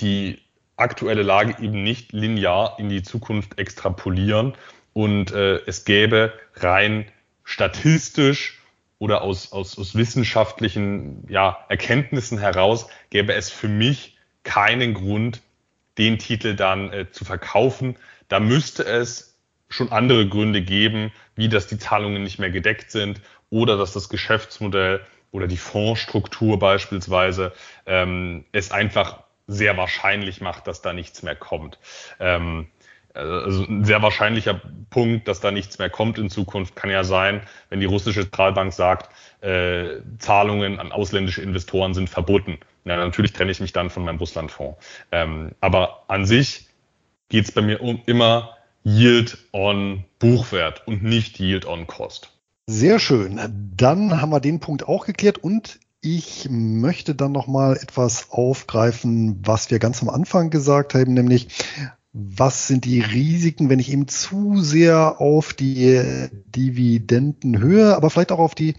die 0.00 0.40
aktuelle 0.76 1.22
Lage 1.22 1.62
eben 1.62 1.82
nicht 1.82 2.12
linear 2.12 2.76
in 2.78 2.88
die 2.88 3.02
Zukunft 3.02 3.58
extrapolieren 3.58 4.54
und 4.92 5.32
äh, 5.32 5.60
es 5.66 5.84
gäbe 5.84 6.32
rein 6.56 7.06
statistisch 7.52 8.58
oder 8.98 9.20
aus, 9.20 9.52
aus, 9.52 9.78
aus 9.78 9.94
wissenschaftlichen 9.94 11.26
ja, 11.28 11.64
Erkenntnissen 11.68 12.38
heraus 12.38 12.88
gäbe 13.10 13.34
es 13.34 13.50
für 13.50 13.68
mich 13.68 14.16
keinen 14.42 14.94
Grund, 14.94 15.42
den 15.98 16.18
Titel 16.18 16.56
dann 16.56 16.90
äh, 16.92 17.10
zu 17.10 17.26
verkaufen. 17.26 17.96
Da 18.28 18.40
müsste 18.40 18.84
es 18.84 19.36
schon 19.68 19.92
andere 19.92 20.26
Gründe 20.26 20.62
geben, 20.62 21.12
wie 21.34 21.50
dass 21.50 21.66
die 21.66 21.78
Zahlungen 21.78 22.22
nicht 22.22 22.38
mehr 22.38 22.50
gedeckt 22.50 22.90
sind 22.90 23.20
oder 23.50 23.76
dass 23.76 23.92
das 23.92 24.08
Geschäftsmodell 24.08 25.00
oder 25.30 25.46
die 25.46 25.58
Fondsstruktur 25.58 26.58
beispielsweise 26.58 27.52
ähm, 27.84 28.46
es 28.52 28.70
einfach 28.70 29.24
sehr 29.46 29.76
wahrscheinlich 29.76 30.40
macht, 30.40 30.66
dass 30.66 30.80
da 30.80 30.94
nichts 30.94 31.22
mehr 31.22 31.36
kommt. 31.36 31.78
Ähm, 32.18 32.68
also 33.14 33.64
ein 33.64 33.84
sehr 33.84 34.02
wahrscheinlicher 34.02 34.60
Punkt, 34.90 35.28
dass 35.28 35.40
da 35.40 35.50
nichts 35.50 35.78
mehr 35.78 35.90
kommt 35.90 36.18
in 36.18 36.30
Zukunft, 36.30 36.76
kann 36.76 36.90
ja 36.90 37.04
sein, 37.04 37.42
wenn 37.68 37.80
die 37.80 37.86
russische 37.86 38.22
Zentralbank 38.22 38.72
sagt, 38.72 39.10
äh, 39.42 40.00
Zahlungen 40.18 40.78
an 40.78 40.92
ausländische 40.92 41.42
Investoren 41.42 41.94
sind 41.94 42.08
verboten. 42.08 42.58
Ja, 42.84 42.96
natürlich 42.96 43.32
trenne 43.32 43.50
ich 43.50 43.60
mich 43.60 43.72
dann 43.72 43.90
von 43.90 44.04
meinem 44.04 44.18
Russlandfonds. 44.18 44.78
Ähm, 45.12 45.52
aber 45.60 46.04
an 46.08 46.26
sich 46.26 46.68
geht 47.28 47.44
es 47.44 47.52
bei 47.52 47.62
mir 47.62 47.80
um 47.80 48.02
immer 48.06 48.56
Yield 48.84 49.38
on 49.52 50.04
Buchwert 50.18 50.86
und 50.86 51.02
nicht 51.02 51.38
Yield 51.38 51.66
on 51.66 51.86
Cost. 51.86 52.32
Sehr 52.66 52.98
schön. 52.98 53.40
Dann 53.76 54.20
haben 54.20 54.30
wir 54.30 54.40
den 54.40 54.60
Punkt 54.60 54.86
auch 54.88 55.06
geklärt 55.06 55.38
und 55.38 55.78
ich 56.00 56.48
möchte 56.50 57.14
dann 57.14 57.30
noch 57.30 57.46
mal 57.46 57.76
etwas 57.76 58.30
aufgreifen, 58.30 59.40
was 59.44 59.70
wir 59.70 59.78
ganz 59.78 60.02
am 60.02 60.08
Anfang 60.08 60.50
gesagt 60.50 60.94
haben, 60.94 61.14
nämlich 61.14 61.48
was 62.12 62.66
sind 62.66 62.84
die 62.84 63.00
Risiken, 63.00 63.70
wenn 63.70 63.78
ich 63.78 63.90
eben 63.90 64.06
zu 64.06 64.60
sehr 64.60 65.20
auf 65.20 65.54
die 65.54 66.28
Dividendenhöhe, 66.54 67.96
aber 67.96 68.10
vielleicht 68.10 68.32
auch 68.32 68.38
auf 68.38 68.54
die 68.54 68.74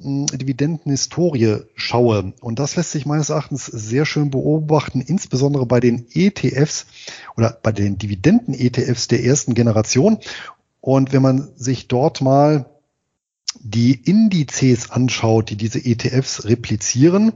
hm, 0.00 0.26
Dividendenhistorie 0.26 1.62
schaue. 1.74 2.32
Und 2.40 2.60
das 2.60 2.76
lässt 2.76 2.92
sich 2.92 3.04
meines 3.04 3.30
Erachtens 3.30 3.66
sehr 3.66 4.06
schön 4.06 4.30
beobachten, 4.30 5.00
insbesondere 5.00 5.66
bei 5.66 5.80
den 5.80 6.06
ETFs 6.12 6.86
oder 7.36 7.58
bei 7.60 7.72
den 7.72 7.98
Dividenden-ETFs 7.98 9.08
der 9.08 9.24
ersten 9.24 9.54
Generation. 9.54 10.18
Und 10.80 11.12
wenn 11.12 11.22
man 11.22 11.48
sich 11.56 11.88
dort 11.88 12.20
mal 12.20 12.66
die 13.58 13.94
Indizes 13.94 14.92
anschaut, 14.92 15.50
die 15.50 15.56
diese 15.56 15.84
ETFs 15.84 16.44
replizieren, 16.44 17.32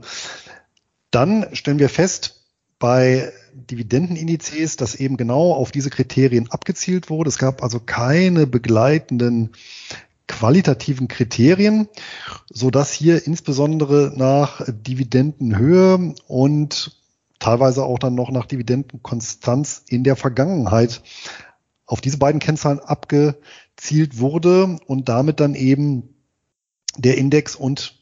dann 1.09 1.47
stellen 1.51 1.79
wir 1.79 1.89
fest, 1.89 2.40
bei 2.81 3.31
Dividendenindizes, 3.53 4.75
dass 4.75 4.95
eben 4.95 5.15
genau 5.15 5.53
auf 5.53 5.71
diese 5.71 5.89
Kriterien 5.89 6.51
abgezielt 6.51 7.09
wurde. 7.09 7.29
Es 7.29 7.37
gab 7.37 7.63
also 7.63 7.79
keine 7.79 8.47
begleitenden 8.47 9.51
qualitativen 10.27 11.07
Kriterien, 11.07 11.87
so 12.49 12.71
dass 12.71 12.91
hier 12.91 13.25
insbesondere 13.27 14.11
nach 14.15 14.61
Dividendenhöhe 14.67 16.15
und 16.27 16.97
teilweise 17.39 17.83
auch 17.85 17.99
dann 17.99 18.15
noch 18.15 18.31
nach 18.31 18.45
Dividendenkonstanz 18.45 19.83
in 19.87 20.03
der 20.03 20.15
Vergangenheit 20.15 21.01
auf 21.85 22.01
diese 22.01 22.17
beiden 22.17 22.39
Kennzahlen 22.39 22.79
abgezielt 22.79 24.17
wurde 24.17 24.79
und 24.87 25.07
damit 25.07 25.39
dann 25.39 25.53
eben 25.53 26.15
der 26.97 27.17
Index 27.17 27.55
und 27.55 28.00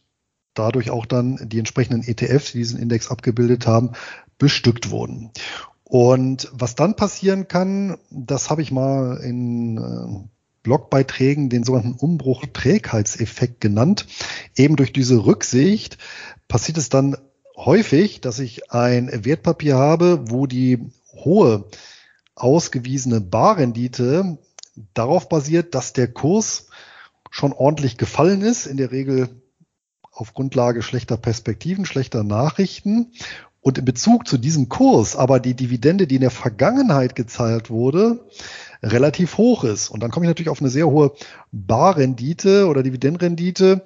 dadurch 0.59 0.91
auch 0.91 1.05
dann 1.05 1.39
die 1.49 1.59
entsprechenden 1.59 2.03
ETFs, 2.03 2.51
die 2.51 2.59
diesen 2.59 2.79
Index 2.79 3.09
abgebildet 3.09 3.65
haben, 3.65 3.93
bestückt 4.37 4.91
wurden. 4.91 5.31
Und 5.83 6.49
was 6.51 6.75
dann 6.75 6.95
passieren 6.95 7.47
kann, 7.47 7.97
das 8.11 8.49
habe 8.49 8.61
ich 8.61 8.71
mal 8.71 9.17
in 9.23 9.77
äh, 9.77 10.29
Blogbeiträgen 10.61 11.49
den 11.49 11.63
sogenannten 11.63 11.97
Umbruch-Trägheitseffekt 11.97 13.61
genannt. 13.61 14.05
Eben 14.55 14.75
durch 14.75 14.93
diese 14.93 15.25
Rücksicht 15.25 15.97
passiert 16.47 16.77
es 16.77 16.89
dann 16.89 17.17
häufig, 17.55 18.21
dass 18.21 18.39
ich 18.39 18.71
ein 18.71 19.09
Wertpapier 19.25 19.77
habe, 19.77 20.29
wo 20.29 20.45
die 20.45 20.91
hohe 21.13 21.65
ausgewiesene 22.35 23.21
Barrendite 23.21 24.37
darauf 24.93 25.27
basiert, 25.27 25.73
dass 25.75 25.93
der 25.93 26.07
Kurs 26.07 26.67
schon 27.31 27.53
ordentlich 27.53 27.97
gefallen 27.97 28.41
ist, 28.41 28.65
in 28.65 28.77
der 28.77 28.91
Regel 28.91 29.29
auf 30.19 30.33
Grundlage 30.33 30.81
schlechter 30.81 31.17
Perspektiven, 31.17 31.85
schlechter 31.85 32.23
Nachrichten 32.23 33.11
und 33.61 33.77
in 33.77 33.85
Bezug 33.85 34.27
zu 34.27 34.37
diesem 34.37 34.69
Kurs 34.69 35.15
aber 35.15 35.39
die 35.39 35.53
Dividende, 35.53 36.07
die 36.07 36.15
in 36.15 36.21
der 36.21 36.31
Vergangenheit 36.31 37.15
gezahlt 37.15 37.69
wurde, 37.69 38.25
relativ 38.81 39.37
hoch 39.37 39.63
ist. 39.63 39.89
Und 39.89 40.01
dann 40.01 40.11
komme 40.11 40.25
ich 40.25 40.29
natürlich 40.29 40.49
auf 40.49 40.61
eine 40.61 40.69
sehr 40.69 40.87
hohe 40.87 41.13
Barrendite 41.51 42.67
oder 42.67 42.83
Dividendenrendite. 42.83 43.83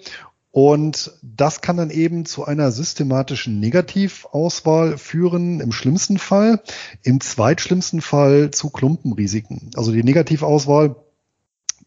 Und 0.51 1.11
das 1.23 1.61
kann 1.61 1.77
dann 1.77 1.89
eben 1.89 2.25
zu 2.25 2.45
einer 2.45 2.71
systematischen 2.71 3.59
Negativauswahl 3.59 4.99
führen, 4.99 5.59
im 5.59 5.71
schlimmsten 5.71 6.19
Fall, 6.19 6.61
im 7.01 7.21
zweitschlimmsten 7.21 8.01
Fall 8.01 8.51
zu 8.51 8.69
Klumpenrisiken. 8.69 9.71
Also 9.75 9.91
die 9.91 10.03
Negativauswahl, 10.03 10.95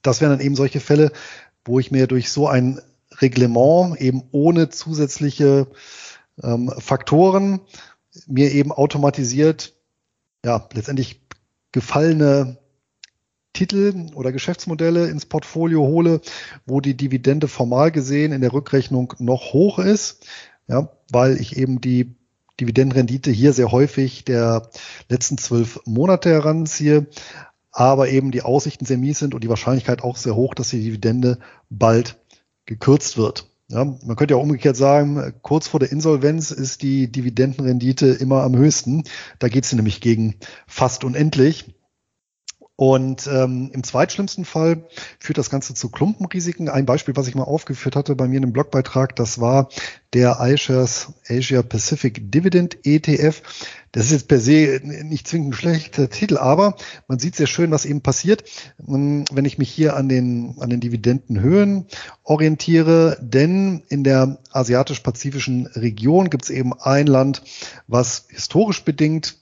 das 0.03 0.21
wären 0.21 0.33
dann 0.33 0.45
eben 0.45 0.57
solche 0.57 0.81
Fälle, 0.81 1.13
wo 1.65 1.79
ich 1.79 1.93
mir 1.93 2.09
durch 2.09 2.31
so 2.31 2.49
ein 2.49 2.81
Reglement 3.21 4.01
eben 4.01 4.23
ohne 4.31 4.69
zusätzliche 4.69 5.69
ähm, 6.43 6.73
Faktoren 6.79 7.61
mir 8.27 8.53
eben 8.53 8.73
automatisiert, 8.73 9.75
ja, 10.45 10.69
letztendlich 10.73 11.21
gefallene 11.73 12.59
Titel 13.53 14.07
oder 14.15 14.33
Geschäftsmodelle 14.33 15.09
ins 15.09 15.27
Portfolio 15.27 15.83
hole, 15.83 16.21
wo 16.67 16.81
die 16.81 16.97
Dividende 16.97 17.49
formal 17.49 17.91
gesehen 17.91 18.33
in 18.33 18.43
der 18.43 18.53
Rückrechnung 18.53 19.15
noch 19.19 19.53
hoch 19.53 19.79
ist, 19.79 20.27
ja, 20.69 20.91
weil 21.11 21.41
ich 21.41 21.57
eben 21.57 21.81
die 21.81 22.15
Dividendenrendite 22.61 23.31
hier 23.31 23.53
sehr 23.53 23.71
häufig 23.73 24.25
der 24.25 24.69
letzten 25.09 25.39
zwölf 25.39 25.81
Monate 25.85 26.31
heranziehe, 26.31 27.07
aber 27.71 28.09
eben 28.09 28.31
die 28.31 28.43
Aussichten 28.43 28.87
sehr 28.87 28.99
mies 28.99 29.19
sind 29.19 29.35
und 29.35 29.45
die 29.45 29.49
Wahrscheinlichkeit 29.49 30.03
auch 30.03 30.17
sehr 30.17 30.35
hoch, 30.35 30.55
dass 30.55 30.71
die 30.71 30.83
Dividende 30.83 31.39
bald 31.69 32.19
gekürzt 32.67 33.17
wird. 33.17 33.49
Ja, 33.69 33.85
man 33.85 34.15
könnte 34.15 34.35
ja 34.35 34.41
umgekehrt 34.41 34.77
sagen, 34.77 35.33
kurz 35.43 35.67
vor 35.67 35.81
der 35.81 35.91
Insolvenz 35.91 36.53
ist 36.53 36.83
die 36.83 37.11
Dividendenrendite 37.11 38.07
immer 38.07 38.43
am 38.43 38.57
höchsten. 38.57 39.03
Da 39.41 39.49
geht 39.49 39.65
es 39.65 39.73
nämlich 39.73 40.01
gegen 40.01 40.37
fast 40.69 41.03
unendlich. 41.03 41.75
Und 42.77 43.27
ähm, 43.27 43.71
im 43.73 43.83
zweitschlimmsten 43.83 44.45
Fall 44.45 44.85
führt 45.19 45.39
das 45.39 45.49
Ganze 45.49 45.73
zu 45.73 45.89
Klumpenrisiken. 45.89 46.69
Ein 46.69 46.85
Beispiel, 46.85 47.17
was 47.17 47.27
ich 47.27 47.35
mal 47.35 47.45
aufgeführt 47.45 47.97
hatte 47.97 48.15
bei 48.15 48.29
mir 48.29 48.37
in 48.37 48.45
einem 48.45 48.53
Blogbeitrag, 48.53 49.17
das 49.17 49.41
war 49.41 49.71
der 50.13 50.39
iShares 50.41 51.15
Asia 51.27 51.63
Pacific 51.63 52.31
Dividend 52.31 52.77
ETF. 52.85 53.43
Das 53.93 54.05
ist 54.05 54.13
jetzt 54.13 54.29
per 54.29 54.39
se 54.39 54.81
nicht 54.83 55.27
zwingend 55.27 55.49
ein 55.49 55.53
schlechter 55.55 56.11
Titel, 56.11 56.37
aber 56.37 56.77
man 57.09 57.19
sieht 57.19 57.35
sehr 57.35 57.47
schön, 57.47 57.71
was 57.71 57.87
eben 57.87 58.03
passiert, 58.03 58.45
ähm, 58.87 59.25
wenn 59.33 59.47
ich 59.47 59.57
mich 59.57 59.71
hier 59.71 59.97
an 59.97 60.11
den, 60.11 60.57
an 60.61 60.69
den 60.69 60.81
Dividendenhöhen 60.81 61.87
orientiere. 62.25 63.17
Denn 63.23 63.85
in 63.89 64.05
der 64.05 64.39
asiatisch-pazifischen 64.53 65.67
Region 65.69 66.29
gibt 66.29 66.45
es 66.45 66.51
eben 66.51 66.75
ein 66.75 67.07
Land, 67.07 67.43
was 67.87 68.27
historisch 68.29 68.85
bedingt 68.85 69.39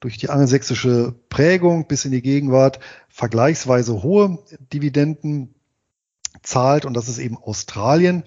durch 0.00 0.16
die 0.16 0.30
angelsächsische 0.30 1.14
Prägung 1.28 1.86
bis 1.86 2.04
in 2.04 2.12
die 2.12 2.22
Gegenwart 2.22 2.80
vergleichsweise 3.08 4.02
hohe 4.02 4.38
Dividenden 4.72 5.54
zahlt 6.42 6.84
und 6.84 6.94
das 6.94 7.08
ist 7.08 7.18
eben 7.18 7.36
Australien. 7.36 8.22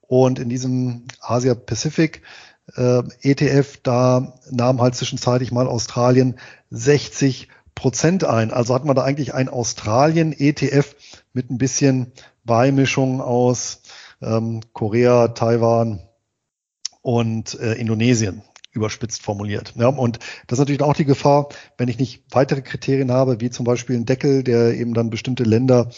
Und 0.00 0.38
in 0.38 0.48
diesem 0.48 1.06
Asia 1.20 1.54
Pacific 1.54 2.22
äh, 2.76 3.02
ETF, 3.22 3.78
da 3.82 4.34
nahm 4.50 4.80
halt 4.80 4.94
zwischenzeitlich 4.94 5.52
mal 5.52 5.66
Australien 5.66 6.38
60 6.70 7.48
Prozent 7.74 8.24
ein. 8.24 8.52
Also 8.52 8.74
hat 8.74 8.84
man 8.84 8.96
da 8.96 9.02
eigentlich 9.02 9.34
ein 9.34 9.48
Australien 9.48 10.32
ETF 10.32 10.94
mit 11.32 11.50
ein 11.50 11.58
bisschen 11.58 12.12
Beimischung 12.44 13.20
aus 13.20 13.80
ähm, 14.22 14.60
Korea, 14.72 15.28
Taiwan 15.28 16.00
und 17.02 17.58
äh, 17.58 17.74
Indonesien. 17.74 18.42
Überspitzt 18.74 19.22
formuliert. 19.22 19.74
Ja, 19.76 19.88
und 19.88 20.18
das 20.46 20.58
ist 20.58 20.60
natürlich 20.60 20.82
auch 20.82 20.94
die 20.94 21.04
Gefahr, 21.04 21.48
wenn 21.78 21.88
ich 21.88 21.98
nicht 21.98 22.24
weitere 22.30 22.60
Kriterien 22.60 23.10
habe, 23.10 23.40
wie 23.40 23.50
zum 23.50 23.64
Beispiel 23.64 23.96
ein 23.96 24.06
Deckel, 24.06 24.42
der 24.42 24.74
eben 24.74 24.94
dann 24.94 25.10
bestimmte 25.10 25.44
Länder 25.44 25.90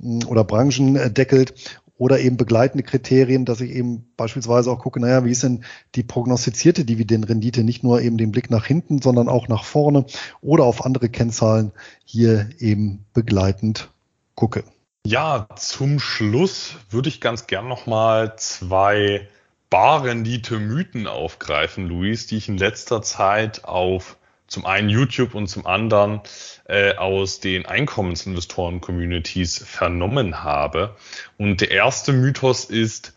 hm, 0.00 0.26
oder 0.26 0.44
Branchen 0.44 0.96
äh, 0.96 1.10
deckelt 1.10 1.54
oder 1.96 2.18
eben 2.18 2.36
begleitende 2.36 2.82
Kriterien, 2.82 3.44
dass 3.44 3.60
ich 3.60 3.70
eben 3.70 4.12
beispielsweise 4.16 4.70
auch 4.70 4.80
gucke, 4.80 5.00
naja, 5.00 5.24
wie 5.24 5.30
ist 5.30 5.44
denn 5.44 5.64
die 5.94 6.02
prognostizierte 6.02 6.84
Dividendenrendite, 6.84 7.62
nicht 7.62 7.84
nur 7.84 8.00
eben 8.02 8.18
den 8.18 8.32
Blick 8.32 8.50
nach 8.50 8.66
hinten, 8.66 9.00
sondern 9.00 9.28
auch 9.28 9.48
nach 9.48 9.64
vorne 9.64 10.04
oder 10.40 10.64
auf 10.64 10.84
andere 10.84 11.08
Kennzahlen 11.08 11.72
hier 12.04 12.48
eben 12.58 13.06
begleitend 13.14 13.90
gucke. 14.34 14.64
Ja, 15.06 15.46
zum 15.56 16.00
Schluss 16.00 16.76
würde 16.90 17.10
ich 17.10 17.20
ganz 17.20 17.46
gern 17.46 17.68
nochmal 17.68 18.34
zwei 18.38 19.28
Barrendite-Mythen 19.74 21.08
aufgreifen, 21.08 21.88
Luis, 21.88 22.28
die 22.28 22.36
ich 22.36 22.48
in 22.48 22.58
letzter 22.58 23.02
Zeit 23.02 23.64
auf 23.64 24.16
zum 24.46 24.66
einen 24.66 24.88
YouTube 24.88 25.34
und 25.34 25.48
zum 25.48 25.66
anderen 25.66 26.20
äh, 26.68 26.94
aus 26.94 27.40
den 27.40 27.66
Einkommensinvestoren-Communities 27.66 29.64
vernommen 29.66 30.44
habe. 30.44 30.94
Und 31.38 31.60
der 31.60 31.72
erste 31.72 32.12
Mythos 32.12 32.66
ist, 32.66 33.14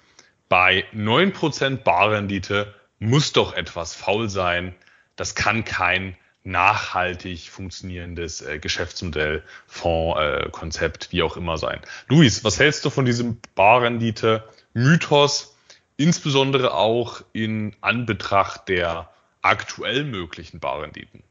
bei 0.49 0.85
9% 0.95 1.83
Barrendite 1.83 2.73
muss 2.97 3.33
doch 3.33 3.53
etwas 3.53 3.93
faul 3.93 4.27
sein. 4.27 4.73
Das 5.15 5.35
kann 5.35 5.63
kein 5.63 6.17
nachhaltig 6.43 7.51
funktionierendes 7.51 8.41
äh, 8.41 8.57
Geschäftsmodell, 8.57 9.43
Fonds, 9.67 10.19
äh, 10.19 10.49
Konzept, 10.49 11.09
wie 11.11 11.21
auch 11.21 11.37
immer 11.37 11.59
sein. 11.59 11.81
Luis, 12.07 12.43
was 12.43 12.57
hältst 12.57 12.83
du 12.83 12.89
von 12.89 13.05
diesem 13.05 13.37
Barrendite-Mythos, 13.53 15.53
insbesondere 15.97 16.73
auch 16.73 17.21
in 17.33 17.75
Anbetracht 17.81 18.69
der 18.69 19.09
aktuell 19.41 20.05
möglichen 20.05 20.59
Barrenditen? 20.59 21.23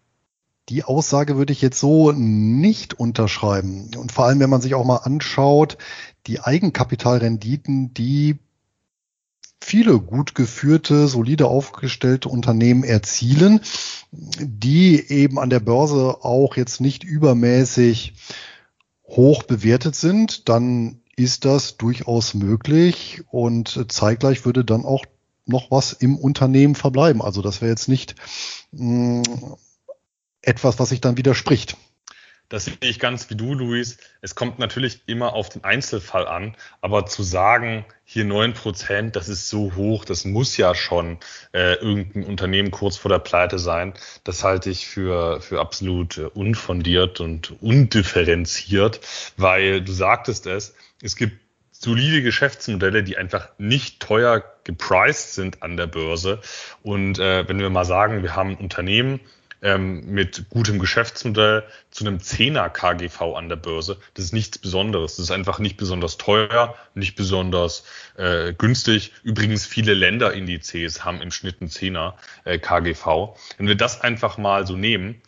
Die 0.69 0.83
Aussage 0.83 1.37
würde 1.37 1.53
ich 1.53 1.63
jetzt 1.63 1.79
so 1.79 2.11
nicht 2.13 2.95
unterschreiben. 2.95 3.91
Und 3.97 4.11
vor 4.11 4.27
allem, 4.27 4.41
wenn 4.41 4.51
man 4.51 4.61
sich 4.61 4.75
auch 4.75 4.85
mal 4.85 4.97
anschaut, 4.97 5.79
die 6.27 6.41
Eigenkapitalrenditen, 6.41 7.95
die 7.95 8.39
viele 9.61 10.01
gut 10.01 10.35
geführte, 10.35 11.07
solide 11.07 11.47
aufgestellte 11.47 12.29
Unternehmen 12.29 12.83
erzielen, 12.83 13.61
die 14.11 15.09
eben 15.09 15.39
an 15.39 15.51
der 15.51 15.61
Börse 15.61 16.25
auch 16.25 16.57
jetzt 16.57 16.81
nicht 16.81 17.05
übermäßig 17.05 18.15
hoch 19.05 19.45
bewertet 19.45 19.95
sind, 19.95 20.49
dann 20.49 21.01
ist 21.17 21.45
das 21.45 21.79
durchaus 21.79 22.35
möglich 22.35 23.23
und 23.31 23.87
zeitgleich 23.91 24.45
würde 24.45 24.65
dann 24.65 24.85
auch 24.85 25.05
noch 25.47 25.71
was 25.71 25.93
im 25.93 26.17
Unternehmen 26.19 26.75
verbleiben. 26.75 27.23
Also 27.23 27.41
das 27.41 27.61
wäre 27.61 27.71
jetzt 27.71 27.89
nicht 27.89 28.15
mh, 28.73 29.23
mm, 29.23 29.57
etwas, 30.43 30.79
was 30.79 30.91
sich 30.91 31.01
dann 31.01 31.17
widerspricht. 31.17 31.77
Das 32.49 32.67
sehe 32.67 32.77
ich 32.81 33.01
ganz 33.01 33.29
wie 33.29 33.35
du, 33.35 33.55
Luis. 33.55 33.99
Es 34.21 34.35
kommt 34.35 34.59
natürlich 34.59 35.01
immer 35.07 35.33
auf 35.33 35.49
den 35.49 35.65
Einzelfall 35.65 36.29
an, 36.29 36.57
aber 36.81 37.07
zu 37.07 37.25
sagen, 37.25 37.85
hier 38.05 38.25
neun 38.25 38.55
Prozent, 38.55 39.17
das 39.17 39.29
ist 39.29 39.49
so 39.49 39.75
hoch, 39.75 40.05
das 40.05 40.25
muss 40.25 40.57
ja 40.57 40.75
schon 40.75 41.19
äh, 41.53 41.75
irgendein 41.75 42.25
Unternehmen 42.25 42.71
kurz 42.71 42.97
vor 42.97 43.09
der 43.09 43.19
Pleite 43.19 43.59
sein, 43.59 43.95
das 44.23 44.45
halte 44.45 44.71
ich 44.71 44.87
für, 44.87 45.41
für 45.41 45.61
absolut 45.61 46.19
äh, 46.19 46.27
unfundiert 46.27 47.19
und 47.19 47.61
undifferenziert, 47.61 49.01
weil 49.37 49.83
du 49.83 49.93
sagtest 49.93 50.47
es, 50.47 50.75
es 51.03 51.17
gibt 51.17 51.41
solide 51.73 52.23
Geschäftsmodelle, 52.23 53.03
die 53.03 53.17
einfach 53.17 53.49
nicht 53.59 54.01
teuer 54.01 54.43
gepriced 54.65 55.35
sind 55.35 55.63
an 55.63 55.77
der 55.77 55.87
Börse. 55.87 56.41
Und 56.83 57.19
äh, 57.19 57.49
wenn 57.49 57.59
wir 57.59 57.71
mal 57.71 57.85
sagen, 57.85 58.23
wir 58.23 58.35
haben 58.35 58.51
ein 58.51 58.57
Unternehmen, 58.57 59.21
ähm, 59.67 60.07
mit 60.07 60.49
gutem 60.49 60.79
Geschäftsmodell 60.79 61.65
zu 61.91 62.07
einem 62.07 62.19
10er 62.19 62.71
KGV 62.71 63.37
an 63.37 63.49
der 63.49 63.57
Börse. 63.57 63.99
Das 64.15 64.27
ist 64.27 64.33
nichts 64.33 64.59
Besonderes. 64.59 65.17
Das 65.17 65.25
ist 65.25 65.31
einfach 65.33 65.59
nicht 65.59 65.77
besonders 65.77 66.19
teuer, 66.19 66.77
nicht 66.95 67.17
besonders 67.17 67.85
äh, 68.17 68.53
günstig. 68.53 69.13
Übrigens, 69.25 69.67
viele 69.67 69.95
Länderindizes 69.95 71.05
haben 71.05 71.21
im 71.21 71.33
Schnitt 71.33 71.57
einen 71.61 71.71
10er 71.71 72.15
äh, 72.45 72.59
KGV. 72.59 73.37
Wenn 73.59 73.67
wir 73.67 73.75
das 73.75 74.01
einfach 74.03 74.39
mal 74.39 74.69
so 74.69 74.77
nehmen, 74.77 75.21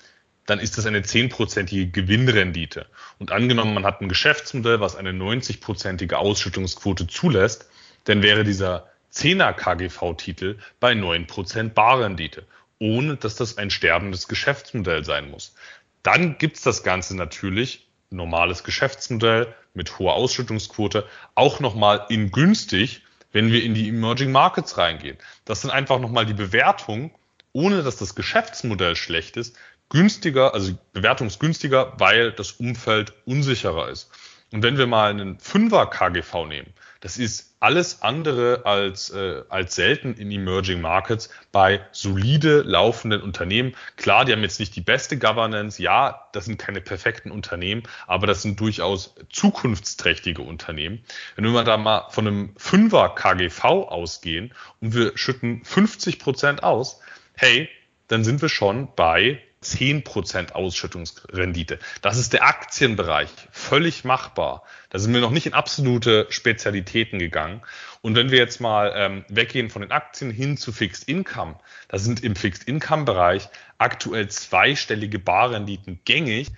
dann 0.47 0.61
ist 0.61 0.79
das 0.79 0.87
eine 0.87 1.03
zehnprozentige 1.03 1.89
Gewinnrendite. 1.89 2.87
Und 3.19 3.33
angenommen, 3.33 3.75
man 3.75 3.85
hat 3.85 4.01
ein 4.01 4.09
Geschäftsmodell, 4.09 4.79
was 4.79 4.95
eine 4.95 5.11
90-prozentige 5.11 6.15
Ausschüttungsquote 6.15 7.09
zulässt, 7.09 7.69
dann 8.05 8.23
wäre 8.23 8.45
dieser 8.45 8.87
10er 9.13 9.53
KGV-Titel 9.53 10.59
bei 10.79 10.93
9% 10.93 11.71
Barrendite 11.71 12.47
ohne 12.79 13.17
dass 13.17 13.35
das 13.37 13.59
ein 13.59 13.71
sterbendes 13.71 14.29
Geschäftsmodell 14.29 15.05
sein 15.05 15.31
muss. 15.31 15.55
Dann 16.03 16.39
gibt's 16.39 16.63
das 16.63 16.83
Ganze 16.83 17.17
natürlich, 17.17 17.89
normales 18.11 18.65
Geschäftsmodell 18.65 19.55
mit 19.75 19.99
hoher 19.99 20.15
Ausschüttungsquote, 20.15 21.07
auch 21.35 21.61
nochmal 21.61 22.07
in 22.09 22.31
günstig, 22.31 23.03
wenn 23.33 23.53
wir 23.53 23.63
in 23.63 23.75
die 23.75 23.89
Emerging 23.89 24.33
Markets 24.33 24.79
reingehen. 24.79 25.19
Das 25.45 25.61
sind 25.61 25.71
einfach 25.71 26.01
nochmal 26.01 26.25
die 26.25 26.35
Bewertungen, 26.35 27.11
ohne 27.53 27.83
dass 27.83 27.97
das 27.97 28.15
Geschäftsmodell 28.15 28.97
schlecht 28.97 29.37
ist, 29.37 29.57
günstiger, 29.89 30.55
also 30.55 30.73
bewertungsgünstiger, 30.93 31.95
weil 31.99 32.33
das 32.33 32.53
Umfeld 32.53 33.13
unsicherer 33.27 33.89
ist. 33.89 34.11
Und 34.53 34.63
wenn 34.63 34.79
wir 34.79 34.87
mal 34.87 35.11
einen 35.11 35.39
Fünfer 35.39 35.87
KGV 35.87 36.47
nehmen, 36.47 36.73
das 37.01 37.17
ist 37.17 37.55
alles 37.61 38.03
andere 38.03 38.63
als, 38.65 39.11
äh, 39.11 39.43
als 39.49 39.75
selten 39.75 40.15
in 40.15 40.31
Emerging 40.31 40.81
Markets 40.81 41.31
bei 41.53 41.81
solide 41.93 42.63
laufenden 42.63 43.23
Unternehmen. 43.23 43.75
Klar, 43.97 44.25
die 44.25 44.33
haben 44.33 44.43
jetzt 44.43 44.61
nicht 44.61 44.75
die 44.75 44.81
beste 44.81 45.19
Governance. 45.19 45.83
Ja, 45.83 46.29
das 46.33 46.47
sind 46.47 46.59
keine 46.59 46.81
perfekten 46.81 47.31
Unternehmen, 47.31 47.83
aber 48.07 48.27
das 48.27 48.43
sind 48.43 48.59
durchaus 48.61 49.15
zukunftsträchtige 49.31 50.43
Unternehmen. 50.43 51.05
Wenn 51.37 51.53
wir 51.53 51.65
da 51.65 51.77
mal 51.77 52.09
von 52.11 52.27
einem 52.27 52.55
Fünfer 52.57 53.11
KGV 53.11 53.65
ausgehen 53.65 54.53
und 54.81 54.95
wir 54.95 55.17
schütten 55.17 55.65
50 55.65 56.19
Prozent 56.19 56.63
aus, 56.63 57.01
hey, 57.35 57.69
dann 58.09 58.25
sind 58.25 58.43
wir 58.43 58.49
schon 58.49 58.89
bei 58.97 59.43
10% 59.63 60.53
Ausschüttungsrendite. 60.53 61.79
Das 62.01 62.17
ist 62.17 62.33
der 62.33 62.45
Aktienbereich. 62.45 63.31
Völlig 63.51 64.05
machbar. 64.05 64.63
Da 64.91 64.99
sind 64.99 65.13
wir 65.13 65.21
noch 65.21 65.31
nicht 65.31 65.47
in 65.47 65.55
absolute 65.55 66.27
Spezialitäten 66.31 67.19
gegangen. 67.19 67.63
Und 68.01 68.15
wenn 68.15 68.31
wir 68.31 68.39
jetzt 68.39 68.61
mal 68.61 68.93
ähm, 68.95 69.25
weggehen 69.29 69.71
von 69.71 69.83
den 69.83 69.91
Aktien 69.91 70.31
hin 70.31 70.57
zu 70.57 70.73
Fixed 70.73 71.09
Income, 71.09 71.57
da 71.89 71.99
sind 71.99 72.23
im 72.23 72.37
Fixed 72.37 72.69
Income 72.69 73.05
Bereich 73.05 73.49
aktuell 73.79 74.29
zweistellige 74.29 75.19
Barrenditen 75.19 76.01
gängig, 76.05 76.49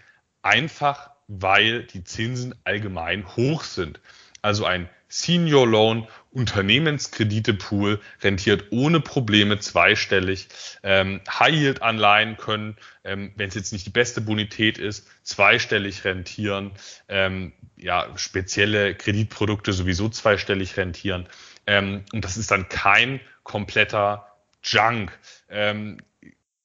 einfach 0.43 1.11
weil 1.27 1.85
die 1.85 2.05
Zinsen 2.05 2.55
allgemein 2.65 3.27
hoch 3.37 3.65
sind. 3.65 4.01
Also 4.43 4.65
ein 4.65 4.89
Senior 5.11 5.67
Loan 5.67 6.07
Unternehmenskreditepool 6.31 8.01
rentiert 8.23 8.67
ohne 8.71 9.01
Probleme 9.01 9.59
zweistellig. 9.59 10.49
Ähm, 10.85 11.21
High 11.29 11.55
Yield 11.55 11.83
Anleihen 11.83 12.37
können, 12.37 12.77
ähm, 13.03 13.33
wenn 13.35 13.49
es 13.49 13.57
jetzt 13.57 13.73
nicht 13.73 13.85
die 13.85 13.91
beste 13.91 14.21
Bonität 14.21 14.79
ist, 14.79 15.09
zweistellig 15.25 16.05
rentieren. 16.05 16.71
Ähm, 17.09 17.53
ja, 17.77 18.07
spezielle 18.17 18.95
Kreditprodukte 18.95 19.73
sowieso 19.73 20.09
zweistellig 20.09 20.77
rentieren. 20.77 21.29
Ähm, 21.67 22.05
und 22.13 22.25
das 22.25 22.37
ist 22.37 22.53
dann 22.53 22.69
kein 22.69 23.21
kompletter 23.43 24.29
Junk. 24.63 25.19
Ähm, 25.49 25.99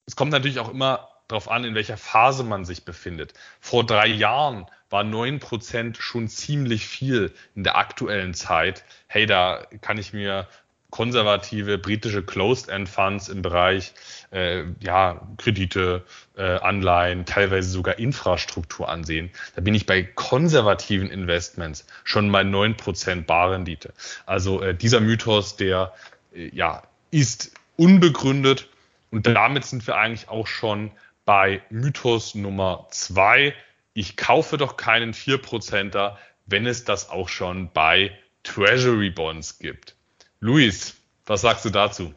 es 0.06 0.16
kommt 0.16 0.32
natürlich 0.32 0.60
auch 0.60 0.70
immer 0.70 1.10
darauf 1.28 1.50
an, 1.50 1.64
in 1.64 1.76
welcher 1.76 1.98
Phase 1.98 2.44
man 2.44 2.66
sich 2.66 2.86
befindet. 2.86 3.34
Vor 3.60 3.86
drei 3.86 4.08
Jahren 4.08 4.66
war 4.90 5.04
neun 5.04 5.40
Prozent 5.40 5.98
schon 5.98 6.28
ziemlich 6.28 6.88
viel 6.88 7.34
in 7.56 7.64
der 7.64 7.78
aktuellen 7.78 8.34
Zeit. 8.34 8.84
Hey, 9.08 9.26
da 9.26 9.66
kann 9.82 9.98
ich 9.98 10.14
mir 10.14 10.48
konservative 10.96 11.78
britische 11.78 12.24
Closed-End-Funds 12.24 13.28
im 13.28 13.42
Bereich 13.42 13.94
äh, 14.32 14.64
ja, 14.80 15.28
Kredite, 15.38 16.06
äh, 16.38 16.60
Anleihen, 16.60 17.26
teilweise 17.26 17.70
sogar 17.70 18.00
Infrastruktur 18.00 18.88
ansehen. 18.88 19.30
Da 19.56 19.62
bin 19.62 19.74
ich 19.74 19.86
bei 19.86 20.04
konservativen 20.04 21.10
Investments 21.10 21.86
schon 22.06 22.30
mal 22.30 22.46
neun 22.46 22.78
Prozent 22.78 23.28
Barrendite. 23.28 23.94
Also 24.26 24.62
äh, 24.62 24.74
dieser 24.74 25.02
Mythos, 25.02 25.58
der 25.58 25.94
äh, 26.34 26.50
ja, 26.56 26.84
ist 27.12 27.52
unbegründet 27.76 28.70
und 29.12 29.28
damit 29.28 29.66
sind 29.66 29.86
wir 29.88 29.98
eigentlich 29.98 30.30
auch 30.30 30.48
schon 30.48 30.92
bei 31.26 31.62
Mythos 31.70 32.36
Nummer 32.36 32.88
zwei 32.92 33.54
ich 33.98 34.18
kaufe 34.18 34.58
doch 34.58 34.76
keinen 34.76 35.14
4%er, 35.14 36.18
wenn 36.46 36.68
es 36.68 36.84
das 36.84 37.10
auch 37.10 37.30
schon 37.30 37.72
bei 37.72 38.12
Treasury 38.44 39.10
Bonds 39.10 39.58
gibt. 39.58 39.96
Luis, 40.42 40.96
was 41.26 41.42
sagst 41.42 41.64
du 41.64 41.70
dazu? 41.70 42.14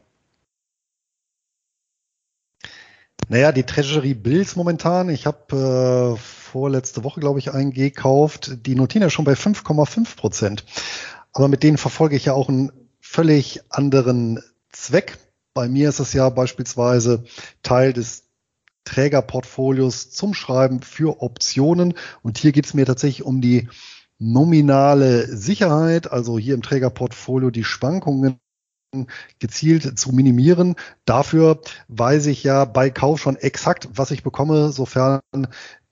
Naja, 3.28 3.52
die 3.52 3.62
Treasury 3.62 4.14
Bills 4.14 4.56
momentan, 4.56 5.08
ich 5.08 5.24
habe 5.24 6.16
äh, 6.16 6.20
vorletzte 6.20 7.04
Woche, 7.04 7.20
glaube 7.20 7.38
ich, 7.38 7.52
einen 7.52 7.72
gekauft, 7.72 8.66
die 8.66 8.74
notieren 8.74 9.02
ja 9.02 9.10
schon 9.10 9.24
bei 9.24 9.34
5,5 9.34 10.16
Prozent. 10.16 10.64
Aber 11.32 11.46
mit 11.46 11.62
denen 11.62 11.78
verfolge 11.78 12.16
ich 12.16 12.24
ja 12.24 12.32
auch 12.32 12.48
einen 12.48 12.72
völlig 13.00 13.60
anderen 13.68 14.42
Zweck 14.70 15.18
Bei 15.54 15.68
mir 15.68 15.90
ist 15.90 16.00
es 16.00 16.12
ja 16.12 16.28
beispielsweise 16.28 17.24
Teil 17.62 17.92
des 17.92 18.27
Trägerportfolios 18.88 20.10
zum 20.10 20.32
Schreiben 20.32 20.80
für 20.80 21.22
Optionen. 21.22 21.94
Und 22.22 22.38
hier 22.38 22.52
geht 22.52 22.64
es 22.64 22.74
mir 22.74 22.86
tatsächlich 22.86 23.22
um 23.22 23.42
die 23.42 23.68
nominale 24.18 25.26
Sicherheit, 25.26 26.10
also 26.10 26.38
hier 26.38 26.54
im 26.54 26.62
Trägerportfolio 26.62 27.50
die 27.50 27.64
Schwankungen 27.64 28.40
gezielt 29.38 29.98
zu 29.98 30.12
minimieren. 30.12 30.74
Dafür 31.04 31.60
weiß 31.88 32.26
ich 32.26 32.42
ja 32.42 32.64
bei 32.64 32.88
Kauf 32.88 33.20
schon 33.20 33.36
exakt, 33.36 33.88
was 33.92 34.10
ich 34.10 34.22
bekomme, 34.22 34.72
sofern 34.72 35.20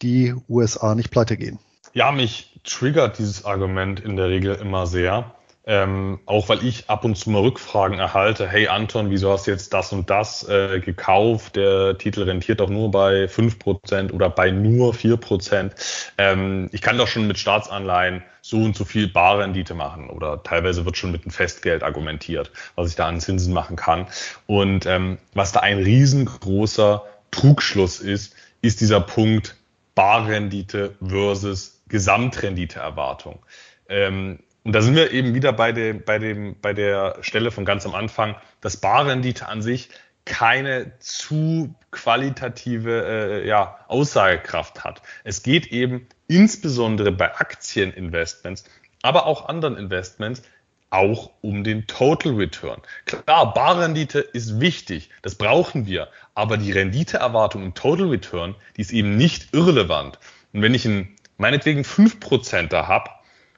die 0.01 0.35
USA 0.49 0.95
nicht 0.95 1.11
pleite 1.11 1.37
gehen. 1.37 1.59
Ja, 1.93 2.11
mich 2.13 2.59
triggert 2.65 3.19
dieses 3.19 3.45
Argument 3.45 4.01
in 4.01 4.17
der 4.17 4.29
Regel 4.29 4.55
immer 4.55 4.87
sehr. 4.87 5.35
Ähm, 5.69 6.21
auch 6.27 6.49
weil 6.49 6.65
ich 6.65 6.89
ab 6.89 7.05
und 7.05 7.17
zu 7.17 7.29
mal 7.29 7.43
Rückfragen 7.43 7.99
erhalte, 7.99 8.47
hey 8.49 8.69
Anton, 8.69 9.11
wieso 9.11 9.33
hast 9.33 9.49
du 9.49 9.51
jetzt 9.51 9.75
das 9.75 9.93
und 9.93 10.09
das 10.11 10.49
äh, 10.49 10.79
gekauft? 10.79 11.57
Der 11.57 11.99
Titel 11.99 12.23
rentiert 12.23 12.61
doch 12.61 12.71
nur 12.71 12.93
bei 12.93 13.27
fünf 13.27 13.59
Prozent 13.59 14.13
oder 14.13 14.31
bei 14.31 14.53
nur 14.53 14.95
vier 14.95 15.17
Prozent. 15.17 15.75
Ähm, 16.19 16.69
ich 16.71 16.83
kann 16.83 16.97
doch 16.99 17.09
schon 17.09 17.27
mit 17.27 17.39
Staatsanleihen 17.39 18.23
so 18.43 18.59
und 18.59 18.77
so 18.77 18.85
viel 18.85 19.09
Barrendite 19.09 19.75
machen 19.75 20.09
oder 20.09 20.41
teilweise 20.45 20.85
wird 20.85 20.97
schon 20.97 21.11
mit 21.11 21.23
einem 21.23 21.33
Festgeld 21.33 21.83
argumentiert, 21.83 22.53
was 22.77 22.91
ich 22.91 22.95
da 22.95 23.09
an 23.09 23.19
Zinsen 23.19 23.53
machen 23.53 23.75
kann. 23.75 24.07
Und 24.47 24.87
ähm, 24.87 25.19
was 25.35 25.51
da 25.51 25.61
ein 25.61 25.79
riesengroßer 25.79 27.03
Trugschluss 27.33 27.99
ist, 27.99 28.37
ist 28.63 28.81
dieser 28.81 29.01
Punkt 29.01 29.57
Barrendite 29.97 30.95
versus 31.05 31.83
Gesamtrenditeerwartung. 31.89 33.41
Ähm, 33.89 34.39
und 34.67 34.73
da 34.73 34.83
sind 34.83 34.97
wir 34.97 35.13
eben 35.13 35.33
wieder 35.33 35.53
bei, 35.53 35.71
dem, 35.71 36.03
bei, 36.03 36.19
dem, 36.19 36.57
bei 36.61 36.73
der 36.75 37.19
Stelle 37.21 37.53
von 37.53 37.65
ganz 37.65 37.87
am 37.87 37.95
Anfang, 37.95 38.35
dass 38.61 38.79
Barrendite 38.79 39.47
an 39.47 39.63
sich 39.63 39.91
keine 40.25 40.99
zu 40.99 41.73
qualitative 41.93 43.45
äh, 43.45 43.47
ja, 43.47 43.79
Aussagekraft 43.87 44.83
hat. 44.83 45.03
Es 45.23 45.45
geht 45.45 45.69
eben 45.69 46.09
insbesondere 46.27 47.13
bei 47.13 47.33
Aktieninvestments, 47.37 48.65
aber 49.03 49.27
auch 49.27 49.49
anderen 49.49 49.77
Investments 49.77 50.43
auch 50.91 51.31
um 51.43 51.63
den 51.63 51.87
Total 51.87 52.33
Return. 52.33 52.83
Klar, 53.05 53.55
Barrendite 53.55 54.19
ist 54.19 54.59
wichtig, 54.59 55.11
das 55.23 55.37
brauchen 55.37 55.87
wir, 55.87 56.09
aber 56.35 56.57
die 56.57 56.73
Renditeerwartung 56.73 57.63
im 57.63 57.75
Total 57.75 58.09
Return, 58.09 58.57
die 58.77 58.81
ist 58.81 58.93
eben 58.93 59.17
nicht 59.17 59.55
irrelevant. 59.55 60.19
Und 60.53 60.63
wenn 60.63 60.75
ich 60.75 60.85
einen 60.87 61.17
meinetwegen 61.39 61.83
5%er 61.83 62.89
habe, 62.89 63.11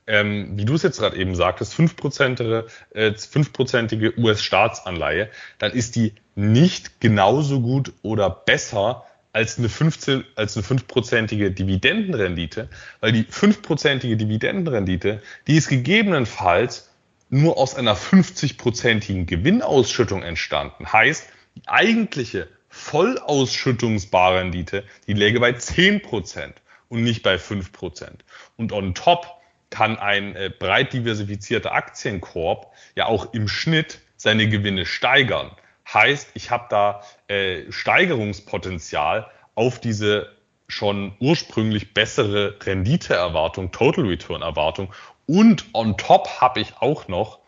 ähm, 0.09 0.57
wie 0.57 0.65
du 0.65 0.75
es 0.75 0.83
jetzt 0.83 0.99
gerade 0.99 1.17
eben 1.17 1.37
sagtest, 1.37 1.75
5%ige, 1.75 2.67
äh, 2.95 3.11
5%ige 3.11 4.19
US-Staatsanleihe, 4.19 5.29
dann 5.59 5.73
ist 5.73 5.97
die 5.97 6.15
nicht 6.35 7.01
genauso 7.01 7.61
gut 7.61 7.93
oder 8.03 8.31
besser 8.31 9.05
als 9.33 9.59
eine 9.59 9.69
15, 9.69 10.25
als 10.35 10.57
eine 10.57 10.65
5%ige 10.65 11.51
Dividendenrendite, 11.51 12.71
weil 13.01 13.13
die 13.13 13.25
5%ige 13.25 14.17
Dividendenrendite, 14.17 15.21
die 15.47 15.57
ist 15.57 15.69
gegebenenfalls 15.69 16.89
nur 17.29 17.59
aus 17.59 17.75
einer 17.75 17.95
50%igen 17.95 19.27
Gewinnausschüttung 19.27 20.23
entstanden. 20.23 20.91
Heißt, 20.91 21.29
die 21.55 21.61
eigentliche 21.67 22.49
Vollausschüttungsbarrendite, 22.71 24.85
die 25.07 25.13
läge 25.13 25.41
bei 25.41 25.51
10% 25.51 26.55
und 26.89 27.03
nicht 27.03 27.23
bei 27.23 27.37
5%. 27.37 28.09
Und 28.57 28.73
on 28.73 28.95
top 28.95 29.38
kann 29.71 29.99
ein 29.99 30.35
äh, 30.35 30.51
breit 30.57 30.93
diversifizierter 30.93 31.73
Aktienkorb 31.73 32.73
ja 32.95 33.07
auch 33.07 33.33
im 33.33 33.49
Schnitt 33.49 34.01
seine 34.17 34.49
Gewinne 34.49 34.87
steigern. 34.87 35.51
Heißt, 35.93 36.31
ich 36.35 36.51
habe 36.51 36.67
da 36.71 37.03
äh, 37.29 37.71
Steigerungspotenzial 37.71 39.31
auf 39.55 39.81
diese 39.81 40.37
schon 40.69 41.17
ursprünglich 41.19 41.95
bessere 41.95 42.57
Renditeerwartung, 42.63 43.73
Total 43.73 44.05
Return 44.05 44.43
Erwartung 44.43 44.93
und 45.27 45.67
on 45.73 45.97
top 45.97 46.41
habe 46.41 46.61
ich 46.61 46.75
auch 46.81 47.09
noch 47.09 47.39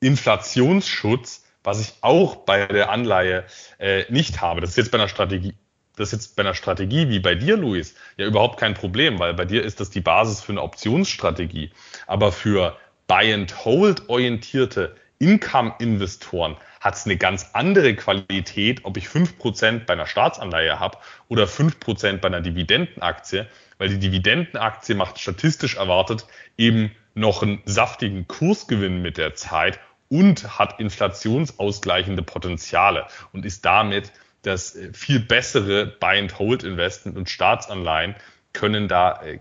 Inflationsschutz, 0.00 1.44
was 1.62 1.80
ich 1.80 1.94
auch 2.00 2.36
bei 2.36 2.66
der 2.66 2.90
Anleihe 2.90 3.44
äh, 3.78 4.04
nicht 4.12 4.40
habe. 4.40 4.60
Das 4.60 4.70
ist 4.70 4.76
jetzt 4.76 4.90
bei 4.90 4.98
einer 4.98 5.08
Strategie 5.08 5.54
das 5.96 6.08
ist 6.08 6.12
jetzt 6.12 6.36
bei 6.36 6.42
einer 6.42 6.54
Strategie 6.54 7.08
wie 7.08 7.20
bei 7.20 7.34
dir, 7.34 7.56
Luis, 7.56 7.94
ja 8.16 8.26
überhaupt 8.26 8.58
kein 8.58 8.74
Problem, 8.74 9.18
weil 9.18 9.34
bei 9.34 9.44
dir 9.44 9.62
ist 9.62 9.80
das 9.80 9.90
die 9.90 10.00
Basis 10.00 10.40
für 10.40 10.52
eine 10.52 10.62
Optionsstrategie. 10.62 11.70
Aber 12.06 12.32
für 12.32 12.76
Buy-and-Hold 13.06 14.08
orientierte 14.08 14.96
Income-Investoren 15.18 16.56
hat 16.80 16.96
es 16.96 17.06
eine 17.06 17.16
ganz 17.16 17.50
andere 17.52 17.94
Qualität, 17.94 18.84
ob 18.84 18.96
ich 18.96 19.08
fünf 19.08 19.38
Prozent 19.38 19.86
bei 19.86 19.94
einer 19.94 20.06
Staatsanleihe 20.06 20.80
habe 20.80 20.98
oder 21.28 21.46
fünf 21.46 21.80
Prozent 21.80 22.20
bei 22.20 22.28
einer 22.28 22.40
Dividendenaktie, 22.40 23.46
weil 23.78 23.88
die 23.88 23.98
Dividendenaktie 23.98 24.94
macht 24.94 25.20
statistisch 25.20 25.76
erwartet 25.76 26.26
eben 26.58 26.90
noch 27.14 27.42
einen 27.42 27.62
saftigen 27.64 28.26
Kursgewinn 28.26 29.00
mit 29.00 29.16
der 29.16 29.34
Zeit 29.34 29.78
und 30.08 30.58
hat 30.58 30.80
inflationsausgleichende 30.80 32.22
Potenziale 32.22 33.06
und 33.32 33.46
ist 33.46 33.64
damit 33.64 34.12
das 34.46 34.76
äh, 34.76 34.92
viel 34.92 35.20
bessere 35.20 35.86
Buy-and-Hold-Investment 35.86 37.16
und 37.16 37.28
Staatsanleihen 37.28 38.14
können 38.52 38.88
da 38.88 39.22
äh, 39.22 39.40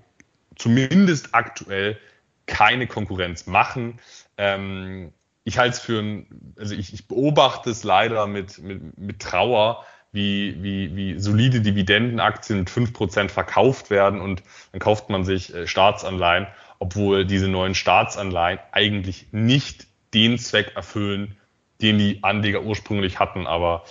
zumindest 0.55 1.33
aktuell 1.33 1.97
keine 2.45 2.87
Konkurrenz 2.87 3.47
machen. 3.47 3.99
Ähm, 4.37 5.13
ich 5.43 5.57
halte 5.57 5.75
es 5.75 5.79
für 5.79 5.99
ein, 5.99 6.53
also 6.57 6.73
ich, 6.75 6.93
ich 6.93 7.07
beobachte 7.07 7.69
es 7.69 7.83
leider 7.83 8.27
mit, 8.27 8.59
mit, 8.59 8.97
mit 8.97 9.19
Trauer, 9.19 9.85
wie, 10.11 10.61
wie, 10.61 10.95
wie 10.95 11.19
solide 11.19 11.61
Dividendenaktien 11.61 12.59
mit 12.59 12.69
fünf 12.69 12.93
Prozent 12.93 13.31
verkauft 13.31 13.89
werden 13.89 14.21
und 14.21 14.43
dann 14.71 14.79
kauft 14.79 15.09
man 15.09 15.23
sich 15.25 15.53
äh, 15.53 15.67
Staatsanleihen, 15.67 16.47
obwohl 16.79 17.25
diese 17.25 17.47
neuen 17.47 17.75
Staatsanleihen 17.75 18.59
eigentlich 18.71 19.27
nicht 19.31 19.87
den 20.13 20.37
Zweck 20.37 20.73
erfüllen, 20.75 21.35
den 21.81 21.97
die 21.97 22.23
Anleger 22.23 22.61
ursprünglich 22.61 23.19
hatten. 23.19 23.47
Aber 23.47 23.83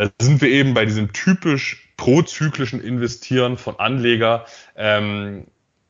da 0.00 0.10
sind 0.24 0.40
wir 0.40 0.48
eben 0.48 0.72
bei 0.72 0.86
diesem 0.86 1.12
typisch 1.12 1.92
prozyklischen 1.96 2.80
Investieren 2.80 3.58
von 3.58 3.78
Anleger. 3.78 4.46
Ähm, 4.74 5.46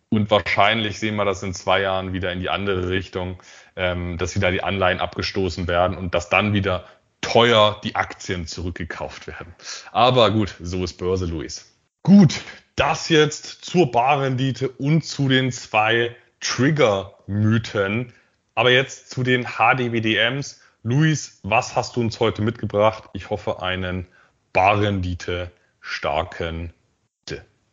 und 0.08 0.28
wahrscheinlich 0.30 0.98
sehen 0.98 1.14
wir 1.14 1.24
das 1.24 1.44
in 1.44 1.54
zwei 1.54 1.82
Jahren 1.82 2.12
wieder 2.12 2.32
in 2.32 2.40
die 2.40 2.50
andere 2.50 2.88
Richtung, 2.88 3.40
ähm, 3.76 4.18
dass 4.18 4.34
wieder 4.34 4.50
die 4.50 4.64
Anleihen 4.64 4.98
abgestoßen 4.98 5.68
werden 5.68 5.96
und 5.96 6.14
dass 6.14 6.28
dann 6.28 6.52
wieder 6.52 6.84
teuer 7.20 7.80
die 7.84 7.94
Aktien 7.94 8.48
zurückgekauft 8.48 9.28
werden. 9.28 9.54
Aber 9.92 10.32
gut, 10.32 10.56
so 10.60 10.82
ist 10.82 10.94
Börse, 10.94 11.26
Luis. 11.26 11.72
Gut, 12.02 12.40
das 12.74 13.08
jetzt 13.08 13.64
zur 13.64 13.92
Barrendite 13.92 14.70
und 14.70 15.04
zu 15.04 15.28
den 15.28 15.52
zwei 15.52 16.16
Trigger-Mythen. 16.40 18.12
Aber 18.56 18.72
jetzt 18.72 19.10
zu 19.10 19.22
den 19.22 19.44
HDWDMs. 19.44 20.59
Luis, 20.82 21.40
was 21.42 21.76
hast 21.76 21.96
du 21.96 22.00
uns 22.00 22.20
heute 22.20 22.42
mitgebracht? 22.42 23.04
Ich 23.12 23.30
hoffe, 23.30 23.62
einen 23.62 24.06
Barrendite 24.52 25.50
starken. 25.80 26.72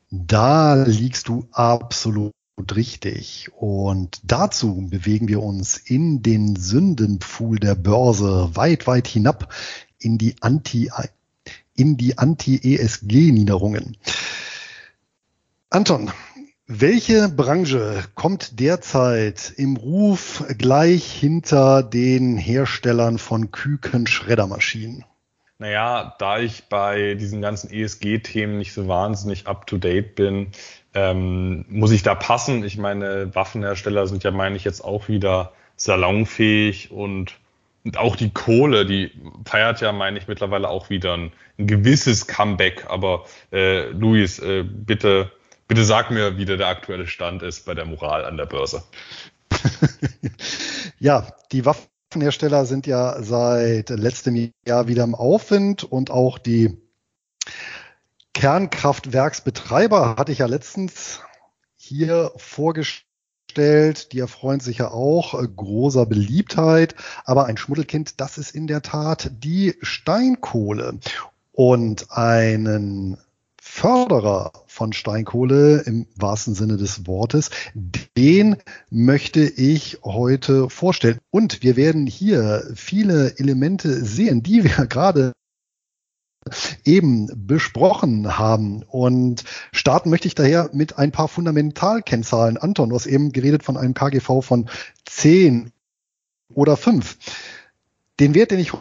Da 0.10 0.84
liegst 0.84 1.28
du 1.28 1.48
absolut 1.52 2.34
richtig. 2.76 3.50
Und 3.56 4.22
dazu 4.24 4.88
bewegen 4.90 5.28
wir 5.28 5.44
uns 5.44 5.78
in 5.78 6.22
den 6.22 6.56
Sündenpfuhl 6.56 7.60
der 7.60 7.76
Börse 7.76 8.56
weit, 8.56 8.88
weit 8.88 9.08
hinab 9.08 9.54
in 10.00 10.18
die 10.18 10.36
Anti, 10.42 10.90
in 11.76 11.98
die 11.98 12.18
Anti-ESG-Niederungen. 12.18 13.98
Anton, 15.70 16.12
welche 16.68 17.30
Branche 17.30 18.04
kommt 18.14 18.60
derzeit 18.60 19.54
im 19.56 19.78
Ruf 19.78 20.44
gleich 20.58 21.06
hinter 21.06 21.82
den 21.82 22.38
Herstellern 22.38 23.20
von 23.20 23.52
Küken-Schreddermaschinen? 23.52 25.06
Naja, 25.60 26.14
da 26.20 26.40
ich 26.40 26.66
bei 26.66 27.16
diesen 27.16 27.42
ganzen 27.42 27.72
ESG-Themen 27.72 28.58
nicht 28.58 28.74
so 28.74 28.90
wahnsinnig 28.90 29.48
up-to-date 29.48 30.14
bin, 30.16 30.52
ähm, 30.94 31.64
muss 31.70 31.92
ich 31.92 32.04
da 32.04 32.16
passen. 32.16 32.66
Ich 32.66 32.78
meine, 32.78 33.34
Waffenhersteller 33.34 34.06
sind 34.06 34.26
ja, 34.26 34.32
meine 34.32 34.58
ich, 34.58 34.66
jetzt 34.66 34.84
auch 34.84 35.08
wieder 35.08 35.54
salonfähig 35.78 36.92
und, 36.92 37.36
und 37.86 37.98
auch 37.98 38.18
die 38.18 38.32
Kohle, 38.32 38.86
die 38.86 39.12
feiert 39.46 39.80
ja, 39.80 39.94
meine 39.94 40.20
ich, 40.20 40.28
mittlerweile 40.28 40.68
auch 40.68 40.90
wieder 40.90 41.14
ein, 41.14 41.32
ein 41.58 41.66
gewisses 41.66 42.28
Comeback. 42.28 42.86
Aber 42.90 43.26
äh, 43.54 43.90
Luis, 43.92 44.40
äh, 44.40 44.64
bitte 44.64 45.32
Bitte 45.68 45.84
sag 45.84 46.12
mir, 46.12 46.38
wie 46.38 46.46
der, 46.46 46.66
aktuelle 46.68 47.08
Stand 47.08 47.44
ist 47.44 47.66
bei 47.66 47.74
der 47.74 47.86
Moral 47.86 48.24
an 48.24 48.38
der 48.38 48.46
Börse. 48.46 48.84
ja, 51.00 51.28
die 51.52 51.66
Waffenhersteller 51.66 52.66
sind 52.66 52.88
ja 52.88 53.22
seit 53.22 53.90
letztem 53.90 54.52
Jahr 54.66 54.88
wieder 54.88 55.04
im 55.04 55.16
Aufwind 55.16 55.84
und 55.84 56.10
auch 56.10 56.38
die 56.38 56.78
Kernkraftwerksbetreiber 58.34 60.16
hatte 60.16 60.32
ich 60.32 60.40
ja 60.40 60.46
letztens 60.46 61.22
hier 61.76 62.32
vorgestellt. 62.38 64.14
Die 64.14 64.20
erfreuen 64.20 64.60
sich 64.60 64.78
ja 64.78 64.92
auch 64.92 65.34
großer 65.34 66.06
Beliebtheit. 66.06 66.96
Aber 67.26 67.48
ein 67.48 67.58
Schmuddelkind, 67.58 68.22
das 68.22 68.38
ist 68.38 68.54
in 68.54 68.68
der 68.68 68.84
Tat 68.84 69.32
die 69.34 69.76
Steinkohle. 69.82 71.00
Und 71.52 72.12
einen 72.12 73.18
Förderer 73.60 74.52
von 74.78 74.94
Steinkohle 74.94 75.82
im 75.88 76.06
wahrsten 76.16 76.54
Sinne 76.54 76.78
des 76.78 77.08
Wortes, 77.08 77.50
den 78.16 78.58
möchte 78.92 79.42
ich 79.42 79.98
heute 80.04 80.70
vorstellen. 80.70 81.18
Und 81.32 81.64
wir 81.64 81.76
werden 81.76 82.06
hier 82.06 82.64
viele 82.76 83.40
Elemente 83.40 84.06
sehen, 84.06 84.44
die 84.44 84.64
wir 84.64 84.86
gerade 84.90 85.34
eben 86.86 87.48
besprochen 87.48 88.38
haben. 88.38 88.84
Und 88.84 89.44
starten 89.72 90.12
möchte 90.12 90.28
ich 90.28 90.36
daher 90.36 90.70
mit 90.74 91.00
ein 91.00 91.12
paar 91.12 91.28
Fundamentalkennzahlen. 91.28 92.58
Anton, 92.58 92.90
du 92.90 92.96
hast 92.96 93.08
eben 93.08 93.32
geredet 93.32 93.64
von 93.64 93.78
einem 93.78 93.96
KGV 93.96 94.42
von 94.44 94.70
10 95.06 95.72
oder 96.54 96.78
5. 96.78 97.18
Den 98.20 98.36
Wert, 98.36 98.52
den 98.52 98.60
ich 98.60 98.74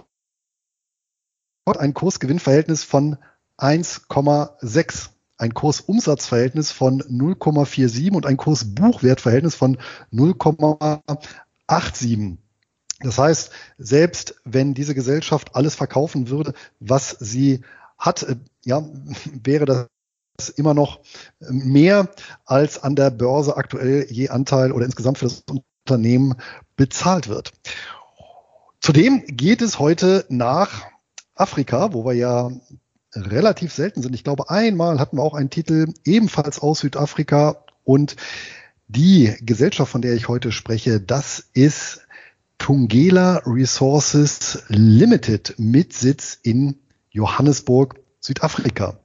ein 1.65 1.95
Kursgewinnverhältnis 1.95 2.85
von 2.85 3.17
1,6, 3.59 5.09
ein 5.39 5.55
Kursumsatzverhältnis 5.55 6.73
von 6.73 7.01
0,47 7.03 8.13
und 8.13 8.27
ein 8.27 8.37
Kursbuchwertverhältnis 8.37 9.55
von 9.55 9.79
0,87. 10.13 12.37
Das 13.01 13.19
heißt, 13.19 13.51
selbst 13.79 14.37
wenn 14.45 14.75
diese 14.75 14.95
Gesellschaft 14.95 15.55
alles 15.55 15.75
verkaufen 15.75 16.31
würde, 16.31 16.55
was 16.81 17.11
sie 17.21 17.63
hat, 17.99 18.23
äh, 18.23 18.37
ja, 18.65 18.83
wäre 19.45 19.89
das 20.37 20.49
immer 20.51 20.75
noch 20.75 21.01
mehr 21.41 22.09
als 22.45 22.83
an 22.83 22.97
der 22.97 23.11
Börse 23.11 23.57
aktuell 23.57 24.07
je 24.11 24.29
Anteil 24.29 24.73
oder 24.73 24.85
insgesamt 24.85 25.19
für 25.19 25.27
das 25.27 25.45
Unternehmen 25.85 26.35
bezahlt 26.77 27.29
wird. 27.29 27.53
Zudem 28.81 29.25
geht 29.27 29.63
es 29.63 29.79
heute 29.79 30.25
nach 30.29 30.87
Afrika, 31.35 31.93
wo 31.93 32.05
wir 32.05 32.15
ja 32.15 32.51
relativ 33.17 33.73
selten 33.73 34.03
sind. 34.03 34.15
Ich 34.15 34.25
glaube, 34.25 34.51
einmal 34.51 34.99
hatten 35.01 35.17
wir 35.17 35.23
auch 35.23 35.35
einen 35.35 35.51
Titel 35.51 35.93
ebenfalls 36.05 36.59
aus 36.59 36.81
Südafrika 36.81 37.65
und 37.85 38.17
die 38.89 39.35
Gesellschaft, 39.41 39.91
von 39.91 40.03
der 40.03 40.15
ich 40.15 40.29
heute 40.29 40.53
spreche, 40.53 41.01
das 41.01 41.45
ist 41.55 42.03
Tungela 42.59 43.43
Resources 43.45 44.63
Limited 44.69 45.55
mit 45.59 45.93
Sitz 45.93 46.39
in 46.43 46.79
Johannesburg, 47.11 47.97
Südafrika. 48.21 48.99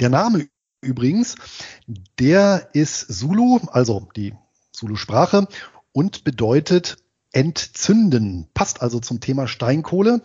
Der 0.00 0.08
Name 0.08 0.48
übrigens, 0.80 1.36
der 2.18 2.68
ist 2.72 3.08
Zulu, 3.18 3.60
also 3.68 4.08
die 4.16 4.34
Zulu-Sprache 4.72 5.48
und 5.92 6.24
bedeutet 6.24 6.98
entzünden. 7.32 8.48
Passt 8.54 8.82
also 8.82 9.00
zum 9.00 9.20
Thema 9.20 9.46
Steinkohle 9.48 10.22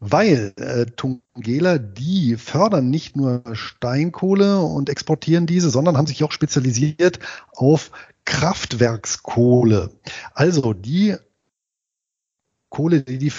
weil 0.00 0.54
äh, 0.56 0.86
Tungela, 0.86 1.76
die 1.78 2.36
fördern 2.36 2.88
nicht 2.88 3.16
nur 3.16 3.42
Steinkohle 3.52 4.60
und 4.60 4.88
exportieren 4.88 5.46
diese, 5.46 5.70
sondern 5.70 5.98
haben 5.98 6.06
sich 6.06 6.24
auch 6.24 6.32
spezialisiert 6.32 7.20
auf 7.54 7.90
Kraftwerkskohle. 8.24 9.90
Also 10.32 10.72
die 10.72 11.16
Kohle, 12.70 13.02
die 13.02 13.18
die 13.18 13.32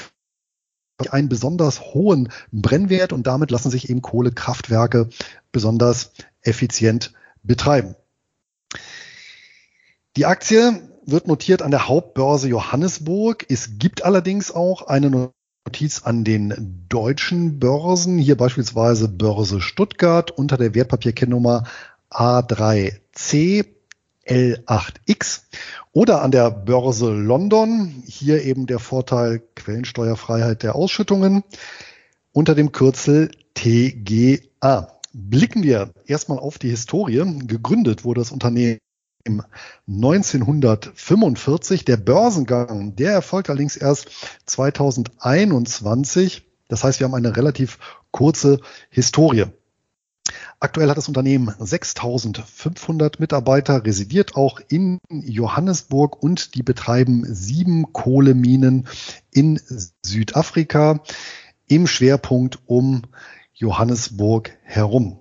einen 1.09 1.29
besonders 1.29 1.81
hohen 1.81 2.31
Brennwert 2.51 3.11
und 3.11 3.25
damit 3.25 3.49
lassen 3.49 3.71
sich 3.71 3.89
eben 3.89 4.03
Kohlekraftwerke 4.03 5.09
besonders 5.51 6.11
effizient 6.41 7.13
betreiben. 7.41 7.95
Die 10.15 10.27
Aktie 10.27 10.79
wird 11.05 11.27
notiert 11.27 11.61
an 11.61 11.71
der 11.71 11.87
Hauptbörse 11.87 12.47
Johannesburg. 12.47 13.45
Es 13.49 13.77
gibt 13.79 14.03
allerdings 14.03 14.51
auch 14.51 14.87
eine 14.87 15.31
Notiz 15.65 16.03
an 16.03 16.23
den 16.23 16.85
deutschen 16.89 17.59
Börsen, 17.59 18.17
hier 18.17 18.37
beispielsweise 18.37 19.07
Börse 19.07 19.61
Stuttgart 19.61 20.31
unter 20.31 20.57
der 20.57 20.73
Wertpapierkennnummer 20.73 21.65
A3C 22.09 23.65
L8X 24.27 25.41
oder 25.93 26.21
an 26.21 26.31
der 26.31 26.51
Börse 26.51 27.11
London, 27.11 28.03
hier 28.05 28.43
eben 28.43 28.65
der 28.65 28.79
Vorteil 28.79 29.41
Quellensteuerfreiheit 29.55 30.63
der 30.63 30.75
Ausschüttungen 30.75 31.43
unter 32.31 32.55
dem 32.55 32.71
Kürzel 32.71 33.31
TGA. 33.55 34.99
Blicken 35.13 35.63
wir 35.63 35.91
erstmal 36.05 36.39
auf 36.39 36.57
die 36.57 36.69
Historie. 36.69 37.23
Gegründet 37.45 38.05
wurde 38.05 38.21
das 38.21 38.31
Unternehmen 38.31 38.79
1945. 39.88 41.86
Der 41.86 41.97
Börsengang, 41.97 42.95
der 42.95 43.13
erfolgt 43.13 43.49
allerdings 43.49 43.78
erst 43.78 44.09
2021. 44.45 46.43
Das 46.67 46.84
heißt, 46.84 46.99
wir 46.99 47.05
haben 47.05 47.15
eine 47.15 47.36
relativ 47.36 47.80
kurze 48.11 48.59
Historie. 48.89 49.45
Aktuell 50.59 50.89
hat 50.89 50.97
das 50.97 51.07
Unternehmen 51.07 51.53
6500 51.57 53.19
Mitarbeiter, 53.19 53.84
residiert 53.84 54.36
auch 54.36 54.59
in 54.69 54.99
Johannesburg 55.09 56.22
und 56.22 56.55
die 56.55 56.63
betreiben 56.63 57.24
sieben 57.26 57.91
Kohleminen 57.93 58.88
in 59.32 59.59
Südafrika 60.05 61.01
im 61.67 61.88
Schwerpunkt 61.88 62.59
um 62.67 63.03
Johannesburg 63.53 64.51
herum. 64.61 65.19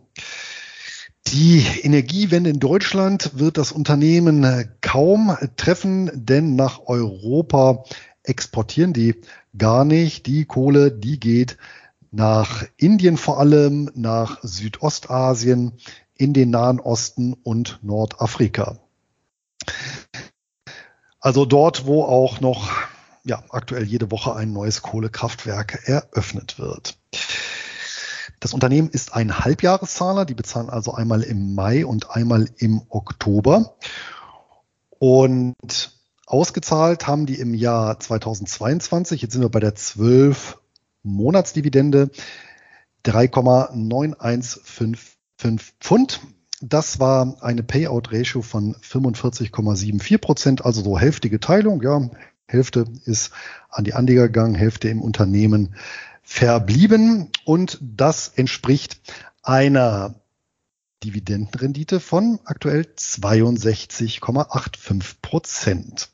Die 1.29 1.65
Energiewende 1.83 2.51
in 2.51 2.61
Deutschland 2.61 3.39
wird 3.39 3.59
das 3.59 3.73
Unternehmen 3.73 4.43
äh, 4.43 4.67
kaum 4.81 5.37
treffen, 5.57 6.11
denn 6.15 6.57
nach 6.57 6.81
Europa 6.87 7.85
exportieren 8.23 8.93
die 8.93 9.21
gar 9.57 9.85
nicht. 9.85 10.27
Die 10.27 10.45
Kohle, 10.45 10.91
die 10.91 11.21
geht 11.21 11.57
nach 12.11 12.65
Indien 12.77 13.17
vor 13.17 13.39
allem, 13.39 13.91
nach 13.95 14.39
Südostasien, 14.43 15.79
in 16.17 16.33
den 16.33 16.51
Nahen 16.51 16.81
Osten 16.81 17.35
und 17.35 17.79
Nordafrika. 17.83 18.79
Also 21.21 21.45
dort, 21.45 21.87
wo 21.87 22.03
auch 22.05 22.41
noch 22.41 22.71
ja, 23.25 23.43
aktuell 23.51 23.85
jede 23.85 24.11
Woche 24.11 24.35
ein 24.35 24.53
neues 24.53 24.83
Kohlekraftwerk 24.83 25.83
eröffnet 25.87 26.59
wird. 26.59 26.99
Das 28.41 28.55
Unternehmen 28.55 28.89
ist 28.89 29.15
ein 29.15 29.39
Halbjahreszahler, 29.39 30.25
die 30.25 30.35
bezahlen 30.35 30.71
also 30.71 30.95
einmal 30.95 31.23
im 31.23 31.55
Mai 31.55 31.85
und 31.85 32.11
einmal 32.11 32.49
im 32.57 32.81
Oktober. 32.89 33.77
Und 34.99 35.93
ausgezahlt 36.27 37.07
haben 37.07 37.27
die 37.27 37.39
im 37.39 37.53
Jahr 37.55 38.01
2022, 38.01 39.21
jetzt 39.21 39.35
sind 39.35 39.43
wir 39.43 39.51
bei 39.51 39.61
der 39.61 39.75
12 39.75 40.59
Monatsdividende, 41.03 42.11
3,9155 43.05 44.99
Pfund. 45.81 46.21
Das 46.63 46.99
war 47.01 47.37
eine 47.43 47.63
Payout-Ratio 47.63 48.43
von 48.43 48.75
45,74 48.77 50.19
Prozent, 50.19 50.65
also 50.65 50.83
so 50.83 50.99
hälftige 50.99 51.41
Teilung. 51.41 51.83
Ja, 51.83 52.11
Hälfte 52.47 52.85
ist 53.05 53.33
an 53.71 53.85
die 53.85 53.95
Anleger 53.95 54.27
gegangen, 54.27 54.55
Hälfte 54.55 54.89
im 54.89 55.01
Unternehmen 55.01 55.75
verblieben 56.33 57.29
und 57.45 57.77
das 57.83 58.29
entspricht 58.29 59.01
einer 59.43 60.15
Dividendenrendite 61.03 61.99
von 61.99 62.39
aktuell 62.45 62.87
62,85 62.97 65.17
Prozent. 65.21 66.11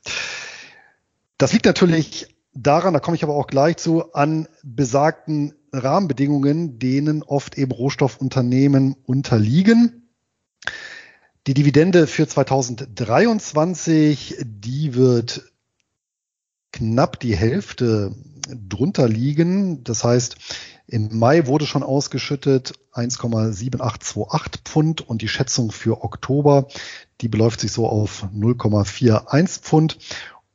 Das 1.37 1.53
liegt 1.53 1.65
natürlich 1.65 2.35
daran, 2.55 2.95
da 2.95 2.99
komme 2.99 3.15
ich 3.15 3.23
aber 3.23 3.35
auch 3.35 3.45
gleich 3.45 3.77
zu, 3.77 4.11
an 4.15 4.47
besagten 4.63 5.53
Rahmenbedingungen, 5.71 6.79
denen 6.79 7.21
oft 7.21 7.55
eben 7.55 7.71
Rohstoffunternehmen 7.71 8.95
unterliegen. 9.05 10.09
Die 11.45 11.53
Dividende 11.53 12.07
für 12.07 12.27
2023, 12.27 14.37
die 14.43 14.95
wird 14.95 15.43
knapp 16.71 17.19
die 17.19 17.35
Hälfte 17.35 18.15
drunter 18.47 19.07
liegen. 19.07 19.83
Das 19.83 20.03
heißt, 20.03 20.37
im 20.87 21.17
Mai 21.17 21.47
wurde 21.47 21.65
schon 21.65 21.83
ausgeschüttet 21.83 22.73
1,7828 22.93 24.59
Pfund 24.63 25.01
und 25.01 25.21
die 25.21 25.27
Schätzung 25.27 25.71
für 25.71 26.03
Oktober, 26.03 26.67
die 27.21 27.27
beläuft 27.27 27.59
sich 27.59 27.71
so 27.71 27.87
auf 27.87 28.25
0,41 28.33 29.61
Pfund. 29.61 29.97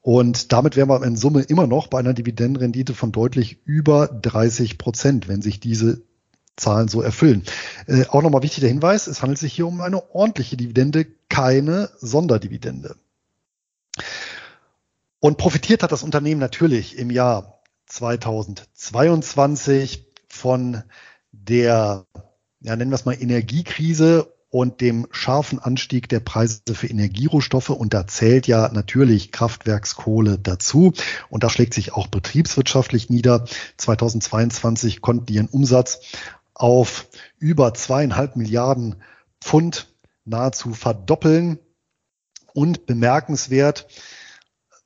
Und 0.00 0.52
damit 0.52 0.74
wären 0.74 0.88
wir 0.88 1.02
in 1.04 1.16
Summe 1.16 1.42
immer 1.42 1.66
noch 1.66 1.86
bei 1.86 1.98
einer 1.98 2.14
Dividendenrendite 2.14 2.94
von 2.94 3.12
deutlich 3.12 3.58
über 3.64 4.08
30 4.08 4.78
Prozent, 4.78 5.28
wenn 5.28 5.42
sich 5.42 5.60
diese 5.60 6.02
Zahlen 6.56 6.88
so 6.88 7.02
erfüllen. 7.02 7.44
Äh, 7.86 8.06
auch 8.06 8.22
nochmal 8.22 8.42
wichtig 8.42 8.60
der 8.60 8.68
Hinweis, 8.68 9.06
es 9.06 9.22
handelt 9.22 9.38
sich 9.38 9.52
hier 9.52 9.66
um 9.66 9.80
eine 9.80 10.14
ordentliche 10.14 10.56
Dividende, 10.56 11.06
keine 11.28 11.90
Sonderdividende. 11.98 12.96
Und 15.24 15.38
profitiert 15.38 15.84
hat 15.84 15.92
das 15.92 16.02
Unternehmen 16.02 16.40
natürlich 16.40 16.98
im 16.98 17.08
Jahr 17.08 17.62
2022 17.86 20.04
von 20.26 20.82
der, 21.30 22.06
ja, 22.58 22.74
nennen 22.74 22.90
wir 22.90 22.96
es 22.96 23.04
mal 23.04 23.14
Energiekrise 23.14 24.34
und 24.50 24.80
dem 24.80 25.06
scharfen 25.12 25.60
Anstieg 25.60 26.08
der 26.08 26.18
Preise 26.18 26.62
für 26.74 26.88
Energierohstoffe. 26.88 27.70
Und 27.70 27.94
da 27.94 28.08
zählt 28.08 28.48
ja 28.48 28.68
natürlich 28.72 29.30
Kraftwerkskohle 29.30 30.40
dazu. 30.40 30.92
Und 31.30 31.44
das 31.44 31.52
schlägt 31.52 31.74
sich 31.74 31.92
auch 31.92 32.08
betriebswirtschaftlich 32.08 33.08
nieder. 33.08 33.44
2022 33.76 35.02
konnten 35.02 35.26
die 35.26 35.34
ihren 35.34 35.46
Umsatz 35.46 36.00
auf 36.52 37.06
über 37.38 37.74
zweieinhalb 37.74 38.34
Milliarden 38.34 38.96
Pfund 39.40 39.86
nahezu 40.24 40.74
verdoppeln. 40.74 41.60
Und 42.54 42.86
bemerkenswert, 42.86 43.86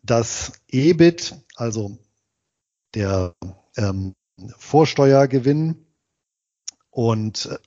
das 0.07 0.53
EBIT, 0.69 1.35
also 1.57 1.99
der 2.95 3.35
ähm, 3.77 4.15
Vorsteuergewinn 4.59 5.87
und 6.91 7.47
äh, 7.47 7.59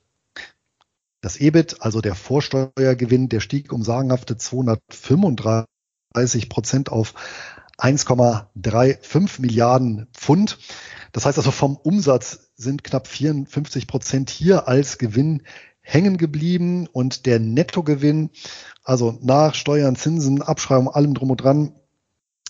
das 1.20 1.38
EBIT, 1.38 1.82
also 1.82 2.00
der 2.00 2.14
Vorsteuergewinn, 2.14 3.28
der 3.28 3.40
stieg 3.40 3.72
um 3.72 3.82
sagenhafte 3.82 4.38
235 4.38 6.48
Prozent 6.48 6.90
auf 6.90 7.14
1,35 7.76 9.40
Milliarden 9.40 10.08
Pfund. 10.12 10.58
Das 11.12 11.26
heißt 11.26 11.38
also 11.38 11.50
vom 11.50 11.76
Umsatz 11.76 12.50
sind 12.56 12.84
knapp 12.84 13.06
54 13.06 13.86
Prozent 13.86 14.30
hier 14.30 14.68
als 14.68 14.98
Gewinn 14.98 15.42
hängen 15.82 16.18
geblieben 16.18 16.86
und 16.86 17.26
der 17.26 17.40
Nettogewinn, 17.40 18.30
also 18.84 19.18
nach 19.22 19.54
Steuern, 19.54 19.96
Zinsen, 19.96 20.42
Abschreibung, 20.42 20.88
allem 20.88 21.14
drum 21.14 21.30
und 21.30 21.38
dran, 21.38 21.79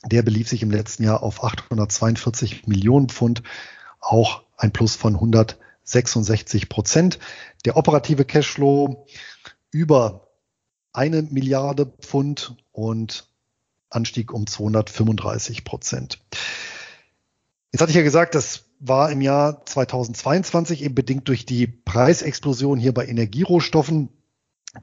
der 0.04 0.22
belief 0.22 0.48
sich 0.48 0.62
im 0.62 0.70
letzten 0.70 1.04
Jahr 1.04 1.22
auf 1.22 1.44
842 1.44 2.66
Millionen 2.66 3.08
Pfund, 3.08 3.42
auch 4.00 4.42
ein 4.56 4.72
Plus 4.72 4.96
von 4.96 5.14
166 5.14 6.68
Prozent. 6.68 7.18
Der 7.64 7.76
operative 7.76 8.24
Cashflow 8.24 9.06
über 9.70 10.28
eine 10.92 11.22
Milliarde 11.22 11.86
Pfund 11.86 12.56
und 12.72 13.28
Anstieg 13.90 14.32
um 14.32 14.46
235 14.46 15.64
Prozent. 15.64 16.18
Jetzt 17.72 17.80
hatte 17.80 17.90
ich 17.90 17.96
ja 17.96 18.02
gesagt, 18.02 18.34
das 18.34 18.64
war 18.80 19.12
im 19.12 19.20
Jahr 19.20 19.64
2022 19.66 20.82
eben 20.82 20.94
bedingt 20.94 21.28
durch 21.28 21.44
die 21.44 21.66
Preisexplosion 21.66 22.78
hier 22.78 22.94
bei 22.94 23.06
Energierohstoffen. 23.06 24.08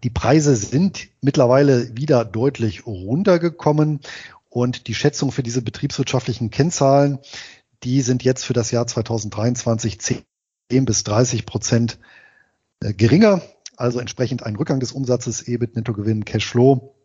Die 0.03 0.09
Preise 0.09 0.55
sind 0.55 1.07
mittlerweile 1.21 1.95
wieder 1.97 2.23
deutlich 2.25 2.85
runtergekommen 2.85 4.01
und 4.49 4.87
die 4.87 4.95
Schätzung 4.95 5.31
für 5.31 5.43
diese 5.43 5.61
betriebswirtschaftlichen 5.61 6.49
Kennzahlen, 6.49 7.19
die 7.83 8.01
sind 8.01 8.23
jetzt 8.23 8.45
für 8.45 8.53
das 8.53 8.71
Jahr 8.71 8.87
2023 8.87 9.99
10 9.99 10.25
bis 10.85 11.03
30 11.03 11.45
Prozent 11.45 11.99
äh, 12.81 12.93
geringer, 12.93 13.41
also 13.75 13.99
entsprechend 13.99 14.43
ein 14.43 14.55
Rückgang 14.55 14.79
des 14.79 14.91
Umsatzes, 14.91 15.47
EBIT, 15.47 15.75
Nettogewinn, 15.75 16.25
Cashflow. 16.25 16.95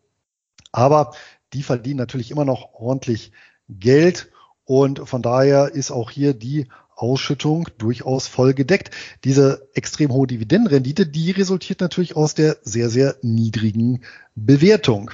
Aber 0.73 1.15
die 1.53 1.63
verdienen 1.63 1.99
natürlich 1.99 2.31
immer 2.31 2.45
noch 2.45 2.73
ordentlich 2.75 3.33
Geld 3.69 4.31
und 4.65 5.07
von 5.09 5.23
daher 5.23 5.73
ist 5.75 5.91
auch 5.91 6.11
hier 6.11 6.35
die 6.35 6.69
Ausschüttung 6.97 7.69
durchaus 7.79 8.29
voll 8.29 8.55
gedeckt. 8.55 8.91
Diese 9.25 9.69
extrem 9.75 10.13
hohe 10.13 10.27
Dividendenrendite, 10.27 11.07
die 11.07 11.33
resultiert 11.33 11.81
natürlich 11.81 12.17
aus 12.17 12.35
der 12.35 12.59
sehr, 12.63 12.91
sehr 12.91 13.17
niedrigen 13.23 14.03
Bewertung. 14.35 15.11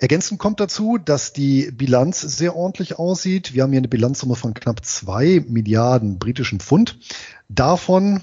Ergänzend 0.00 0.38
kommt 0.38 0.60
dazu, 0.60 0.96
dass 0.96 1.32
die 1.32 1.72
Bilanz 1.72 2.20
sehr 2.20 2.54
ordentlich 2.54 3.00
aussieht. 3.00 3.52
Wir 3.52 3.64
haben 3.64 3.72
hier 3.72 3.80
eine 3.80 3.88
Bilanzsumme 3.88 4.36
von 4.36 4.54
knapp 4.54 4.84
zwei 4.84 5.44
Milliarden 5.48 6.20
britischen 6.20 6.60
Pfund. 6.60 7.00
Davon 7.48 8.22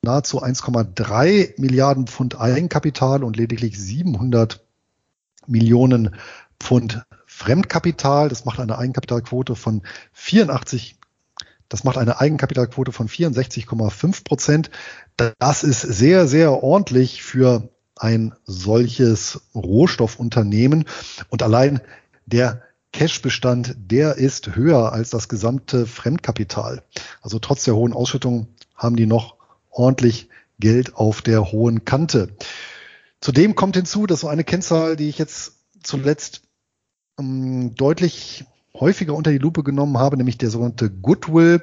nahezu 0.00 0.42
1,3 0.42 1.60
Milliarden 1.60 2.06
Pfund 2.06 2.40
Eigenkapital 2.40 3.22
und 3.22 3.36
lediglich 3.36 3.78
700 3.78 4.64
Millionen 5.46 6.16
Pfund 6.58 7.04
Fremdkapital. 7.26 8.30
Das 8.30 8.46
macht 8.46 8.58
eine 8.58 8.78
Eigenkapitalquote 8.78 9.56
von 9.56 9.82
84 10.12 10.98
das 11.68 11.82
macht 11.82 11.98
eine 11.98 12.20
Eigenkapitalquote 12.20 12.92
von 12.92 13.08
64,5 13.08 14.22
Prozent. 14.22 14.70
Das 15.38 15.64
ist 15.64 15.80
sehr, 15.80 16.28
sehr 16.28 16.62
ordentlich 16.62 17.22
für 17.22 17.73
ein 17.96 18.34
solches 18.44 19.40
Rohstoffunternehmen. 19.54 20.84
Und 21.28 21.42
allein 21.42 21.80
der 22.26 22.62
Cashbestand, 22.92 23.76
der 23.76 24.16
ist 24.16 24.54
höher 24.54 24.92
als 24.92 25.10
das 25.10 25.28
gesamte 25.28 25.86
Fremdkapital. 25.86 26.82
Also 27.22 27.38
trotz 27.38 27.64
der 27.64 27.74
hohen 27.74 27.92
Ausschüttung 27.92 28.48
haben 28.76 28.96
die 28.96 29.06
noch 29.06 29.36
ordentlich 29.70 30.28
Geld 30.60 30.94
auf 30.94 31.20
der 31.20 31.52
hohen 31.52 31.84
Kante. 31.84 32.28
Zudem 33.20 33.54
kommt 33.54 33.76
hinzu, 33.76 34.06
dass 34.06 34.20
so 34.20 34.28
eine 34.28 34.44
Kennzahl, 34.44 34.96
die 34.96 35.08
ich 35.08 35.18
jetzt 35.18 35.54
zuletzt 35.82 36.42
ähm, 37.18 37.74
deutlich 37.74 38.44
häufiger 38.78 39.14
unter 39.14 39.30
die 39.30 39.38
Lupe 39.38 39.62
genommen 39.62 39.98
habe, 39.98 40.16
nämlich 40.16 40.38
der 40.38 40.50
sogenannte 40.50 40.90
Goodwill. 40.90 41.62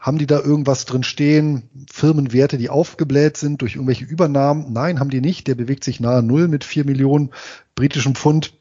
Haben 0.00 0.18
die 0.18 0.26
da 0.26 0.40
irgendwas 0.40 0.86
drin 0.86 1.02
stehen? 1.02 1.68
Firmenwerte, 1.90 2.58
die 2.58 2.70
aufgebläht 2.70 3.36
sind 3.36 3.60
durch 3.60 3.74
irgendwelche 3.74 4.04
Übernahmen? 4.04 4.72
Nein, 4.72 4.98
haben 4.98 5.10
die 5.10 5.20
nicht. 5.20 5.46
Der 5.46 5.54
bewegt 5.54 5.84
sich 5.84 6.00
nahe 6.00 6.22
Null 6.22 6.48
mit 6.48 6.64
vier 6.64 6.84
Millionen 6.84 7.30
britischen 7.74 8.14
Pfund. 8.14 8.54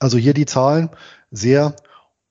Also 0.00 0.18
hier 0.18 0.34
die 0.34 0.46
Zahlen 0.46 0.90
sehr 1.30 1.76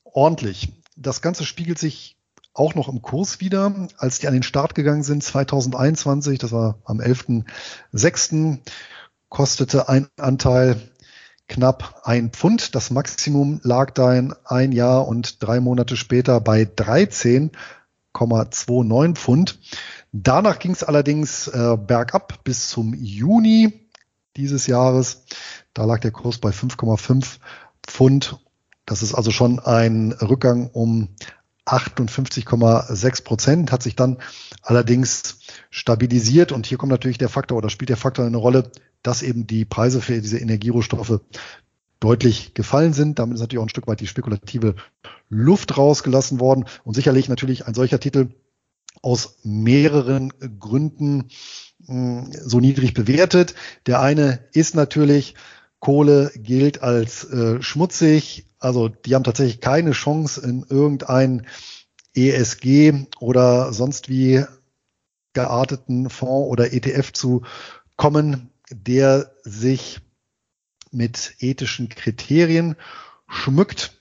ordentlich. 0.04 0.74
Das 0.96 1.22
Ganze 1.22 1.46
spiegelt 1.46 1.80
sich 1.80 2.18
auch 2.54 2.76
noch 2.76 2.88
im 2.88 3.02
Kurs 3.02 3.40
wieder, 3.40 3.88
als 3.98 4.20
die 4.20 4.28
an 4.28 4.34
den 4.34 4.44
Start 4.44 4.76
gegangen 4.76 5.04
sind 5.04 5.24
2021, 5.24 6.38
das 6.38 6.52
war 6.52 6.78
am 6.86 7.00
11.06., 7.00 8.60
kostete 9.30 9.90
ein 9.90 10.08
Anteil 10.18 10.80
knapp 11.54 12.02
ein 12.04 12.32
Pfund. 12.32 12.76
Das 12.76 12.92
Maximum 12.92 13.60
lag 13.64 13.92
dann 13.92 14.34
ein 14.44 14.72
Jahr 14.72 15.08
und 15.08 15.44
drei 15.44 15.60
Monate 15.60 15.96
später 15.96 16.42
bei 16.42 16.64
13,29 16.64 19.16
Pfund. 19.16 19.60
Danach 20.12 20.60
ging 20.60 20.72
es 20.72 20.84
allerdings 20.84 21.48
äh, 21.48 21.78
bergab 21.78 22.44
bis 22.44 22.70
zum 22.70 22.94
Juni 22.94 23.88
dieses 24.36 24.68
Jahres. 24.68 25.24
Da 25.74 25.86
lag 25.86 26.00
der 26.00 26.12
Kurs 26.12 26.40
bei 26.40 26.50
5,5 26.50 27.38
Pfund. 27.88 28.38
Das 28.86 29.02
ist 29.02 29.14
also 29.14 29.32
schon 29.32 29.60
ein 29.60 30.12
Rückgang 30.12 30.70
um 30.72 31.10
58,6 31.66 33.24
Prozent, 33.24 33.72
hat 33.72 33.84
sich 33.84 33.96
dann 33.96 34.18
allerdings 34.62 35.40
stabilisiert. 35.70 36.52
Und 36.52 36.66
hier 36.66 36.78
kommt 36.78 36.92
natürlich 36.92 37.18
der 37.18 37.30
Faktor 37.30 37.60
oder 37.60 37.70
spielt 37.70 37.90
der 37.90 37.98
Faktor 37.98 38.26
eine 38.26 38.38
Rolle, 38.38 38.70
dass 39.04 39.22
eben 39.22 39.46
die 39.46 39.66
Preise 39.66 40.02
für 40.02 40.20
diese 40.20 40.40
Energierohstoffe 40.40 41.20
deutlich 42.00 42.54
gefallen 42.54 42.94
sind. 42.94 43.20
Damit 43.20 43.36
ist 43.36 43.42
natürlich 43.42 43.60
auch 43.60 43.66
ein 43.66 43.70
Stück 43.70 43.88
weit 43.88 44.00
die 44.00 44.08
spekulative 44.08 44.76
Luft 45.30 45.78
rausgelassen 45.78 46.40
worden. 46.40 46.66
Und 46.84 46.96
sicherlich 46.96 47.30
natürlich 47.30 47.68
ein 47.68 47.74
solcher 47.74 48.00
Titel 48.00 48.30
aus 49.02 49.38
mehreren 49.44 50.34
Gründen 50.60 51.30
mh, 51.80 52.24
hm, 52.24 52.32
so 52.34 52.60
niedrig 52.60 52.94
bewertet. 52.94 53.56
Der 53.86 54.02
eine 54.02 54.40
ist 54.54 54.76
natürlich, 54.76 55.36
Kohle 55.80 56.32
gilt 56.36 56.82
als 56.82 57.26
äh, 57.26 57.62
schmutzig. 57.62 58.46
Also 58.58 58.88
die 58.88 59.16
haben 59.16 59.26
tatsächlich 59.26 59.60
keine 59.60 59.92
Chance 59.92 60.42
in 60.42 60.66
irgendein 60.70 61.46
ESG 62.16 63.08
oder 63.20 63.74
sonst 63.74 64.08
wie 64.08 64.46
gearteten 65.34 66.10
Fonds 66.10 66.50
oder 66.50 66.72
ETF 66.72 67.12
zu 67.12 67.42
kommen 67.98 68.53
der 68.70 69.32
sich 69.44 70.00
mit 70.92 71.36
ethischen 71.40 71.90
Kriterien 71.90 72.76
schmückt. 73.28 74.00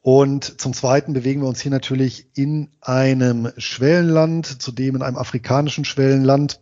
Und 0.00 0.60
zum 0.60 0.72
Zweiten 0.72 1.14
bewegen 1.14 1.40
wir 1.40 1.48
uns 1.48 1.60
hier 1.60 1.72
natürlich 1.72 2.26
in 2.34 2.70
einem 2.80 3.50
Schwellenland, 3.56 4.62
zudem 4.62 4.96
in 4.96 5.02
einem 5.02 5.16
afrikanischen 5.16 5.84
Schwellenland, 5.84 6.60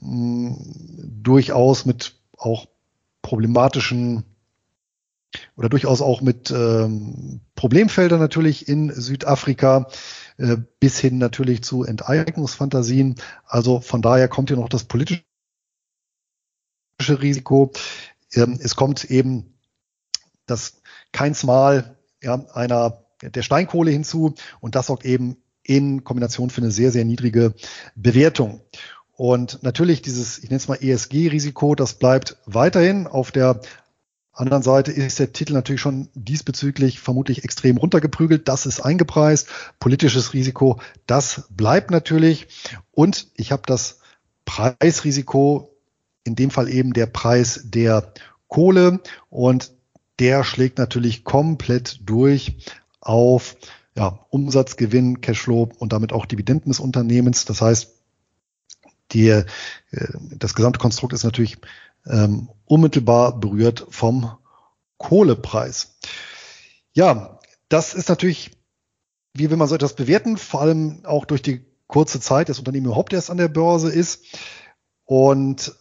mh, 0.00 0.56
durchaus 1.22 1.86
mit 1.86 2.14
auch 2.36 2.66
problematischen 3.22 4.24
oder 5.56 5.68
durchaus 5.68 6.02
auch 6.02 6.20
mit 6.20 6.50
ähm, 6.50 7.40
Problemfeldern 7.54 8.18
natürlich 8.20 8.68
in 8.68 8.92
Südafrika 8.92 9.88
äh, 10.36 10.56
bis 10.80 10.98
hin 10.98 11.18
natürlich 11.18 11.62
zu 11.62 11.84
Enteignungsfantasien. 11.84 13.14
Also 13.46 13.80
von 13.80 14.02
daher 14.02 14.28
kommt 14.28 14.50
hier 14.50 14.58
noch 14.58 14.68
das 14.68 14.84
politische 14.84 15.22
Risiko. 17.10 17.72
Ähm, 18.34 18.58
es 18.62 18.76
kommt 18.76 19.04
eben 19.04 19.58
das 20.46 20.80
Keinsmal 21.12 21.96
ja, 22.22 22.44
einer 22.54 23.04
der 23.22 23.42
Steinkohle 23.42 23.90
hinzu 23.90 24.34
und 24.60 24.74
das 24.74 24.86
sorgt 24.86 25.04
eben 25.04 25.36
in 25.62 26.04
Kombination 26.04 26.50
für 26.50 26.60
eine 26.60 26.70
sehr, 26.70 26.90
sehr 26.90 27.04
niedrige 27.04 27.54
Bewertung. 27.94 28.62
Und 29.12 29.62
natürlich 29.62 30.02
dieses, 30.02 30.38
ich 30.38 30.44
nenne 30.44 30.56
es 30.56 30.68
mal 30.68 30.82
ESG-Risiko, 30.82 31.74
das 31.74 31.94
bleibt 31.94 32.38
weiterhin. 32.46 33.06
Auf 33.06 33.30
der 33.30 33.60
anderen 34.32 34.62
Seite 34.62 34.90
ist 34.90 35.18
der 35.18 35.32
Titel 35.32 35.52
natürlich 35.52 35.80
schon 35.80 36.08
diesbezüglich 36.14 36.98
vermutlich 37.00 37.44
extrem 37.44 37.76
runtergeprügelt. 37.76 38.48
Das 38.48 38.66
ist 38.66 38.80
eingepreist. 38.80 39.48
Politisches 39.78 40.32
Risiko, 40.32 40.80
das 41.06 41.44
bleibt 41.50 41.90
natürlich. 41.90 42.48
Und 42.90 43.28
ich 43.36 43.52
habe 43.52 43.62
das 43.66 43.98
Preisrisiko 44.44 45.71
in 46.24 46.36
dem 46.36 46.50
Fall 46.50 46.68
eben 46.68 46.92
der 46.92 47.06
Preis 47.06 47.62
der 47.64 48.12
Kohle 48.48 49.00
und 49.30 49.72
der 50.18 50.44
schlägt 50.44 50.78
natürlich 50.78 51.24
komplett 51.24 52.00
durch 52.08 52.58
auf 53.00 53.56
ja, 53.96 54.24
Umsatzgewinn, 54.30 55.20
Cashflow 55.20 55.70
und 55.78 55.92
damit 55.92 56.12
auch 56.12 56.26
Dividenden 56.26 56.70
des 56.70 56.80
Unternehmens. 56.80 57.44
Das 57.44 57.60
heißt, 57.60 57.92
die, 59.12 59.28
äh, 59.28 59.44
das 59.90 60.54
gesamte 60.54 60.78
Konstrukt 60.78 61.12
ist 61.12 61.24
natürlich 61.24 61.58
ähm, 62.06 62.48
unmittelbar 62.64 63.38
berührt 63.38 63.86
vom 63.90 64.32
Kohlepreis. 64.96 65.96
Ja, 66.92 67.38
das 67.68 67.94
ist 67.94 68.08
natürlich, 68.08 68.52
wie 69.34 69.50
will 69.50 69.56
man 69.56 69.68
so 69.68 69.74
etwas 69.74 69.94
bewerten, 69.94 70.36
vor 70.36 70.60
allem 70.60 71.04
auch 71.04 71.24
durch 71.24 71.42
die 71.42 71.64
kurze 71.86 72.20
Zeit 72.20 72.48
das 72.48 72.58
Unternehmen 72.58 72.86
überhaupt 72.86 73.12
erst 73.12 73.30
an 73.30 73.36
der 73.36 73.48
Börse 73.48 73.90
ist. 73.90 74.24
Und 75.04 75.74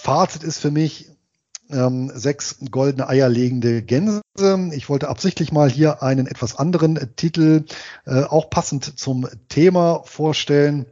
Fazit 0.00 0.42
ist 0.42 0.58
für 0.58 0.70
mich 0.70 1.10
ähm, 1.70 2.10
sechs 2.14 2.56
goldene 2.70 3.08
Eier 3.08 3.28
legende 3.28 3.82
Gänse. 3.82 4.22
Ich 4.72 4.88
wollte 4.88 5.08
absichtlich 5.08 5.52
mal 5.52 5.70
hier 5.70 6.02
einen 6.02 6.26
etwas 6.26 6.56
anderen 6.56 7.14
Titel, 7.16 7.64
äh, 8.06 8.22
auch 8.22 8.48
passend 8.48 8.98
zum 8.98 9.28
Thema 9.48 10.02
vorstellen 10.04 10.86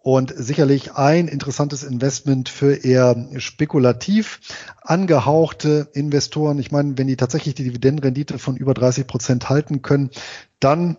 und 0.00 0.34
sicherlich 0.36 0.94
ein 0.94 1.28
interessantes 1.28 1.84
Investment 1.84 2.48
für 2.48 2.84
eher 2.84 3.28
spekulativ 3.36 4.40
angehauchte 4.82 5.88
Investoren. 5.94 6.58
Ich 6.58 6.72
meine, 6.72 6.98
wenn 6.98 7.06
die 7.06 7.16
tatsächlich 7.16 7.54
die 7.54 7.64
Dividendenrendite 7.64 8.40
von 8.40 8.56
über 8.56 8.74
30 8.74 9.06
Prozent 9.06 9.48
halten 9.48 9.80
können, 9.80 10.10
dann 10.58 10.96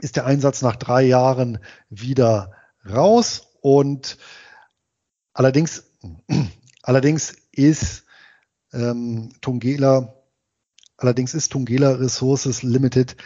ist 0.00 0.16
der 0.16 0.26
Einsatz 0.26 0.60
nach 0.62 0.76
drei 0.76 1.02
Jahren 1.02 1.60
wieder 1.88 2.52
raus 2.84 3.46
und 3.60 4.18
allerdings, 5.32 5.84
allerdings 6.82 7.36
ist 7.52 8.04
ähm, 8.72 9.30
Tungela, 9.40 10.14
allerdings 10.96 11.34
ist 11.34 11.50
Tungela 11.50 11.92
Resources 11.92 12.62
Limited 12.62 13.16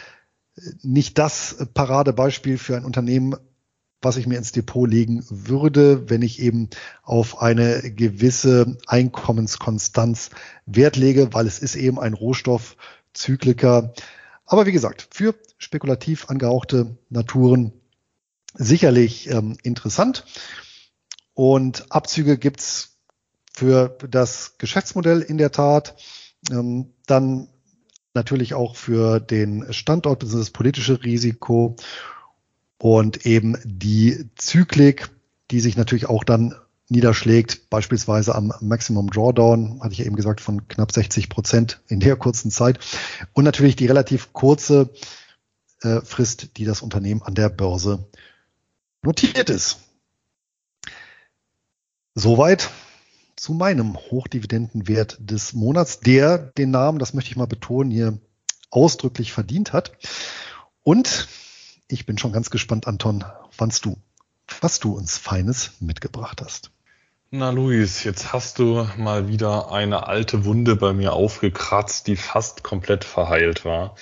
nicht 0.81 1.17
das 1.17 1.65
Paradebeispiel 1.73 2.57
für 2.57 2.77
ein 2.77 2.85
Unternehmen, 2.85 3.35
was 4.01 4.17
ich 4.17 4.27
mir 4.27 4.37
ins 4.37 4.51
Depot 4.51 4.89
legen 4.89 5.25
würde, 5.29 6.09
wenn 6.09 6.21
ich 6.21 6.39
eben 6.41 6.69
auf 7.03 7.41
eine 7.41 7.81
gewisse 7.93 8.77
Einkommenskonstanz 8.85 10.29
Wert 10.65 10.95
lege, 10.97 11.33
weil 11.33 11.47
es 11.47 11.59
ist 11.59 11.75
eben 11.75 11.99
ein 11.99 12.13
Rohstoffzykliker. 12.13 13.93
Aber 14.45 14.65
wie 14.65 14.73
gesagt, 14.73 15.07
für 15.09 15.35
spekulativ 15.57 16.29
angehauchte 16.29 16.97
Naturen 17.09 17.71
sicherlich 18.53 19.29
ähm, 19.29 19.57
interessant. 19.63 20.25
Und 21.33 21.91
Abzüge 21.91 22.37
gibt's 22.37 22.97
für 23.53 23.97
das 24.09 24.57
Geschäftsmodell 24.57 25.21
in 25.21 25.37
der 25.37 25.51
Tat. 25.51 25.95
Ähm, 26.51 26.93
dann 27.05 27.49
natürlich 28.13 28.53
auch 28.53 28.75
für 28.75 29.19
den 29.19 29.71
Standort 29.73 30.19
bzw. 30.19 30.37
das 30.37 30.51
politische 30.51 31.03
Risiko 31.03 31.75
und 32.77 33.25
eben 33.25 33.57
die 33.63 34.29
Zyklik, 34.35 35.09
die 35.51 35.59
sich 35.59 35.77
natürlich 35.77 36.07
auch 36.07 36.23
dann 36.23 36.55
niederschlägt, 36.89 37.69
beispielsweise 37.69 38.35
am 38.35 38.53
Maximum 38.59 39.09
Drawdown, 39.09 39.81
hatte 39.81 39.93
ich 39.93 39.99
ja 39.99 40.05
eben 40.05 40.15
gesagt, 40.15 40.41
von 40.41 40.67
knapp 40.67 40.91
60 40.91 41.29
Prozent 41.29 41.81
in 41.87 41.99
der 41.99 42.15
kurzen 42.15 42.51
Zeit. 42.51 42.79
Und 43.33 43.45
natürlich 43.45 43.75
die 43.75 43.85
relativ 43.85 44.33
kurze 44.33 44.89
äh, 45.81 46.01
Frist, 46.01 46.57
die 46.57 46.65
das 46.65 46.81
Unternehmen 46.81 47.21
an 47.21 47.35
der 47.35 47.49
Börse 47.49 48.07
notiert 49.01 49.49
ist. 49.49 49.79
Soweit 52.15 52.69
zu 53.35 53.53
meinem 53.53 53.97
Hochdividendenwert 53.97 55.17
des 55.19 55.53
Monats, 55.53 55.99
der 55.99 56.37
den 56.37 56.69
Namen, 56.69 56.99
das 56.99 57.15
möchte 57.15 57.31
ich 57.31 57.37
mal 57.37 57.47
betonen, 57.47 57.89
hier 57.89 58.19
ausdrücklich 58.69 59.33
verdient 59.33 59.73
hat. 59.73 59.93
Und 60.83 61.27
ich 61.87 62.05
bin 62.05 62.19
schon 62.19 62.31
ganz 62.31 62.51
gespannt, 62.51 62.87
Anton, 62.87 63.23
wannst 63.57 63.85
du, 63.85 63.97
was 64.61 64.79
du 64.79 64.95
uns 64.95 65.17
Feines 65.17 65.71
mitgebracht 65.79 66.41
hast. 66.43 66.69
Na 67.31 67.49
Luis, 67.49 68.03
jetzt 68.03 68.31
hast 68.31 68.59
du 68.59 68.87
mal 68.95 69.27
wieder 69.27 69.71
eine 69.71 70.05
alte 70.05 70.45
Wunde 70.45 70.75
bei 70.75 70.93
mir 70.93 71.13
aufgekratzt, 71.13 72.05
die 72.05 72.15
fast 72.15 72.63
komplett 72.63 73.03
verheilt 73.03 73.65
war. 73.65 73.95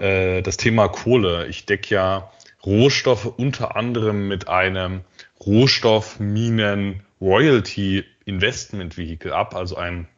Äh, 0.00 0.40
das 0.40 0.56
Thema 0.56 0.88
Kohle. 0.88 1.48
Ich 1.48 1.66
decke 1.66 1.94
ja 1.94 2.30
Rohstoffe 2.64 3.26
unter 3.26 3.76
anderem 3.76 4.26
mit 4.26 4.48
einem 4.48 5.02
Rohstoffminen 5.38 7.02
Royalty 7.20 8.04
Investment 8.24 8.96
Vehicle 8.96 9.32
ab, 9.32 9.54
also 9.54 9.76
ein 9.76 10.08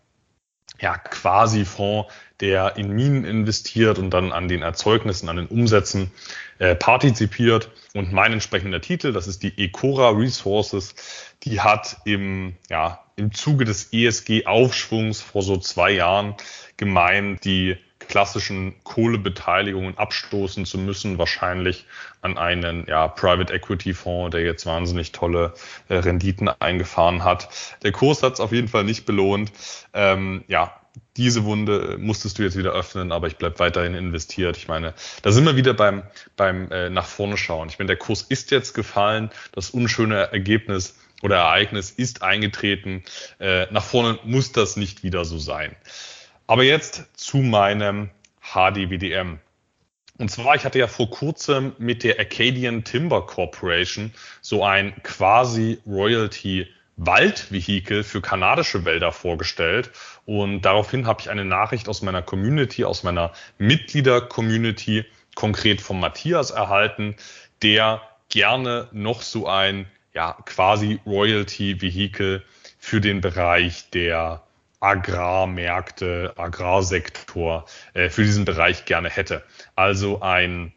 ja, 0.81 0.97
quasi 0.97 1.65
Fonds, 1.65 2.13
der 2.41 2.77
in 2.77 2.91
Minen 2.91 3.25
investiert 3.25 3.99
und 3.99 4.11
dann 4.11 4.33
an 4.33 4.49
den 4.49 4.63
Erzeugnissen, 4.63 5.29
an 5.29 5.37
den 5.37 5.47
Umsätzen 5.47 6.11
äh, 6.59 6.75
partizipiert. 6.75 7.71
Und 7.95 8.13
mein 8.13 8.33
entsprechender 8.33 8.81
Titel, 8.81 9.13
das 9.13 9.27
ist 9.27 9.43
die 9.43 9.59
Ecora 9.59 10.11
Resources, 10.11 10.95
die 11.43 11.61
hat 11.61 11.99
im, 12.05 12.57
ja, 12.71 13.05
im 13.17 13.33
Zuge 13.33 13.65
des 13.65 13.93
ESG-Aufschwungs 13.93 15.21
vor 15.21 15.43
so 15.43 15.59
zwei 15.59 15.91
Jahren 15.91 16.35
gemeint, 16.79 17.45
die 17.45 17.77
klassischen 18.11 18.75
Kohlebeteiligungen 18.83 19.97
abstoßen 19.97 20.67
zu 20.67 20.79
müssen, 20.79 21.17
wahrscheinlich 21.17 21.87
an 22.23 22.37
einen 22.37 22.85
ja, 22.89 23.07
Private 23.07 23.55
Equity 23.55 23.95
Fonds, 23.95 24.33
der 24.33 24.43
jetzt 24.43 24.67
wahnsinnig 24.67 25.13
tolle 25.13 25.55
äh, 25.89 25.95
Renditen 25.95 26.49
eingefahren 26.49 27.23
hat. 27.23 27.49
Der 27.85 27.93
Kurs 27.93 28.23
hat 28.23 28.35
es 28.35 28.41
auf 28.41 28.53
jeden 28.53 28.69
Fall 28.69 28.85
nicht 28.85 29.07
belohnt. 29.07 29.53
Ähm, 29.95 30.45
ja, 30.49 30.75
diese 31.17 31.45
Wunde 31.45 31.99
musstest 31.99 32.39
du 32.39 32.43
jetzt 32.43 32.59
wieder 32.59 32.73
öffnen, 32.73 33.13
aber 33.13 33.29
ich 33.29 33.37
bleib 33.37 33.61
weiterhin 33.61 33.95
investiert. 33.95 34.57
Ich 34.57 34.67
meine, 34.67 34.93
da 35.23 35.31
sind 35.31 35.45
wir 35.45 35.55
wieder 35.55 35.73
beim, 35.73 36.03
beim 36.37 36.71
äh, 36.73 36.91
nach 36.91 37.07
vorne 37.07 37.37
schauen. 37.37 37.69
Ich 37.69 37.79
meine, 37.79 37.89
der 37.89 37.97
Kurs 37.97 38.23
ist 38.23 38.51
jetzt 38.51 38.75
gefallen, 38.75 39.31
das 39.53 39.71
unschöne 39.71 40.33
Ergebnis 40.33 40.97
oder 41.23 41.37
Ereignis 41.37 41.91
ist 41.91 42.23
eingetreten. 42.23 43.05
Äh, 43.39 43.67
nach 43.71 43.85
vorne 43.85 44.19
muss 44.25 44.51
das 44.51 44.77
nicht 44.77 45.05
wieder 45.05 45.25
so 45.25 45.39
sein. 45.39 45.77
Aber 46.51 46.65
jetzt 46.65 47.05
zu 47.15 47.37
meinem 47.37 48.11
HDWDM. 48.43 49.39
Und 50.19 50.33
zwar, 50.33 50.57
ich 50.57 50.65
hatte 50.65 50.81
ja 50.81 50.89
vor 50.89 51.09
kurzem 51.09 51.77
mit 51.79 52.03
der 52.03 52.19
Acadian 52.19 52.83
Timber 52.83 53.25
Corporation 53.25 54.13
so 54.41 54.65
ein 54.65 55.01
quasi 55.05 55.79
Royalty 55.87 56.67
Waldvehikel 56.97 58.03
für 58.03 58.21
kanadische 58.21 58.85
Wälder 58.85 59.13
vorgestellt. 59.13 59.93
Und 60.27 60.63
daraufhin 60.63 61.07
habe 61.07 61.21
ich 61.21 61.31
eine 61.31 61.45
Nachricht 61.45 61.89
aus 61.89 62.03
meiner 62.03 62.21
Community, 62.21 62.85
aus 62.85 63.05
meiner 63.05 63.31
Mitglieder-Community, 63.59 65.05
konkret 65.37 65.81
von 65.81 66.01
Matthias 66.01 66.51
erhalten, 66.51 67.15
der 67.63 68.03
gerne 68.29 68.89
noch 68.91 69.23
so 69.23 69.47
ein 69.47 69.87
ja, 70.15 70.33
quasi 70.47 70.99
Royalty-Vehikel 71.07 72.43
für 72.81 73.01
den 73.01 73.21
Bereich 73.21 73.89
der 73.91 74.43
Agrarmärkte, 74.81 76.33
Agrarsektor 76.37 77.67
äh, 77.95 78.09
für 78.09 78.25
diesen 78.25 78.45
Bereich 78.45 78.87
gerne 78.87 79.11
hätte. 79.11 79.45
Also 79.77 80.21
ein 80.21 80.73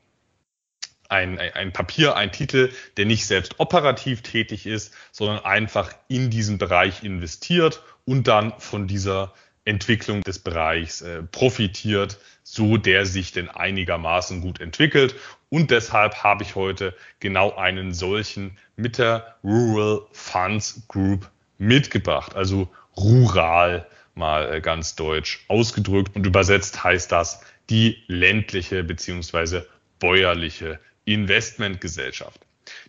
ein, 1.10 1.38
ein 1.38 1.72
Papier, 1.72 2.16
ein 2.16 2.32
Titel, 2.32 2.72
der 2.98 3.06
nicht 3.06 3.28
selbst 3.28 3.60
operativ 3.60 4.24
tätig 4.24 4.66
ist, 4.66 4.94
sondern 5.12 5.46
einfach 5.46 5.94
in 6.08 6.32
diesen 6.32 6.58
Bereich 6.58 7.04
investiert 7.04 7.84
und 8.06 8.28
dann 8.28 8.54
von 8.58 8.88
dieser 8.88 9.32
Entwicklung 9.66 10.22
des 10.22 10.40
Bereichs 10.40 11.02
äh, 11.02 11.24
profitiert, 11.24 12.20
so 12.44 12.78
der 12.78 13.06
sich 13.06 13.32
denn 13.32 13.50
einigermaßen 13.50 14.42
gut 14.42 14.60
entwickelt. 14.60 15.16
Und 15.50 15.72
deshalb 15.72 16.24
habe 16.24 16.44
ich 16.44 16.56
heute 16.56 16.96
genau 17.20 17.56
einen 17.56 17.94
solchen 17.94 18.58
mit 18.76 18.98
der 18.98 19.36
Rural 19.44 20.02
Funds 20.12 20.82
Group 20.88 21.30
mitgebracht. 21.60 22.36
Also 22.36 22.70
rural 22.98 23.88
mal 24.16 24.54
äh, 24.54 24.62
ganz 24.62 24.96
deutsch 24.96 25.46
ausgedrückt 25.48 26.16
und 26.16 26.26
übersetzt 26.26 26.84
heißt 26.84 27.12
das 27.12 27.42
die 27.70 28.04
ländliche 28.08 28.84
beziehungsweise 28.84 29.68
bäuerliche 30.00 30.80
Investmentgesellschaft. 31.06 32.42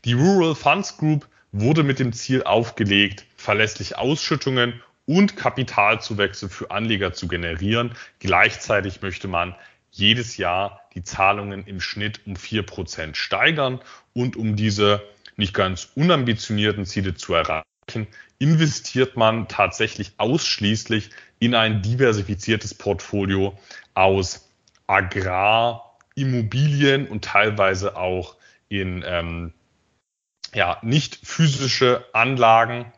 Die 0.05 0.13
Rural 0.13 0.55
Funds 0.55 0.97
Group 0.99 1.29
wurde 1.53 1.83
mit 1.83 1.99
dem 1.99 2.13
Ziel 2.13 2.43
aufgelegt, 2.43 3.25
verlässlich 3.37 3.97
Ausschüttungen 3.97 4.83
und 5.07 5.37
Kapitalzuwächse 5.37 6.49
für 6.49 6.71
Anleger 6.71 7.13
zu 7.13 7.29
generieren. 7.29 7.93
Gleichzeitig 8.19 9.03
möchte 9.03 9.29
man 9.29 9.55
jedes 9.91 10.37
Jahr 10.37 10.81
die 10.95 11.05
Zahlungen 11.05 11.67
im 11.67 11.81
Schnitt 11.81 12.21
um 12.27 12.37
vier 12.37 12.65
Prozent 12.65 13.17
steigern 13.17 13.81
und 14.13 14.37
um 14.37 14.57
diese 14.57 15.03
nicht 15.37 15.55
ganz 15.55 15.91
unambitionierten 15.95 16.87
Ziele 16.87 17.15
zu 17.15 17.35
erreichen, 17.35 17.65
investiert 18.39 19.17
man 19.17 19.49
tatsächlich 19.49 20.13
ausschließlich 20.19 21.11
in 21.39 21.55
ein 21.55 21.83
diversifiziertes 21.83 22.75
Portfolio 22.75 23.59
aus 23.95 24.49
Agrar, 24.87 25.99
Immobilien 26.15 27.09
und 27.09 27.25
teilweise 27.25 27.97
auch 27.97 28.37
in 28.69 29.05
ähm, 29.07 29.53
ja, 30.55 30.79
nicht 30.83 31.19
physische 31.23 32.05
Anlagen 32.13 32.93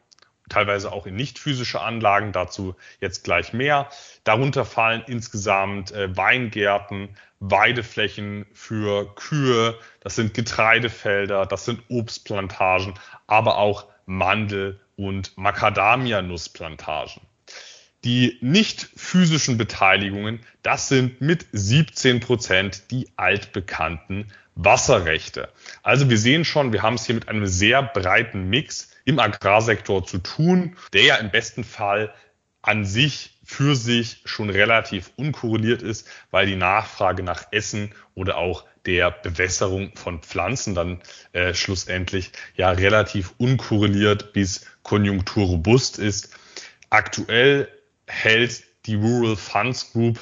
teilweise 0.49 0.93
auch 0.93 1.07
in 1.07 1.17
nicht 1.17 1.39
physische 1.39 1.81
Anlagen, 1.81 2.33
dazu 2.33 2.75
jetzt 3.01 3.25
gleich 3.25 3.53
mehr. 3.53 3.89
Darunter 4.25 4.65
fallen 4.65 5.03
insgesamt 5.07 5.93
äh, 5.93 6.17
Weingärten, 6.17 7.17
Weideflächen 7.41 8.47
für 8.53 9.15
Kühe, 9.15 9.79
das 10.01 10.17
sind 10.17 10.35
Getreidefelder, 10.35 11.47
das 11.47 11.65
sind 11.65 11.83
Obstplantagen, 11.89 12.95
aber 13.27 13.59
auch 13.59 13.87
Mandel- 14.07 14.81
und 14.97 15.37
Macadamia-Nussplantagen. 15.37 17.21
Die 18.05 18.39
nicht 18.41 18.89
physischen 18.97 19.59
Beteiligungen, 19.59 20.41
das 20.63 20.89
sind 20.89 21.21
mit 21.21 21.47
17 21.53 22.21
Prozent 22.21 22.91
die 22.91 23.09
altbekannten 23.17 24.33
Wasserrechte. 24.55 25.51
Also 25.83 26.09
wir 26.09 26.19
sehen 26.19 26.45
schon, 26.45 26.73
wir 26.73 26.83
haben 26.83 26.95
es 26.95 27.05
hier 27.05 27.15
mit 27.15 27.29
einem 27.29 27.47
sehr 27.47 27.83
breiten 27.83 28.49
Mix 28.49 28.91
im 29.05 29.19
Agrarsektor 29.19 30.05
zu 30.07 30.19
tun, 30.19 30.77
der 30.93 31.03
ja 31.03 31.17
im 31.17 31.31
besten 31.31 31.65
Fall 31.65 32.15
an 32.63 32.85
sich 32.85 33.36
für 33.47 33.77
sich 33.77 34.23
schon 34.25 34.51
relativ 34.51 35.13
unkorreliert 35.15 35.81
ist, 35.81 36.09
weil 36.33 36.47
die 36.47 36.57
Nachfrage 36.57 37.23
nach 37.23 37.47
Essen 37.53 37.95
oder 38.15 38.39
auch 38.39 38.65
der 38.87 39.13
Bewässerung 39.13 39.93
von 39.95 40.21
Pflanzen 40.21 40.75
dann 40.75 41.01
äh, 41.33 41.55
schlussendlich 41.55 42.33
ja 42.57 42.71
relativ 42.71 43.35
unkorreliert 43.39 44.33
bis 44.33 44.67
konjunkturrobust 44.83 45.99
ist. 45.99 46.37
Aktuell 46.91 47.69
hält 48.09 48.65
die 48.87 48.97
Rural 48.97 49.37
Funds 49.37 49.93
Group 49.93 50.19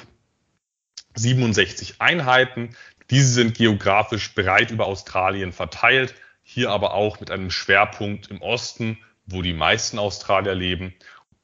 67 1.15 1.99
Einheiten. 1.99 2.75
Diese 3.09 3.27
sind 3.27 3.57
geografisch 3.57 4.35
breit 4.35 4.69
über 4.69 4.85
Australien 4.85 5.51
verteilt, 5.51 6.13
hier 6.43 6.69
aber 6.69 6.93
auch 6.93 7.19
mit 7.19 7.31
einem 7.31 7.49
Schwerpunkt 7.49 8.27
im 8.27 8.41
Osten, 8.41 8.99
wo 9.25 9.41
die 9.41 9.53
meisten 9.53 9.97
Australier 9.97 10.53
leben. 10.53 10.93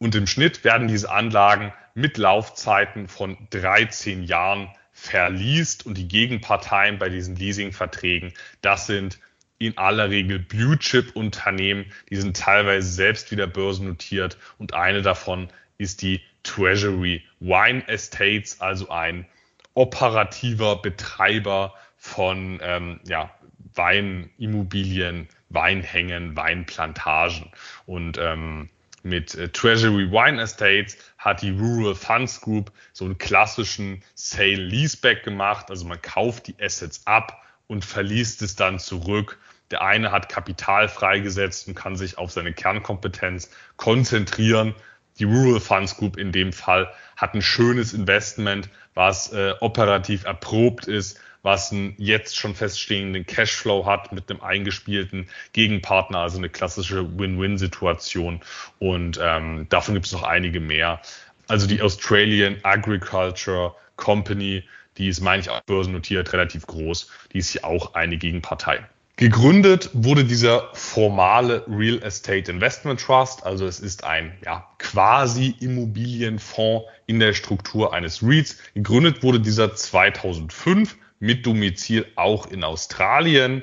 Und 0.01 0.15
im 0.15 0.25
Schnitt 0.25 0.63
werden 0.63 0.87
diese 0.87 1.11
Anlagen 1.11 1.71
mit 1.93 2.17
Laufzeiten 2.17 3.07
von 3.07 3.37
13 3.51 4.23
Jahren 4.23 4.67
verliest. 4.91 5.85
Und 5.85 5.95
die 5.95 6.07
Gegenparteien 6.07 6.97
bei 6.97 7.07
diesen 7.07 7.35
Leasingverträgen, 7.35 8.33
das 8.63 8.87
sind 8.87 9.19
in 9.59 9.77
aller 9.77 10.09
Regel 10.09 10.39
Blue 10.39 10.79
Chip 10.79 11.15
Unternehmen, 11.15 11.85
die 12.09 12.15
sind 12.15 12.35
teilweise 12.35 12.89
selbst 12.89 13.29
wieder 13.29 13.45
börsennotiert. 13.45 14.39
Und 14.57 14.73
eine 14.73 15.03
davon 15.03 15.49
ist 15.77 16.01
die 16.01 16.21
Treasury 16.41 17.21
Wine 17.39 17.87
Estates, 17.87 18.59
also 18.59 18.89
ein 18.89 19.27
operativer 19.75 20.81
Betreiber 20.81 21.75
von 21.95 22.59
ähm, 22.63 23.01
ja, 23.03 23.29
Weinimmobilien, 23.75 25.29
Weinhängen, 25.49 26.35
Weinplantagen. 26.35 27.51
Und 27.85 28.17
ähm, 28.17 28.71
mit 29.03 29.35
äh, 29.35 29.49
Treasury 29.49 30.11
Wine 30.11 30.41
Estates 30.41 30.97
hat 31.17 31.41
die 31.41 31.51
Rural 31.51 31.95
Funds 31.95 32.41
Group 32.41 32.71
so 32.93 33.05
einen 33.05 33.17
klassischen 33.17 34.03
Sale-Leaseback 34.15 35.23
gemacht. 35.23 35.69
Also 35.69 35.85
man 35.85 36.01
kauft 36.01 36.47
die 36.47 36.55
Assets 36.61 37.05
ab 37.05 37.41
und 37.67 37.85
verliest 37.85 38.41
es 38.41 38.55
dann 38.55 38.79
zurück. 38.79 39.39
Der 39.71 39.81
eine 39.81 40.11
hat 40.11 40.29
Kapital 40.29 40.89
freigesetzt 40.89 41.67
und 41.67 41.75
kann 41.75 41.95
sich 41.95 42.17
auf 42.17 42.31
seine 42.31 42.53
Kernkompetenz 42.53 43.49
konzentrieren 43.77 44.75
die 45.19 45.25
Rural 45.25 45.59
Funds 45.59 45.97
Group 45.97 46.17
in 46.17 46.31
dem 46.31 46.53
Fall 46.53 46.91
hat 47.15 47.33
ein 47.33 47.41
schönes 47.41 47.93
Investment, 47.93 48.69
was 48.93 49.31
äh, 49.31 49.53
operativ 49.59 50.23
erprobt 50.25 50.87
ist, 50.87 51.19
was 51.43 51.71
einen 51.71 51.95
jetzt 51.97 52.37
schon 52.37 52.55
feststehenden 52.55 53.25
Cashflow 53.25 53.85
hat 53.85 54.11
mit 54.11 54.29
einem 54.29 54.41
eingespielten 54.41 55.27
Gegenpartner, 55.53 56.19
also 56.19 56.37
eine 56.37 56.49
klassische 56.49 57.17
Win-Win-Situation. 57.17 58.41
Und 58.79 59.19
ähm, 59.21 59.67
davon 59.69 59.95
gibt 59.95 60.05
es 60.05 60.11
noch 60.11 60.23
einige 60.23 60.59
mehr. 60.59 61.01
Also 61.47 61.67
die 61.67 61.81
Australian 61.81 62.57
Agriculture 62.63 63.75
Company, 63.95 64.63
die 64.97 65.07
ist, 65.07 65.21
meine 65.21 65.41
ich, 65.41 65.49
auch 65.49 65.61
börsennotiert, 65.61 66.31
relativ 66.33 66.67
groß. 66.67 67.09
Die 67.33 67.39
ist 67.39 67.51
hier 67.51 67.65
auch 67.65 67.93
eine 67.93 68.17
Gegenpartei. 68.17 68.85
Gegründet 69.17 69.91
wurde 69.93 70.25
dieser 70.25 70.69
formale 70.73 71.63
Real 71.67 72.01
Estate 72.01 72.49
Investment 72.51 72.99
Trust, 72.99 73.45
also 73.45 73.67
es 73.67 73.79
ist 73.79 74.03
ein 74.03 74.35
ja, 74.43 74.67
quasi 74.79 75.53
Immobilienfonds 75.59 76.85
in 77.05 77.19
der 77.19 77.33
Struktur 77.33 77.93
eines 77.93 78.23
REITs. 78.23 78.57
Gegründet 78.73 79.21
wurde 79.21 79.39
dieser 79.39 79.75
2005 79.75 80.97
mit 81.21 81.45
Domizil 81.45 82.05
auch 82.15 82.47
in 82.47 82.65
Australien. 82.65 83.61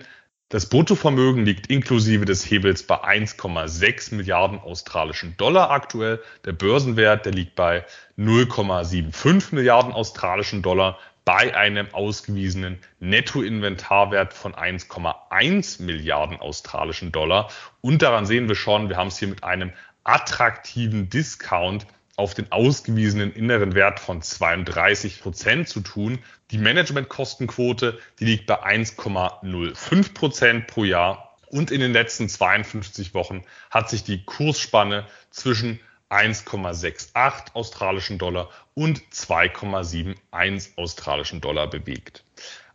Das 0.49 0.71
Bruttovermögen 0.71 1.45
liegt 1.45 1.67
inklusive 1.67 2.25
des 2.25 2.51
Hebels 2.51 2.85
bei 2.85 2.95
1,6 3.05 4.15
Milliarden 4.15 4.59
australischen 4.59 5.37
Dollar 5.37 5.71
aktuell. 5.71 6.23
Der 6.47 6.53
Börsenwert, 6.53 7.27
der 7.27 7.33
liegt 7.33 7.55
bei 7.55 7.85
0,75 8.17 9.55
Milliarden 9.55 9.93
australischen 9.93 10.63
Dollar 10.63 10.99
bei 11.27 11.55
einem 11.55 11.93
ausgewiesenen 11.93 12.79
Nettoinventarwert 13.01 14.33
von 14.33 14.55
1,1 14.55 15.83
Milliarden 15.83 16.41
australischen 16.41 17.13
Dollar. 17.13 17.51
Und 17.83 18.01
daran 18.01 18.25
sehen 18.25 18.49
wir 18.49 18.55
schon, 18.55 18.89
wir 18.89 18.97
haben 18.97 19.09
es 19.09 19.19
hier 19.19 19.29
mit 19.29 19.45
einem 19.45 19.73
attraktiven 20.05 21.11
Discount 21.11 21.87
auf 22.19 22.35
den 22.35 22.51
ausgewiesenen 22.51 23.33
inneren 23.33 23.75
Wert 23.75 24.01
von 24.01 24.21
32 24.21 25.21
Prozent 25.21 25.69
zu 25.69 25.81
tun. 25.81 26.19
Die 26.51 26.59
Managementkostenquote, 26.59 27.99
die 28.19 28.25
liegt 28.25 28.47
bei 28.47 28.61
1,05 28.63 30.15
Prozent 30.15 30.67
pro 30.67 30.83
Jahr. 30.85 31.37
Und 31.47 31.71
in 31.71 31.81
den 31.81 31.93
letzten 31.93 32.29
52 32.29 33.15
Wochen 33.15 33.45
hat 33.71 33.89
sich 33.89 34.03
die 34.03 34.25
Kursspanne 34.25 35.07
zwischen 35.31 35.79
1,68 36.11 37.55
australischen 37.55 38.19
Dollar 38.19 38.51
und 38.75 39.01
2,71 39.13 40.77
australischen 40.77 41.41
Dollar 41.41 41.69
bewegt. 41.69 42.25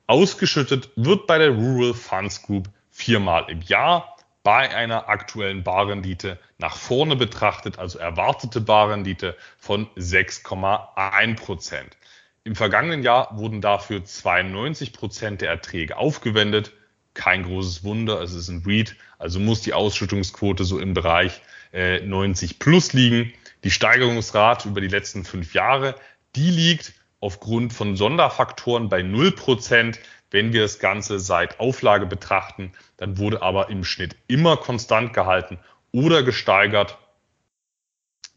Ausgeschüttet 0.07 0.89
wird 0.95 1.27
bei 1.27 1.37
der 1.37 1.49
Rural 1.49 1.93
Funds 1.93 2.41
Group 2.43 2.69
viermal 2.91 3.45
im 3.49 3.61
Jahr 3.61 4.12
bei 4.43 4.75
einer 4.75 5.07
aktuellen 5.07 5.63
Barrendite 5.63 6.37
nach 6.57 6.75
vorne 6.75 7.15
betrachtet, 7.15 7.79
also 7.79 7.97
erwartete 7.97 8.61
Barrendite 8.61 9.37
von 9.57 9.87
6,1 9.95 11.35
Prozent. 11.37 11.97
Im 12.43 12.55
vergangenen 12.55 13.03
Jahr 13.03 13.37
wurden 13.37 13.61
dafür 13.61 14.03
92 14.03 14.91
Prozent 14.91 15.41
der 15.41 15.49
Erträge 15.49 15.97
aufgewendet. 15.97 16.73
Kein 17.13 17.43
großes 17.43 17.85
Wunder, 17.85 18.21
es 18.21 18.33
ist 18.33 18.49
ein 18.49 18.63
REIT, 18.65 18.97
also 19.17 19.39
muss 19.39 19.61
die 19.61 19.73
Ausschüttungsquote 19.73 20.65
so 20.65 20.77
im 20.77 20.93
Bereich 20.93 21.41
90 21.71 22.51
äh, 22.51 22.53
plus 22.59 22.91
liegen. 22.91 23.33
Die 23.63 23.71
Steigerungsrate 23.71 24.67
über 24.67 24.81
die 24.81 24.89
letzten 24.89 25.23
fünf 25.23 25.53
Jahre, 25.53 25.95
die 26.35 26.49
liegt 26.49 26.93
aufgrund 27.21 27.71
von 27.71 27.95
Sonderfaktoren 27.95 28.89
bei 28.89 29.01
0 29.01 29.31
Prozent. 29.31 29.99
Wenn 30.33 30.51
wir 30.51 30.63
das 30.63 30.79
Ganze 30.79 31.19
seit 31.19 31.59
Auflage 31.59 32.07
betrachten, 32.07 32.71
dann 32.97 33.19
wurde 33.19 33.43
aber 33.43 33.69
im 33.69 33.83
Schnitt 33.83 34.15
immer 34.25 34.57
konstant 34.57 35.13
gehalten 35.13 35.59
oder 35.91 36.23
gesteigert. 36.23 36.97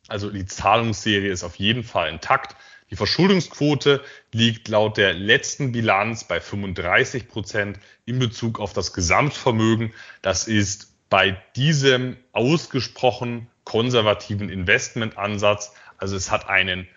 Also 0.07 0.29
die 0.29 0.45
Zahlungsserie 0.45 1.33
ist 1.33 1.43
auf 1.43 1.57
jeden 1.57 1.85
Fall 1.85 2.11
intakt. 2.11 2.55
Die 2.91 2.97
Verschuldungsquote 2.97 4.05
liegt 4.31 4.69
laut 4.69 4.99
der 4.99 5.15
letzten 5.15 5.73
Bilanz 5.73 6.25
bei 6.25 6.39
35 6.39 7.29
Prozent 7.29 7.81
in 8.05 8.19
Bezug 8.19 8.61
auf 8.61 8.75
das 8.75 8.93
Gesamtvermögen. 8.93 9.95
Das 10.21 10.47
ist 10.47 10.93
bei 11.09 11.43
diesem 11.57 12.19
ausgesprochen 12.33 13.49
konservativen 13.65 14.51
Investmentansatz. 14.51 15.73
Also 15.97 16.15
es 16.15 16.31
hat 16.31 16.47
einen 16.47 16.89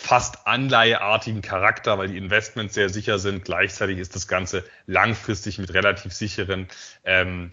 fast 0.00 0.46
anleiheartigen 0.46 1.42
Charakter, 1.42 1.98
weil 1.98 2.06
die 2.06 2.16
Investments 2.16 2.74
sehr 2.74 2.88
sicher 2.88 3.18
sind. 3.18 3.44
Gleichzeitig 3.44 3.98
ist 3.98 4.14
das 4.14 4.28
Ganze 4.28 4.64
langfristig 4.86 5.58
mit 5.58 5.74
relativ 5.74 6.12
sicheren 6.12 6.68
ähm, 7.02 7.50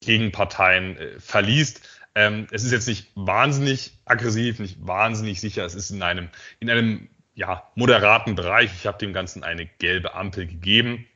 Gegenparteien 0.00 0.96
äh, 0.96 1.20
verliest. 1.20 1.80
Ähm, 2.16 2.48
es 2.50 2.64
ist 2.64 2.72
jetzt 2.72 2.88
nicht 2.88 3.12
wahnsinnig 3.14 3.92
aggressiv, 4.06 4.58
nicht 4.58 4.84
wahnsinnig 4.84 5.40
sicher. 5.40 5.64
Es 5.64 5.76
ist 5.76 5.90
in 5.90 6.02
einem, 6.02 6.30
in 6.58 6.68
einem 6.68 7.08
ja, 7.36 7.62
moderaten 7.76 8.34
Bereich. 8.34 8.72
Ich 8.74 8.86
habe 8.88 8.98
dem 8.98 9.12
Ganzen 9.12 9.44
eine 9.44 9.66
gelbe 9.66 10.14
Ampel 10.14 10.48
gegeben. 10.48 11.06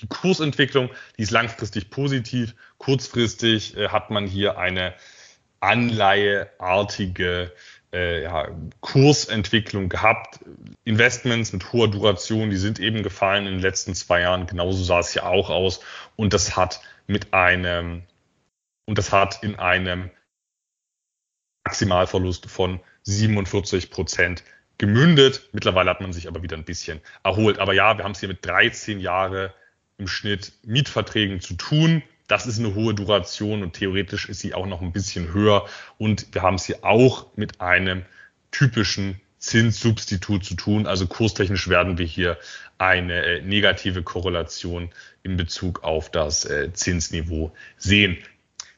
Die 0.00 0.06
Kursentwicklung, 0.08 0.88
die 1.18 1.22
ist 1.22 1.32
langfristig 1.32 1.90
positiv. 1.90 2.54
Kurzfristig 2.78 3.76
äh, 3.76 3.90
hat 3.90 4.10
man 4.10 4.26
hier 4.26 4.56
eine 4.56 4.94
anleiheartige 5.60 7.52
äh, 7.92 8.22
ja, 8.22 8.48
Kursentwicklung 8.80 9.88
gehabt. 9.88 10.40
Investments 10.84 11.52
mit 11.52 11.72
hoher 11.72 11.90
Duration, 11.90 12.50
die 12.50 12.56
sind 12.56 12.78
eben 12.78 13.02
gefallen 13.02 13.46
in 13.46 13.54
den 13.54 13.62
letzten 13.62 13.94
zwei 13.94 14.20
Jahren. 14.20 14.46
Genauso 14.46 14.82
sah 14.82 15.00
es 15.00 15.14
ja 15.14 15.24
auch 15.24 15.50
aus. 15.50 15.80
Und 16.16 16.32
das 16.32 16.56
hat 16.56 16.80
mit 17.06 17.32
einem, 17.34 18.02
und 18.86 18.98
das 18.98 19.12
hat 19.12 19.42
in 19.42 19.56
einem 19.56 20.10
Maximalverlust 21.64 22.46
von 22.46 22.80
47 23.02 23.90
Prozent 23.90 24.44
gemündet. 24.78 25.48
Mittlerweile 25.52 25.90
hat 25.90 26.00
man 26.00 26.12
sich 26.12 26.28
aber 26.28 26.42
wieder 26.42 26.56
ein 26.56 26.64
bisschen 26.64 27.00
erholt. 27.22 27.58
Aber 27.58 27.74
ja, 27.74 27.96
wir 27.96 28.04
haben 28.04 28.12
es 28.12 28.20
hier 28.20 28.28
mit 28.28 28.44
13 28.44 29.00
Jahre 29.00 29.52
im 29.98 30.08
Schnitt 30.08 30.52
Mietverträgen 30.64 31.40
zu 31.40 31.54
tun. 31.54 32.02
Das 32.30 32.46
ist 32.46 32.60
eine 32.60 32.76
hohe 32.76 32.94
Duration 32.94 33.64
und 33.64 33.72
theoretisch 33.72 34.28
ist 34.28 34.38
sie 34.38 34.54
auch 34.54 34.66
noch 34.66 34.82
ein 34.82 34.92
bisschen 34.92 35.32
höher. 35.32 35.66
Und 35.98 36.32
wir 36.32 36.42
haben 36.42 36.58
sie 36.58 36.84
auch 36.84 37.26
mit 37.34 37.60
einem 37.60 38.02
typischen 38.52 39.20
Zinssubstitut 39.40 40.44
zu 40.44 40.54
tun. 40.54 40.86
Also 40.86 41.08
kurstechnisch 41.08 41.66
werden 41.68 41.98
wir 41.98 42.06
hier 42.06 42.38
eine 42.78 43.24
äh, 43.24 43.42
negative 43.42 44.04
Korrelation 44.04 44.90
in 45.24 45.36
Bezug 45.36 45.82
auf 45.82 46.08
das 46.08 46.44
äh, 46.44 46.72
Zinsniveau 46.72 47.52
sehen. 47.78 48.16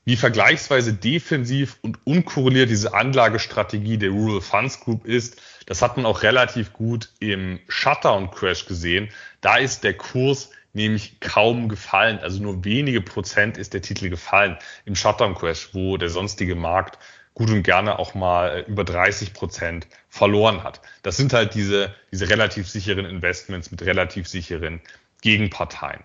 Wie 0.07 0.17
vergleichsweise 0.17 0.95
defensiv 0.95 1.77
und 1.83 1.99
unkorreliert 2.07 2.71
diese 2.71 2.95
Anlagestrategie 2.95 3.99
der 3.99 4.11
Rural 4.11 4.41
Funds 4.41 4.81
Group 4.81 5.05
ist, 5.05 5.41
das 5.67 5.83
hat 5.83 5.99
man 5.99 6.07
auch 6.07 6.23
relativ 6.23 6.73
gut 6.73 7.11
im 7.21 7.61
Shutdown 7.69 8.31
Crash 8.31 8.65
gesehen. 8.65 9.11
Da 9.43 9.57
ist 9.57 9.85
der 9.85 9.95
Kurs 9.95 10.51
nämlich 10.73 11.21
kaum 11.21 11.69
gefallen. 11.69 12.19
Also 12.19 12.43
nur 12.43 12.65
wenige 12.65 13.01
Prozent 13.01 13.59
ist 13.59 13.75
der 13.75 13.83
Titel 13.83 14.09
gefallen 14.09 14.57
im 14.85 14.95
Shutdown 14.95 15.35
Crash, 15.35 15.71
wo 15.73 15.97
der 15.97 16.09
sonstige 16.09 16.55
Markt 16.55 16.99
gut 17.35 17.51
und 17.51 17.63
gerne 17.63 17.99
auch 17.99 18.15
mal 18.15 18.51
äh, 18.51 18.61
über 18.71 18.85
30 18.85 19.33
Prozent 19.33 19.87
verloren 20.09 20.63
hat. 20.63 20.81
Das 21.03 21.17
sind 21.17 21.33
halt 21.33 21.55
diese, 21.55 21.95
diese 22.11 22.29
relativ 22.29 22.69
sicheren 22.69 23.05
Investments 23.05 23.71
mit 23.71 23.83
relativ 23.83 24.29
sicheren 24.29 24.81
Gegenparteien. 25.23 26.03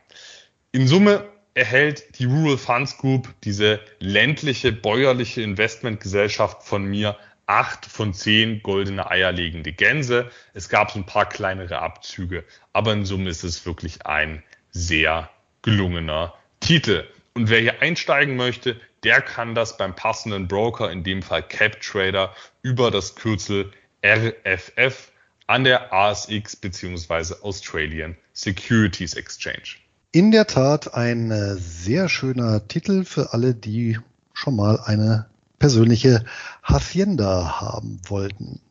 In 0.72 0.88
Summe 0.88 1.26
erhält 1.54 2.20
die 2.20 2.26
Rural 2.26 2.58
Funds 2.58 2.98
Group, 2.98 3.34
diese 3.44 3.80
ländliche, 4.00 4.72
bäuerliche 4.72 5.42
Investmentgesellschaft 5.42 6.64
von 6.64 6.86
mir, 6.86 7.18
acht 7.48 7.86
von 7.86 8.14
zehn 8.14 8.62
goldene 8.62 9.10
eierlegende 9.10 9.72
Gänse. 9.72 10.30
Es 10.54 10.70
gab 10.70 10.92
so 10.92 11.00
ein 11.00 11.06
paar 11.06 11.28
kleinere 11.28 11.80
Abzüge, 11.80 12.44
aber 12.74 12.94
in 12.94 13.06
Summe 13.06 13.30
ist 13.30 13.44
es 13.44 13.66
wirklich 13.66 14.06
ein 14.06 14.44
sehr 14.78 15.30
gelungener 15.62 16.34
Titel. 16.60 17.04
Und 17.34 17.50
wer 17.50 17.60
hier 17.60 17.82
einsteigen 17.82 18.36
möchte, 18.36 18.80
der 19.04 19.22
kann 19.22 19.56
das 19.56 19.78
beim 19.78 19.96
passenden 19.96 20.48
Broker, 20.48 20.92
in 20.92 21.04
dem 21.04 21.22
Fall 21.22 21.44
CapTrader, 21.44 22.34
über 22.62 22.92
das 22.92 23.16
Kürzel 23.16 23.72
RFF 24.06 25.12
an 25.48 25.64
der 25.64 25.94
ASX 25.94 26.56
bzw. 26.56 27.36
Australian 27.42 28.16
Securities 28.34 29.14
Exchange. 29.14 29.78
In 30.12 30.32
der 30.32 30.48
Tat 30.48 30.94
ein 30.94 31.32
äh, 31.32 31.56
sehr 31.56 32.10
schöner 32.10 32.68
Titel 32.68 33.04
für 33.04 33.34
alle, 33.34 33.54
die 33.54 34.00
schon 34.34 34.56
mal 34.56 34.80
eine 34.80 35.28
persönliche 35.60 36.24
Hacienda 36.64 37.60
haben 37.60 38.00
wollten. 38.08 38.62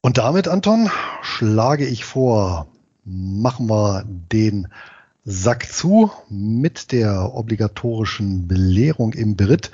Und 0.00 0.18
damit, 0.18 0.48
Anton, 0.48 0.90
schlage 1.22 1.86
ich 1.86 2.04
vor, 2.04 2.71
machen 3.04 3.68
wir 3.68 4.04
den 4.06 4.68
Sack 5.24 5.72
zu 5.72 6.10
mit 6.28 6.92
der 6.92 7.34
obligatorischen 7.34 8.48
Belehrung 8.48 9.12
im 9.12 9.36
Beritt, 9.36 9.70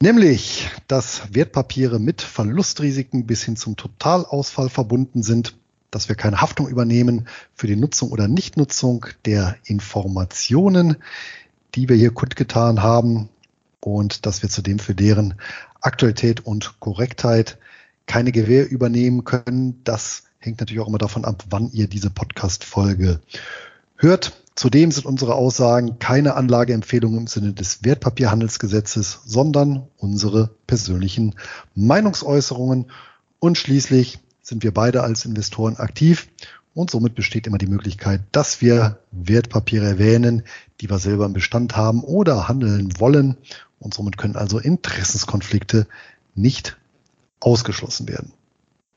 nämlich, 0.00 0.70
dass 0.88 1.34
Wertpapiere 1.34 1.98
mit 1.98 2.22
Verlustrisiken 2.22 3.26
bis 3.26 3.42
hin 3.44 3.56
zum 3.56 3.76
Totalausfall 3.76 4.70
verbunden 4.70 5.22
sind, 5.22 5.56
dass 5.90 6.08
wir 6.08 6.16
keine 6.16 6.40
Haftung 6.40 6.68
übernehmen 6.68 7.28
für 7.54 7.66
die 7.66 7.76
Nutzung 7.76 8.10
oder 8.10 8.26
Nichtnutzung 8.26 9.06
der 9.26 9.56
Informationen, 9.64 10.96
die 11.74 11.88
wir 11.88 11.96
hier 11.96 12.12
kundgetan 12.12 12.82
haben 12.82 13.28
und 13.80 14.24
dass 14.24 14.42
wir 14.42 14.48
zudem 14.48 14.78
für 14.78 14.94
deren 14.94 15.34
Aktualität 15.80 16.46
und 16.46 16.80
Korrektheit 16.80 17.58
keine 18.06 18.32
Gewähr 18.32 18.70
übernehmen 18.70 19.24
können. 19.24 19.82
Das 19.84 20.24
hängt 20.42 20.60
natürlich 20.60 20.80
auch 20.82 20.88
immer 20.88 20.98
davon 20.98 21.24
ab, 21.24 21.44
wann 21.50 21.70
ihr 21.72 21.88
diese 21.88 22.10
Podcast-Folge 22.10 23.20
hört. 23.96 24.32
Zudem 24.54 24.90
sind 24.90 25.06
unsere 25.06 25.34
Aussagen 25.34 25.98
keine 25.98 26.34
Anlageempfehlungen 26.34 27.20
im 27.20 27.26
Sinne 27.26 27.52
des 27.52 27.84
Wertpapierhandelsgesetzes, 27.84 29.20
sondern 29.24 29.88
unsere 29.96 30.50
persönlichen 30.66 31.36
Meinungsäußerungen. 31.74 32.90
Und 33.38 33.56
schließlich 33.56 34.18
sind 34.42 34.62
wir 34.62 34.74
beide 34.74 35.02
als 35.02 35.24
Investoren 35.24 35.76
aktiv 35.76 36.28
und 36.74 36.90
somit 36.90 37.14
besteht 37.14 37.46
immer 37.46 37.58
die 37.58 37.66
Möglichkeit, 37.66 38.22
dass 38.32 38.60
wir 38.60 38.98
Wertpapiere 39.10 39.86
erwähnen, 39.86 40.42
die 40.80 40.90
wir 40.90 40.98
selber 40.98 41.24
im 41.26 41.32
Bestand 41.32 41.76
haben 41.76 42.02
oder 42.02 42.48
handeln 42.48 42.98
wollen. 42.98 43.36
Und 43.78 43.94
somit 43.94 44.18
können 44.18 44.36
also 44.36 44.58
Interessenskonflikte 44.58 45.86
nicht 46.34 46.76
ausgeschlossen 47.40 48.08
werden. 48.08 48.32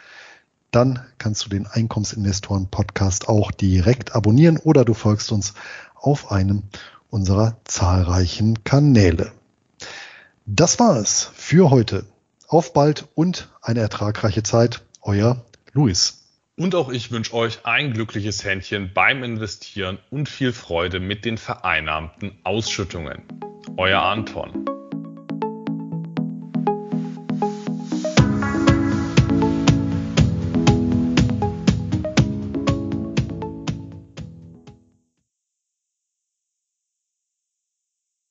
dann 0.71 1.05
kannst 1.19 1.45
du 1.45 1.51
den 1.51 1.67
Einkommensinvestoren 1.67 2.69
Podcast 2.69 3.29
auch 3.29 3.51
direkt 3.51 4.15
abonnieren 4.15 4.57
oder 4.59 4.85
du 4.85 4.95
folgst 4.95 5.33
uns 5.33 5.55
auf 5.95 6.31
einem 6.31 6.63
unserer 7.09 7.57
zahlreichen 7.65 8.65
Kanäle. 8.65 9.33
Das 10.47 10.79
war 10.79 10.97
es 10.97 11.31
für 11.35 11.71
heute. 11.71 12.07
Auf 12.49 12.73
bald 12.73 13.07
und 13.15 13.49
eine 13.63 13.81
ertragreiche 13.81 14.43
Zeit. 14.43 14.83
Euer 15.03 15.45
Luis. 15.73 16.25
Und 16.57 16.75
auch 16.75 16.91
ich 16.91 17.11
wünsche 17.11 17.33
euch 17.35 17.65
ein 17.65 17.93
glückliches 17.93 18.45
Händchen 18.45 18.91
beim 18.93 19.25
Investieren 19.25 19.99
und 20.11 20.29
viel 20.29 20.53
Freude 20.53 21.01
mit 21.01 21.25
den 21.25 21.39
vereinnahmten 21.39 22.33
Ausschüttungen. 22.45 23.23
Euer 23.77 24.03
Anton. 24.03 24.67